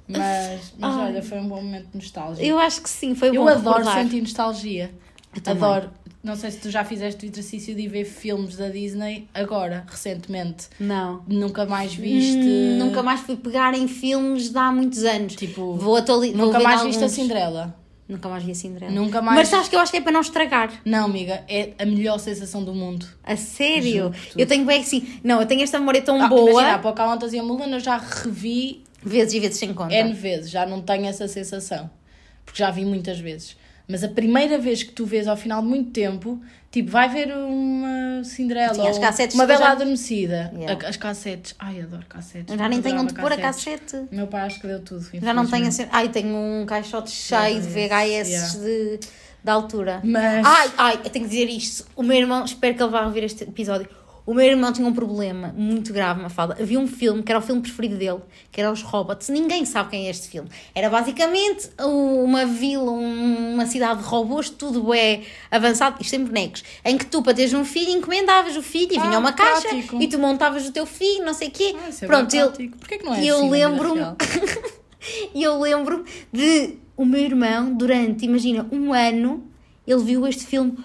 Mas, 0.08 0.74
mas 0.80 0.96
Ai. 0.96 1.06
olha, 1.06 1.22
foi 1.22 1.38
um 1.38 1.48
bom 1.48 1.58
momento 1.62 1.90
nostálgico. 1.94 2.44
Eu 2.44 2.58
acho 2.58 2.82
que 2.82 2.90
sim, 2.90 3.14
foi 3.14 3.28
Eu 3.30 3.44
bom 3.44 3.48
adoro 3.48 3.78
recordar. 3.78 4.04
sentir 4.04 4.22
nostalgia. 4.22 4.92
Eu. 5.46 5.52
Adoro. 5.52 5.92
Não 6.22 6.36
sei 6.36 6.52
se 6.52 6.58
tu 6.58 6.70
já 6.70 6.84
fizeste 6.84 7.26
o 7.26 7.30
exercício 7.30 7.74
de 7.74 7.88
ver 7.88 8.04
filmes 8.04 8.58
da 8.58 8.68
Disney 8.68 9.28
agora, 9.34 9.86
recentemente. 9.90 10.68
Não. 10.80 11.24
Nunca 11.28 11.66
mais 11.66 11.94
viste. 11.94 12.38
Hum, 12.38 12.78
nunca 12.78 13.02
mais 13.02 13.22
fui 13.22 13.38
pegar 13.38 13.74
em 13.74 13.88
filmes 13.88 14.50
de 14.50 14.58
há 14.58 14.70
muitos 14.72 15.04
anos. 15.06 15.36
Tipo, 15.36 15.76
Vou 15.76 15.96
atualizar. 15.96 16.38
nunca 16.38 16.60
mais 16.60 16.82
viste 16.84 17.04
a 17.04 17.08
Cinderela. 17.10 17.76
Nunca 18.08 18.28
mais 18.28 18.44
vi 18.44 18.52
a 18.52 18.56
Cinderela. 18.56 18.92
Nunca 18.92 19.22
mais- 19.22 19.38
Mas 19.40 19.48
sabes 19.48 19.70
que 19.70 19.76
eu 19.76 19.80
acho 19.80 19.92
que 19.92 19.98
é 20.00 20.02
para 20.02 20.12
não 20.12 20.20
estragar. 20.22 20.82
Não, 20.84 21.06
amiga, 21.06 21.44
é 21.48 21.72
a 21.80 21.86
melhor 21.86 22.18
sensação 22.20 22.64
do 22.66 22.74
mundo. 22.74 23.06
A 23.24 23.38
sério? 23.38 24.12
Eu 24.36 24.46
tenho 24.46 24.66
bem 24.66 24.82
assim. 24.82 25.08
Não, 25.24 25.40
eu 25.40 25.46
tenho 25.48 25.62
esta 25.64 25.80
memória 25.80 26.02
tão 26.02 26.22
Ah, 26.22 26.28
boa. 26.28 26.50
Imagina, 26.52 26.76
a 26.76 26.80
Pocahontas 26.80 27.32
e 27.34 27.40
a 27.40 27.44
Mulan 27.44 27.68
eu 27.68 27.80
já 27.80 27.98
revi 27.98 28.84
Vezes 29.02 29.34
e 29.36 29.40
vezes 29.40 29.58
sem 29.58 29.74
conta. 29.74 29.94
N 29.96 30.12
vezes, 30.14 30.50
já 30.52 30.66
não 30.66 30.82
tenho 30.82 31.06
essa 31.06 31.26
sensação. 31.30 31.90
Porque 32.44 32.58
já 32.60 32.70
vi 32.72 32.84
muitas 32.84 33.20
vezes. 33.20 33.56
Mas 33.90 34.04
a 34.04 34.08
primeira 34.08 34.60
vez 34.60 34.84
que 34.84 34.92
tu 34.92 35.04
vês 35.06 35.28
ao 35.28 35.36
final 35.36 35.62
de 35.64 35.68
muito 35.68 35.90
tempo, 35.90 36.40
tipo, 36.70 36.92
vai 36.92 37.10
ver 37.10 37.36
uma 37.36 38.24
Cinderela 38.24 38.74
Sim, 38.76 38.82
ou 38.82 39.34
uma 39.34 39.46
Bela 39.48 39.60
já- 39.66 39.72
Adormecida. 39.72 40.52
Yeah. 40.56 40.88
As 40.88 40.96
cassetes. 40.96 41.56
Ai, 41.58 41.82
adoro 41.82 42.06
cassetes. 42.08 42.56
Já 42.56 42.70
nem 42.70 42.82
tenho 42.82 43.02
onde 43.02 43.14
pôr 43.16 43.32
a 43.32 43.38
cassete. 43.38 44.06
Meu 44.12 44.28
pai 44.28 44.42
acho 44.42 44.62
que 44.62 44.68
deu 44.68 44.80
tudo. 44.82 45.10
Já 45.20 45.34
não 45.34 45.48
tenho 45.48 45.68
assim. 45.68 45.88
Ai, 45.92 46.08
tenho 46.10 46.36
um 46.36 46.66
caixote 46.68 47.10
cheio 47.10 47.60
de 47.62 47.68
VHS 47.68 48.30
Yeah. 48.30 48.54
de, 48.60 49.00
de 49.44 49.50
altura. 49.52 50.02
Mas- 50.04 50.46
Ai, 50.46 50.72
ai, 50.78 50.94
eu 51.04 51.10
tenho 51.10 51.26
que 51.26 51.32
dizer 51.32 51.50
isto. 51.50 51.86
O 51.96 52.04
meu 52.04 52.18
irmão, 52.18 52.46
espero 52.46 52.76
que 52.76 52.84
ele 52.84 52.92
vá 52.92 53.06
ouvir 53.06 53.24
este 53.24 53.44
episódio. 53.44 53.88
O 54.30 54.34
meu 54.36 54.46
irmão 54.46 54.72
tinha 54.72 54.86
um 54.88 54.94
problema 54.94 55.52
muito 55.58 55.92
grave, 55.92 56.22
Mafalda. 56.22 56.56
Havia 56.62 56.80
um 56.80 56.86
filme 56.88 57.24
que 57.24 57.32
era 57.32 57.40
o 57.40 57.42
filme 57.42 57.64
preferido 57.64 57.98
dele, 57.98 58.20
que 58.52 58.62
era 58.62 58.72
Os 58.72 58.84
Robots. 58.84 59.28
Ninguém 59.30 59.66
sabe 59.66 59.90
quem 59.90 60.06
é 60.06 60.12
este 60.12 60.28
filme. 60.28 60.48
Era 60.76 60.88
basicamente 60.88 61.68
uma 61.80 62.46
vila, 62.46 62.92
um- 62.92 63.56
uma 63.56 63.66
cidade 63.66 64.04
de 64.04 64.08
robôs, 64.08 64.52
tudo 64.52 64.94
é 64.94 65.24
avançado, 65.50 65.98
isto 66.00 66.14
em 66.16 66.24
bonecos, 66.24 66.64
em 66.86 66.96
que 66.96 67.08
tu, 67.08 67.24
para 67.24 67.34
teres 67.34 67.54
um 67.56 67.66
filho, 67.66 67.90
encomendavas 67.90 68.56
o 68.56 68.62
filho 68.62 68.94
e 68.94 69.00
vinha 69.00 69.16
Ah, 69.16 69.20
uma 69.20 69.34
caixa 69.34 69.68
prático. 69.68 70.00
e 70.00 70.08
tu 70.08 70.20
montavas 70.20 70.68
o 70.68 70.72
teu 70.72 70.86
filho, 70.86 71.26
não 71.26 71.34
sei 71.34 71.48
o 71.48 71.52
quê. 71.52 71.76
Ah, 71.76 71.90
é 71.90 72.06
Pronto, 72.06 72.32
bem 72.32 72.40
ele. 72.42 72.70
Porquê 72.70 72.98
que 73.00 73.06
não 73.06 73.16
é 73.16 73.24
e 73.24 73.28
eu 73.28 73.38
assim 73.38 73.50
lembro-me 73.50 74.00
real? 74.00 74.16
e 75.34 75.42
eu 75.42 75.60
lembro 75.60 76.06
de 76.32 76.76
o 76.96 77.04
meu 77.04 77.20
irmão, 77.22 77.74
durante, 77.74 78.26
imagina, 78.26 78.68
um 78.72 78.94
ano, 78.94 79.44
ele 79.88 80.04
viu 80.04 80.28
este 80.28 80.46
filme 80.46 80.78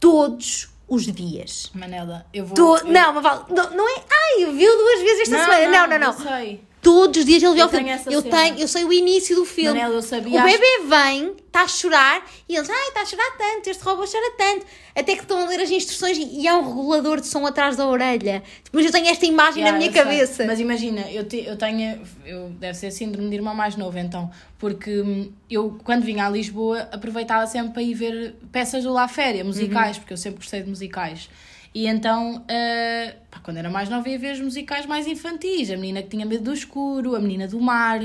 todos 0.00 0.73
os 0.88 1.04
dias. 1.06 1.70
Manela, 1.74 2.26
eu 2.32 2.44
vou. 2.46 2.54
To- 2.54 2.76
eu- 2.86 2.92
Não, 2.92 3.12
mas 3.14 3.22
vale, 3.22 3.40
não, 3.50 3.70
não 3.70 3.88
é? 3.88 4.02
Ai, 4.10 4.52
viu 4.52 4.76
duas 4.76 5.00
vezes 5.00 5.20
esta 5.22 5.38
semana. 5.44 5.66
Não, 5.68 5.86
não, 5.86 5.98
não. 5.98 6.06
eu 6.08 6.12
sei. 6.28 6.64
Todos 6.84 7.18
os 7.20 7.24
dias 7.26 7.42
ele 7.42 7.60
Eu 7.60 7.66
o 7.66 7.68
filme. 7.68 7.90
Eu 8.06 8.22
cena. 8.22 8.36
tenho, 8.42 8.58
eu 8.60 8.68
sei 8.68 8.84
o 8.84 8.92
início 8.92 9.34
do 9.34 9.44
filme. 9.44 9.72
Manela, 9.80 9.94
eu 9.96 10.02
sabia, 10.02 10.40
O 10.40 10.44
bebê 10.44 10.80
vem, 10.88 11.32
está 11.46 11.62
a 11.62 11.68
chorar 11.68 12.24
e 12.48 12.54
eles, 12.54 12.70
ai, 12.70 12.88
está 12.88 13.00
a 13.00 13.06
chorar 13.06 13.36
tanto, 13.36 13.68
este 13.70 13.82
robô 13.82 14.04
chora 14.06 14.32
tanto. 14.38 14.66
Até 14.94 15.16
que 15.16 15.22
estão 15.22 15.38
a 15.40 15.48
ler 15.48 15.60
as 15.60 15.70
instruções 15.70 16.16
e, 16.18 16.42
e 16.42 16.46
há 16.46 16.56
um 16.56 16.62
regulador 16.76 17.20
de 17.20 17.26
som 17.26 17.44
atrás 17.46 17.76
da 17.76 17.86
orelha. 17.88 18.42
Mas 18.72 18.84
eu 18.86 18.92
tenho 18.92 19.08
esta 19.08 19.26
imagem 19.26 19.62
Yeah, 19.62 19.72
na 19.72 19.78
minha 19.78 19.88
eu 19.90 19.92
sei. 19.92 20.02
cabeça. 20.04 20.44
Mas 20.46 20.60
imagina, 20.60 21.00
eu, 21.10 21.24
te- 21.26 21.44
eu 21.44 21.56
tenho. 21.56 22.00
Eu, 22.24 22.50
deve 22.50 22.74
ser 22.78 22.90
síndrome 22.92 23.28
de 23.30 23.34
irmão 23.34 23.54
mais 23.54 23.74
novo, 23.76 23.98
então. 23.98 24.30
Porque 24.58 25.00
hum, 25.00 25.32
eu, 25.50 25.76
quando 25.82 26.02
vinha 26.04 26.26
a 26.26 26.30
Lisboa, 26.30 26.88
aproveitava 26.92 27.46
sempre 27.46 27.72
para 27.72 27.82
ir 27.82 27.94
ver 27.94 28.36
peças 28.52 28.84
do 28.84 28.92
La 28.92 29.08
Féria, 29.08 29.42
musicais, 29.42 29.98
porque 29.98 30.12
eu 30.12 30.16
sempre 30.16 30.38
gostei 30.38 30.62
de 30.62 30.68
musicais. 30.68 31.28
E 31.74 31.88
então, 31.88 32.44
eh, 32.46 33.16
pá, 33.28 33.40
quando 33.42 33.56
era 33.56 33.68
mais 33.68 33.88
nova, 33.88 34.08
ia 34.08 34.16
ver 34.16 34.34
os 34.34 34.40
musicais 34.40 34.86
mais 34.86 35.08
infantis. 35.08 35.72
A 35.72 35.76
menina 35.76 36.02
que 36.02 36.08
tinha 36.08 36.24
medo 36.24 36.44
do 36.44 36.52
escuro, 36.52 37.16
a 37.16 37.18
menina 37.20 37.48
do 37.48 37.60
mar. 37.60 37.98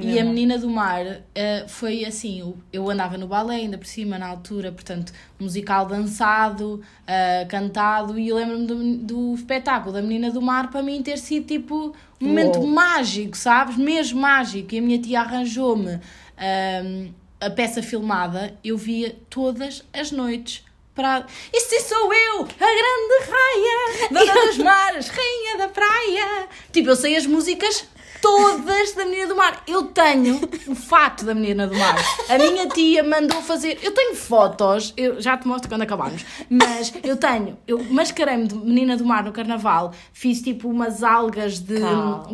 E 0.00 0.20
a 0.20 0.24
menina 0.24 0.56
do 0.56 0.70
mar 0.70 1.04
eh, 1.34 1.64
foi 1.66 2.04
assim: 2.04 2.54
eu- 2.72 2.88
andava 2.88 3.18
no 3.18 3.26
balé, 3.26 3.56
ainda 3.56 3.76
por 3.76 3.88
cima, 3.88 4.18
na 4.20 4.28
altura, 4.28 4.70
portanto, 4.70 5.12
musical 5.40 5.84
dançado, 5.84 6.80
eh, 7.04 7.44
cantado. 7.48 8.16
E 8.16 8.28
eu 8.28 8.36
lembro-me 8.36 8.66
do, 8.66 8.96
do 8.98 9.34
espetáculo 9.34 9.92
da 9.92 10.00
menina 10.00 10.30
do 10.30 10.40
mar, 10.40 10.70
para 10.70 10.80
mim, 10.80 11.02
ter 11.02 11.18
sido 11.18 11.46
tipo 11.46 11.92
um 12.20 12.28
momento 12.28 12.60
Uou. 12.60 12.68
mágico, 12.68 13.36
sabes? 13.36 13.76
Mesmo 13.76 14.20
mágico. 14.20 14.72
E 14.76 14.78
a 14.78 14.82
minha 14.82 14.98
tia 15.00 15.22
arranjou-me 15.22 15.98
ahm, 16.38 17.08
a 17.40 17.50
peça 17.50 17.82
filmada, 17.82 18.54
eu 18.62 18.78
via 18.78 19.16
todas 19.28 19.82
as 19.92 20.12
noites. 20.12 20.62
Para... 20.94 21.26
E 21.52 21.60
se 21.60 21.80
sou 21.80 22.12
eu, 22.12 22.42
a 22.42 22.44
grande 22.44 23.30
raia, 23.30 24.08
dona 24.10 24.34
dos 24.46 24.58
mares, 24.58 25.08
rainha 25.08 25.56
da 25.58 25.68
praia. 25.68 26.48
Tipo, 26.70 26.90
eu 26.90 26.96
sei 26.96 27.16
as 27.16 27.26
músicas 27.26 27.86
todas 28.22 28.92
da 28.94 29.04
Menina 29.04 29.26
do 29.26 29.36
Mar. 29.36 29.62
Eu 29.66 29.82
tenho 29.88 30.40
o 30.68 30.74
fato 30.74 31.24
da 31.24 31.34
Menina 31.34 31.66
do 31.66 31.76
Mar. 31.76 31.96
A 32.30 32.38
minha 32.38 32.68
tia 32.68 33.02
mandou 33.02 33.42
fazer. 33.42 33.78
Eu 33.82 33.92
tenho 33.92 34.14
fotos, 34.14 34.94
eu 34.96 35.20
já 35.20 35.36
te 35.36 35.46
mostro 35.46 35.68
quando 35.68 35.82
acabarmos. 35.82 36.24
Mas 36.48 36.94
eu 37.02 37.16
tenho, 37.16 37.58
eu 37.66 37.82
mascarei-me 37.84 38.46
de 38.46 38.54
Menina 38.54 38.96
do 38.96 39.04
Mar 39.04 39.24
no 39.24 39.32
carnaval. 39.32 39.92
Fiz 40.12 40.40
tipo 40.40 40.68
umas 40.68 41.02
algas 41.02 41.58
de, 41.58 41.80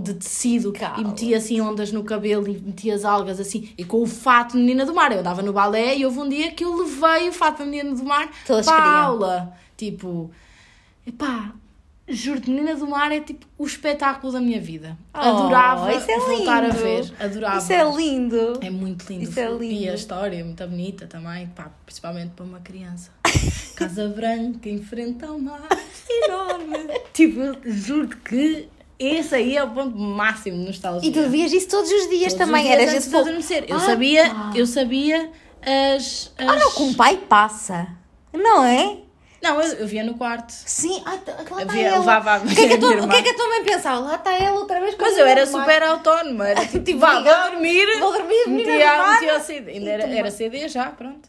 de 0.03 0.14
tecido 0.14 0.72
e 0.98 1.05
meti 1.05 1.35
assim 1.35 1.61
ondas 1.61 1.90
no 1.90 2.05
cabelo 2.05 2.46
e 2.46 2.59
meti 2.59 2.90
as 2.90 3.05
algas 3.05 3.40
assim. 3.40 3.70
E 3.77 3.85
com 3.85 4.03
o 4.03 4.07
fato 4.07 4.53
de 4.53 4.59
Menina 4.59 4.85
do 4.85 4.94
Mar. 4.94 5.11
Eu 5.11 5.20
andava 5.20 5.40
no 5.40 5.53
balé 5.53 5.96
e 5.96 6.05
houve 6.05 6.18
um 6.18 6.29
dia 6.29 6.53
que 6.53 6.64
eu 6.64 6.77
levei 6.77 7.31
o 7.31 7.33
fato 7.33 7.61
da 7.61 7.64
Menina 7.64 7.96
do 7.96 8.05
Mar 8.05 8.29
Todas 8.46 8.66
para 8.66 8.77
a 8.77 9.03
aula. 9.03 9.53
Tipo, 9.77 10.31
epá. 11.07 11.53
Juro-te, 12.09 12.49
Menina 12.51 12.75
do 12.75 12.87
Mar 12.87 13.12
é 13.12 13.21
tipo 13.21 13.47
o 13.59 13.66
espetáculo 13.66 14.33
da 14.33 14.40
minha 14.40 14.61
vida. 14.61 14.97
Oh, 15.14 15.18
Adorava 15.18 15.92
isso 15.92 16.11
é 16.11 16.18
voltar 16.18 16.64
a 16.64 16.68
lindo. 16.68 16.79
ver. 16.79 17.12
Adorava. 17.21 17.59
Isso 17.59 17.73
é 17.73 17.85
lindo. 17.97 18.59
É 18.62 18.71
muito 18.71 19.05
lindo. 19.11 19.25
Isso 19.25 19.38
é 19.38 19.44
E 19.51 19.59
lindo. 19.59 19.90
a 19.90 19.94
história 19.94 20.37
é 20.38 20.42
muito 20.42 20.66
bonita 20.66 21.07
também, 21.07 21.47
pá, 21.49 21.71
principalmente 21.85 22.31
para 22.35 22.44
uma 22.44 22.61
criança. 22.61 23.11
Casa 23.77 24.09
Branca 24.09 24.68
enfrenta 24.68 25.27
ao 25.27 25.38
mar 25.38 25.68
enorme. 26.11 26.79
tipo, 27.12 27.40
eu 27.40 27.57
juro 27.66 28.09
que 28.09 28.68
esse 28.99 29.35
aí 29.35 29.57
é 29.57 29.62
o 29.62 29.71
ponto 29.71 29.97
máximo 29.97 30.59
de 30.59 30.64
nostalgia. 30.66 31.09
E 31.09 31.12
tu 31.12 31.29
vias 31.29 31.53
isso 31.53 31.68
todos 31.68 31.90
os 31.90 32.09
dias 32.09 32.33
Todos 32.33 32.47
também. 32.49 32.62
os 32.62 32.68
dias 32.68 32.81
Eras 32.81 32.88
antes 32.94 33.05
esse 33.05 33.11
de 33.11 33.16
adormecer. 33.16 33.64
Eu 33.68 33.77
Ah, 33.77 33.81
sabia, 33.81 34.31
pá. 34.31 34.53
eu 34.55 34.66
sabia 34.66 35.31
as, 35.62 36.33
as... 36.38 36.49
Ah, 36.49 36.57
não, 36.57 36.71
com 36.73 36.88
o 36.90 36.94
pai 36.94 37.16
passa. 37.29 37.87
Não 38.33 38.64
é? 38.64 38.99
Não, 39.43 39.61
eu, 39.61 39.72
eu 39.74 39.86
via 39.86 40.03
no 40.03 40.14
quarto. 40.14 40.51
Sim, 40.53 41.01
ah, 41.07 41.16
tá- 41.18 41.32
lá 41.32 41.43
está 41.43 41.72
Havia- 41.72 41.86
ela. 41.89 41.99
levava 41.99 42.32
a 42.34 42.39
o, 42.39 42.47
que 42.47 42.61
é 42.61 42.68
que 42.68 42.74
a 42.74 42.78
tua, 42.78 43.05
o 43.05 43.09
que 43.09 43.16
é 43.16 43.22
que 43.22 43.28
a 43.28 43.34
tua 43.34 43.49
mãe 43.49 43.64
pensava? 43.64 43.99
Lá 44.01 44.14
está 44.16 44.32
ela 44.34 44.59
outra 44.61 44.80
vez 44.80 44.95
com 44.97 45.03
Mas 45.03 45.16
eu 45.16 45.26
era 45.26 45.47
super 45.47 45.82
autónoma. 45.82 46.49
Era 46.49 46.64
tipo, 46.66 46.80
Tipo, 46.84 46.99
vá, 46.99 47.20
vou 47.20 47.51
dormir. 47.53 47.86
vou 48.01 48.12
dormir, 48.12 48.45
metia, 48.49 49.11
metia 49.12 49.36
o 49.36 49.41
CD. 49.41 49.70
Ainda 49.72 49.91
era, 49.91 50.07
era 50.09 50.30
CD 50.30 50.68
já, 50.68 50.86
pronto. 50.91 51.28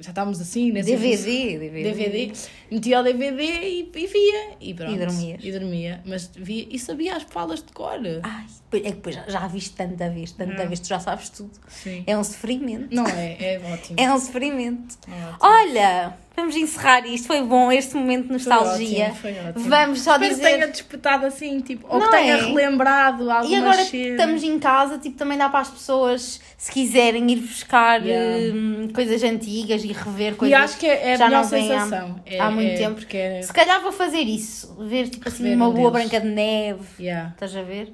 Já 0.00 0.10
estávamos 0.10 0.38
assim, 0.40 0.72
nesse 0.72 0.90
DVD, 0.90 1.58
DVD. 1.58 1.82
DVD, 1.92 2.32
metia 2.70 3.00
o 3.00 3.02
DVD 3.02 3.42
e, 3.42 3.90
e 3.94 4.06
via. 4.06 4.50
E 4.60 4.74
pronto. 4.74 4.92
E 4.92 4.98
dormias. 4.98 5.40
E 5.42 5.52
dormia. 5.52 6.02
Mas 6.04 6.30
via 6.34 6.66
e 6.70 6.78
sabia 6.78 7.16
as 7.16 7.22
falas 7.22 7.62
de 7.62 7.72
cor. 7.72 7.98
Ai, 8.22 8.44
é 8.74 8.78
que 8.80 8.90
depois 8.90 9.14
já, 9.14 9.22
já 9.26 9.40
a 9.44 9.48
viste 9.48 9.74
tanta 9.74 10.10
vez, 10.10 10.32
tanta 10.32 10.66
vez, 10.66 10.80
tu 10.80 10.88
já 10.88 11.00
sabes 11.00 11.30
tudo. 11.30 11.52
Sim. 11.68 12.04
É 12.06 12.18
um 12.18 12.22
sofrimento. 12.24 12.88
Não 12.94 13.06
é? 13.06 13.36
É 13.40 13.60
ótimo. 13.72 13.96
É 13.98 14.12
um 14.12 14.18
sofrimento. 14.18 14.98
É. 15.08 15.34
Olha, 15.40 16.14
Vamos 16.36 16.54
encerrar 16.54 17.06
isto. 17.06 17.26
Foi 17.26 17.42
bom 17.42 17.72
este 17.72 17.96
momento 17.96 18.26
de 18.26 18.32
nostalgia. 18.34 19.04
ótimo, 19.06 19.16
foi 19.16 19.32
ótimo. 19.38 19.68
Vamos 19.70 20.00
só 20.02 20.12
Espero 20.12 20.30
dizer. 20.34 20.44
que 20.44 20.52
tenha 20.54 20.66
despertado 20.68 21.26
assim, 21.26 21.60
tipo, 21.60 21.86
ou 21.88 21.98
Não 21.98 22.06
que 22.10 22.16
tenha 22.16 22.34
é? 22.34 22.40
relembrado 22.44 23.30
algumas 23.30 23.50
E 23.50 23.54
agora 23.54 23.82
estamos 23.82 24.42
em 24.42 24.58
casa, 24.58 24.98
tipo, 24.98 25.16
também 25.16 25.38
dá 25.38 25.48
para 25.48 25.60
as 25.60 25.70
pessoas, 25.70 26.40
se 26.58 26.70
quiserem, 26.70 27.30
ir 27.30 27.36
buscar 27.36 28.04
Yeah. 28.04 28.54
hum, 28.54 28.88
coisas 28.94 29.22
antigas 29.22 29.82
e 29.82 29.88
rever 29.92 30.32
E 30.32 30.36
coisas. 30.36 30.60
acho 30.60 30.78
que 30.78 30.86
é 30.86 31.14
a 31.14 31.16
já 31.16 31.28
não 31.30 31.44
vem 31.44 31.72
há- 31.72 31.80
sensação. 31.80 32.20
É- 32.26 32.38
há 32.38 32.50
muito 32.50 32.70
é- 32.72 32.76
tempo. 32.76 32.94
Porque 32.96 33.16
é... 33.16 33.42
Se 33.42 33.52
calhar 33.52 33.80
vou 33.80 33.92
fazer 33.92 34.20
isso. 34.22 34.76
Ver, 34.80 35.08
tipo 35.08 35.26
assim, 35.28 35.54
uma 35.54 35.68
um 35.68 35.72
boa. 35.72 35.90
Branca 35.90 36.20
de 36.20 36.26
Neve. 36.28 36.80
Yeah. 37.00 37.30
Estás 37.30 37.56
a 37.56 37.62
ver? 37.62 37.92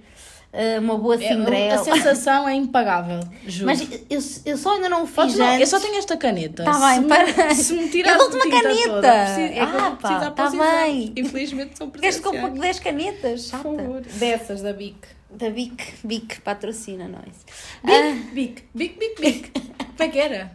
Uh, 0.52 0.80
uma 0.80 0.98
boa 0.98 1.14
É, 1.14 1.28
Cinderela. 1.28 1.74
a 1.80 1.84
sensação 1.84 2.46
é 2.46 2.54
impagável, 2.54 3.20
juro. 3.46 3.64
Mas 3.66 3.80
eu, 4.10 4.20
eu 4.44 4.58
só 4.58 4.74
ainda 4.74 4.86
não 4.90 5.04
o 5.04 5.06
fiz 5.06 5.34
não, 5.38 5.58
eu 5.58 5.66
só 5.66 5.80
tenho 5.80 5.96
esta 5.96 6.14
caneta. 6.14 6.62
Tá 6.64 6.74
se 6.74 6.80
bem, 6.80 7.00
me, 7.00 7.08
para. 7.08 7.54
Se 7.54 7.72
me 7.72 7.84
Eu 7.84 7.90
tirar 7.90 8.18
dou-te 8.18 8.36
uma 8.36 8.50
caneta. 8.50 8.82
Toda, 8.90 9.12
preciso, 9.12 9.40
é 9.40 9.58
eu 9.60 9.64
Ah, 9.64 9.96
pá, 9.98 10.30
tá 10.30 10.50
bem. 10.50 11.12
Infelizmente 11.16 11.78
são 11.78 11.88
Queres 11.88 12.20
que 12.20 12.26
eu 12.26 12.32
presenciais. 12.32 12.40
pouco 12.52 12.60
10 12.60 12.78
canetas? 12.80 13.40
Por 13.44 13.50
Chata. 13.50 13.62
favor. 13.62 14.00
Dessas 14.02 14.60
da 14.60 14.72
Bic. 14.74 14.96
Da 15.30 15.48
Bic. 15.48 15.82
Bic 16.04 16.40
patrocina 16.42 17.08
nós. 17.08 17.46
Bic, 17.82 18.34
Bic, 18.34 18.64
Bic, 18.74 18.98
Bic, 18.98 19.20
Bic. 19.22 19.50
Como 19.96 19.96
é 20.00 20.08
que 20.08 20.18
era? 20.18 20.52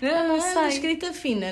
não 0.00 0.36
Ah, 0.36 0.40
sei. 0.40 0.68
Escrita 0.68 1.12
fina. 1.12 1.46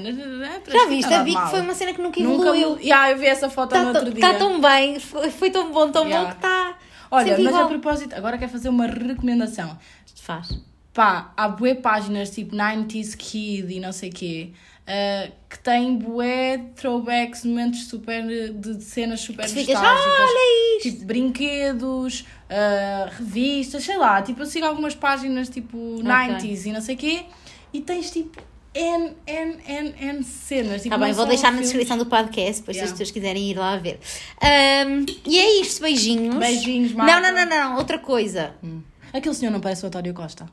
Já 0.69 0.87
viste? 0.87 1.13
A 1.13 1.25
Bic 1.25 1.37
foi 1.51 1.61
uma 1.63 1.75
cena 1.75 1.93
que 1.93 2.01
nunca 2.01 2.21
Nunca 2.21 2.43
evoluiu. 2.49 2.77
me... 2.77 2.83
yeah, 2.85 3.11
eu 3.11 3.19
vi 3.19 3.27
essa 3.27 3.51
foto 3.51 3.75
no 3.75 3.89
Está 3.89 3.99
outro 3.99 4.13
dia. 4.15 4.21
tá 4.21 4.35
tão 4.35 4.61
bem, 4.61 5.01
foi, 5.01 5.31
foi 5.31 5.51
tão 5.51 5.73
bom, 5.73 5.91
tão 5.91 6.05
Yeah. 6.07 6.27
bom 6.27 6.31
que 6.31 6.37
está. 6.47 6.78
Olha, 7.11 7.33
mas 7.39 7.47
igual. 7.47 7.65
a 7.65 7.69
propósito, 7.69 8.15
agora 8.15 8.37
quero 8.39 8.51
fazer 8.51 8.69
uma 8.69 8.87
recomendação. 8.87 9.79
Faz. 10.17 10.59
Pá, 10.93 11.33
há 11.37 11.49
bué 11.49 11.75
páginas 11.75 12.31
tipo 12.31 12.57
90s 12.57 13.15
Kid 13.17 13.73
e 13.73 13.81
não 13.81 13.93
sei 13.93 14.11
quê. 14.11 14.51
uh, 14.89 15.33
que 15.51 15.59
têm 15.59 15.97
bué 15.97 16.59
throwbacks, 16.75 17.45
momentos 17.45 17.87
super 17.89 18.23
de 18.55 18.83
cenas 18.83 19.21
super 19.21 19.45
Que 19.47 19.55
nostálgicas. 19.73 19.83
"Ah, 19.85 20.25
olha 20.25 20.77
isto!" 20.79 20.91
Tipo 20.91 21.05
brinquedos, 21.05 22.21
uh, 22.21 23.11
revistas, 23.19 23.85
sei 23.85 23.97
lá. 23.99 24.23
Tipo, 24.23 24.43
eu 24.43 24.47
sigo 24.47 24.65
algumas 24.67 24.95
páginas 24.95 25.49
tipo 25.51 25.77
90s 26.03 26.67
e 26.67 26.73
não 26.73 26.81
sei 26.81 26.97
quê. 26.97 27.27
E 27.73 27.81
tens 27.83 28.11
tipo 28.11 28.43
N, 28.81 29.13
N, 29.27 29.57
N, 29.67 29.95
N 30.01 30.23
cenas. 30.25 30.83
Tipo, 30.83 30.95
Tá 30.97 31.05
bem, 31.05 31.13
vou 31.13 31.27
deixar 31.27 31.53
na 31.53 31.61
descrição 31.61 31.99
do 31.99 32.07
podcast, 32.07 32.61
depois 32.61 32.77
se 32.77 32.83
as 32.83 32.91
Yeah. 32.91 32.93
pessoas 32.93 33.11
quiserem 33.11 33.51
ir 33.51 33.57
lá 33.59 33.77
ver. 33.77 33.99
Ahm, 34.41 35.05
e 35.27 35.39
é 35.39 35.61
isto, 35.61 35.83
beijinhos. 35.83 36.37
Beijinhos, 36.37 36.93
Não, 36.93 37.05
Marta. 37.05 37.33
não, 37.33 37.47
não, 37.47 37.49
não, 37.71 37.77
outra 37.79 37.99
coisa. 37.99 38.55
Hum. 38.63 38.83
Aquele 39.13 39.35
senhor 39.35 39.51
não 39.51 39.61
parece 39.61 39.85
o 39.85 39.89
António 39.89 40.15
Costa. 40.15 40.47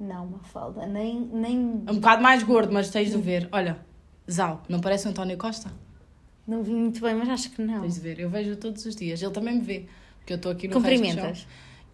Não, 0.00 0.26
Mafalda, 0.26 0.86
nem, 0.86 1.20
nem. 1.32 1.82
É 1.86 1.92
um 1.92 1.96
bocado 1.96 2.22
mais 2.22 2.42
gordo, 2.42 2.72
mas 2.72 2.90
tens 2.90 3.10
de 3.12 3.18
ver. 3.18 3.48
Olha, 3.52 3.78
Zau, 4.30 4.62
não 4.68 4.80
parece 4.80 5.06
o 5.06 5.10
António 5.10 5.36
Costa? 5.36 5.70
Não 6.46 6.62
vi 6.62 6.72
muito 6.72 7.00
bem, 7.00 7.14
mas 7.14 7.28
acho 7.28 7.50
que 7.50 7.62
não. 7.62 7.82
Tens 7.82 7.94
de 7.94 8.00
ver. 8.00 8.18
Eu 8.18 8.28
vejo 8.28 8.56
todos 8.56 8.84
os 8.84 8.96
dias. 8.96 9.22
Ele 9.22 9.30
também 9.30 9.54
me 9.54 9.60
vê. 9.60 9.86
Porque 10.18 10.32
eu 10.32 10.36
estou 10.36 10.50
aqui 10.50 10.66
no 10.66 10.74
resto 10.80 10.88
do 10.88 10.98
Cumprimentas. 11.06 11.38
chão. 11.38 11.46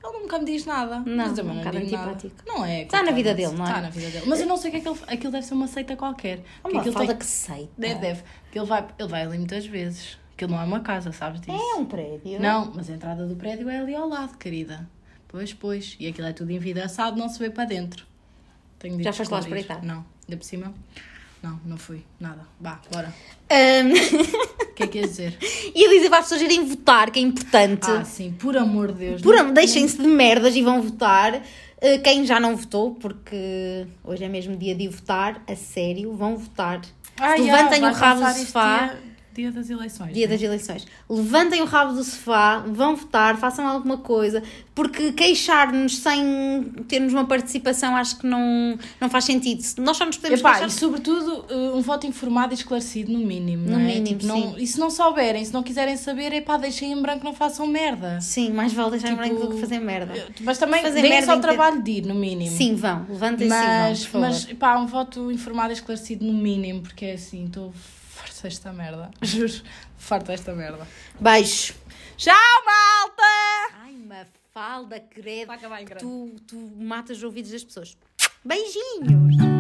Ele 0.03 0.19
nunca 0.21 0.39
me 0.39 0.45
diz 0.45 0.65
nada. 0.65 1.01
Não, 1.01 1.17
mas 1.29 1.39
eu 1.39 1.45
um 1.45 1.49
não 1.49 1.57
bocado 1.57 1.79
digo 1.79 1.93
nada. 1.93 2.11
antipático. 2.13 2.43
Não 2.47 2.65
é. 2.65 2.83
Está 2.83 3.03
na 3.03 3.11
vida 3.11 3.35
dele, 3.35 3.53
não 3.53 3.65
é? 3.65 3.69
Está 3.69 3.81
na 3.81 3.91
vida 3.91 4.11
dele. 4.11 4.27
Mas 4.27 4.41
eu 4.41 4.47
não 4.47 4.57
sei 4.57 4.69
o 4.69 4.73
que 4.73 4.79
é 4.79 4.81
que 4.81 4.89
ele... 4.89 4.99
Aquilo 5.09 5.33
deve 5.33 5.47
ser 5.47 5.55
uma 5.55 5.67
seita 5.67 5.97
qualquer. 5.97 6.45
Oh, 6.63 6.69
aquilo 6.69 6.85
Mafalda 6.87 7.09
tem... 7.09 7.17
que 7.17 7.27
seita. 7.27 7.73
Deve, 7.77 8.01
deve. 8.01 8.23
Porque 8.45 8.59
ele 8.59 8.67
vai, 8.67 8.87
ele 8.99 9.09
vai 9.09 9.23
ali 9.23 9.39
muitas 9.39 9.67
vezes. 9.67 10.19
Aquilo 10.35 10.53
não 10.53 10.61
é 10.61 10.65
uma 10.65 10.81
casa, 10.81 11.11
sabes 11.11 11.41
disso? 11.41 11.53
É 11.53 11.75
um 11.75 11.85
prédio. 11.85 12.41
Não, 12.41 12.73
mas 12.73 12.89
a 12.89 12.95
entrada 12.95 13.27
do 13.27 13.35
prédio 13.35 13.69
é 13.69 13.79
ali 13.81 13.95
ao 13.95 14.09
lado, 14.09 14.39
querida. 14.39 14.89
Pois, 15.27 15.53
pois. 15.53 15.97
E 15.99 16.07
aquilo 16.07 16.29
é 16.29 16.33
tudo 16.33 16.53
envidaçado, 16.53 17.19
não 17.19 17.29
se 17.29 17.39
vê 17.39 17.51
para 17.51 17.65
dentro. 17.65 18.07
Tenho 18.79 18.97
de 18.97 19.03
Já 19.03 19.13
foste 19.13 19.33
lá 19.33 19.41
espreitar? 19.41 19.85
Não. 19.85 20.05
Ainda 20.29 20.37
por 20.39 20.45
cima? 20.45 20.73
Não, 21.43 21.61
não 21.65 21.77
fui. 21.77 22.03
Nada. 22.19 22.41
Vá, 22.61 22.81
bora. 22.93 23.15
Ahm, 23.51 23.93
O 24.63 24.75
que 24.75 24.83
é 24.83 24.87
que 24.87 24.99
ias 24.99 25.11
dizer? 25.11 25.39
Ia 25.75 25.89
dizer 25.89 26.09
para 26.09 26.19
as 26.19 26.25
pessoas 26.25 26.43
irem 26.43 26.65
votar, 26.67 27.11
que 27.11 27.19
é 27.19 27.23
importante. 27.23 27.89
Ah, 27.91 28.05
sim. 28.05 28.33
Por 28.39 28.57
amor 28.57 28.93
de 28.93 28.99
Deus. 28.99 29.23
Por 29.23 29.35
não- 29.35 29.43
amor, 29.43 29.55
deixem-se 29.55 29.97
de 29.99 30.07
merdas 30.07 30.55
e 30.57 30.63
vão 30.63 30.83
votar. 30.83 31.37
Uh, 31.37 32.03
Quem 32.03 32.27
já 32.27 32.41
não 32.41 32.57
votou, 32.57 32.95
porque 32.97 33.87
hoje 34.03 34.25
é 34.25 34.29
mesmo 34.29 34.57
dia 34.57 34.75
de 34.75 34.89
votar, 34.89 35.41
a 35.47 35.55
sério, 35.55 36.13
vão 36.17 36.37
votar. 36.37 36.81
Ah, 37.17 37.31
Levantem 37.37 37.79
yeah, 37.79 37.91
o 37.91 37.93
vai 37.93 37.93
rabo 37.95 38.21
do 38.21 38.47
sofá. 38.47 38.87
Dia, 38.89 38.99
dia 39.39 39.53
das 39.53 39.71
eleições. 39.71 40.13
Dia 40.13 40.27
né? 40.27 40.33
das 40.35 40.43
eleições. 40.43 40.87
Levantem 41.09 41.63
o 41.63 41.65
rabo 41.65 41.93
do 41.95 42.03
sofá, 42.03 42.59
vão 42.67 42.97
votar, 42.97 43.37
façam 43.37 43.67
alguma 43.67 43.99
coisa, 43.99 44.43
porque 44.75 45.13
queixar-nos 45.13 45.99
sem 45.99 46.65
termos 46.89 47.13
uma 47.13 47.25
participação 47.25 47.97
acho 47.97 48.19
que 48.19 48.27
não, 48.27 48.77
não 49.01 49.09
faz 49.09 49.25
sentido. 49.25 49.63
Nós 49.79 49.97
só 49.97 50.05
nos 50.05 50.17
podemos 50.17 50.41
Epá, 50.41 50.51
queixar. 50.53 50.69
e 50.69 50.73
sobretudo 50.73 51.47
uh, 51.51 51.77
um 51.77 51.81
voto 51.81 52.07
informado 52.07 52.53
e 52.53 52.57
esclarecido 52.57 53.13
no 53.13 53.21
mínimo, 53.21 53.65
No 53.65 53.73
não 53.73 53.81
é? 53.81 53.85
mínimo, 53.95 54.19
Tipo, 54.19 54.27
não-. 54.27 54.59
E 54.59 54.67
se 54.67 54.79
não 54.79 54.91
souberem, 54.91 55.45
se 55.45 55.53
não 55.53 55.63
quiserem 55.63 55.97
saber, 55.97 56.33
epá, 56.33 56.57
deixem 56.57 56.93
em 56.93 57.01
branco, 57.01 57.25
não 57.25 57.35
façam 57.35 57.67
merda. 57.67 58.21
Sim, 58.21 58.51
mais 58.53 58.73
vale 58.73 58.93
deixar 58.93 59.09
em 59.09 59.17
Tipo, 59.17 59.23
branco 59.29 59.47
do 59.47 59.55
que 59.55 59.61
fazer 59.61 59.79
merda. 59.79 60.13
Mas 60.41 60.59
também 60.59 60.83
Fazer 60.83 61.03
deem 61.03 61.23
só 61.23 61.35
o 61.35 61.37
em 61.37 61.41
trabalho 61.41 61.83
de 61.83 61.91
ir, 61.93 62.07
no 62.07 62.15
mínimo. 62.15 62.51
Sim, 62.57 62.75
vão, 62.75 63.07
levantem-se 63.09 63.55
e 63.55 63.59
vão, 63.59 63.69
Mas, 63.69 64.05
favor. 64.05 64.27
mas 64.29 64.45
pá, 64.55 64.79
um 64.79 64.87
voto 64.87 65.31
informado 65.31 65.71
e 65.71 65.75
esclarecido 65.75 66.25
no 66.25 66.33
mínimo, 66.33 66.81
porque 66.83 67.05
é 67.05 67.13
assim, 67.15 67.45
estou 67.47 67.73
farta 68.39 68.49
desta 68.49 68.73
merda. 68.73 69.11
Juro, 69.23 69.63
farta 69.97 70.33
desta 70.33 70.53
merda. 70.53 70.87
Beijo. 71.19 71.75
Tchau, 72.17 72.35
malta! 72.65 73.83
Ai, 73.83 73.93
Mafalda, 73.95 75.01
credo. 75.01 75.49
Vai 75.49 75.57
acabar 75.57 75.83
em 75.83 75.85
grande. 75.85 76.05
Tu, 76.05 76.37
tu 76.47 76.57
matas 76.57 77.19
os 77.19 77.23
ouvidos 77.23 77.51
das 77.51 77.65
pessoas. 77.65 77.97
Beijinhos. 78.45 79.58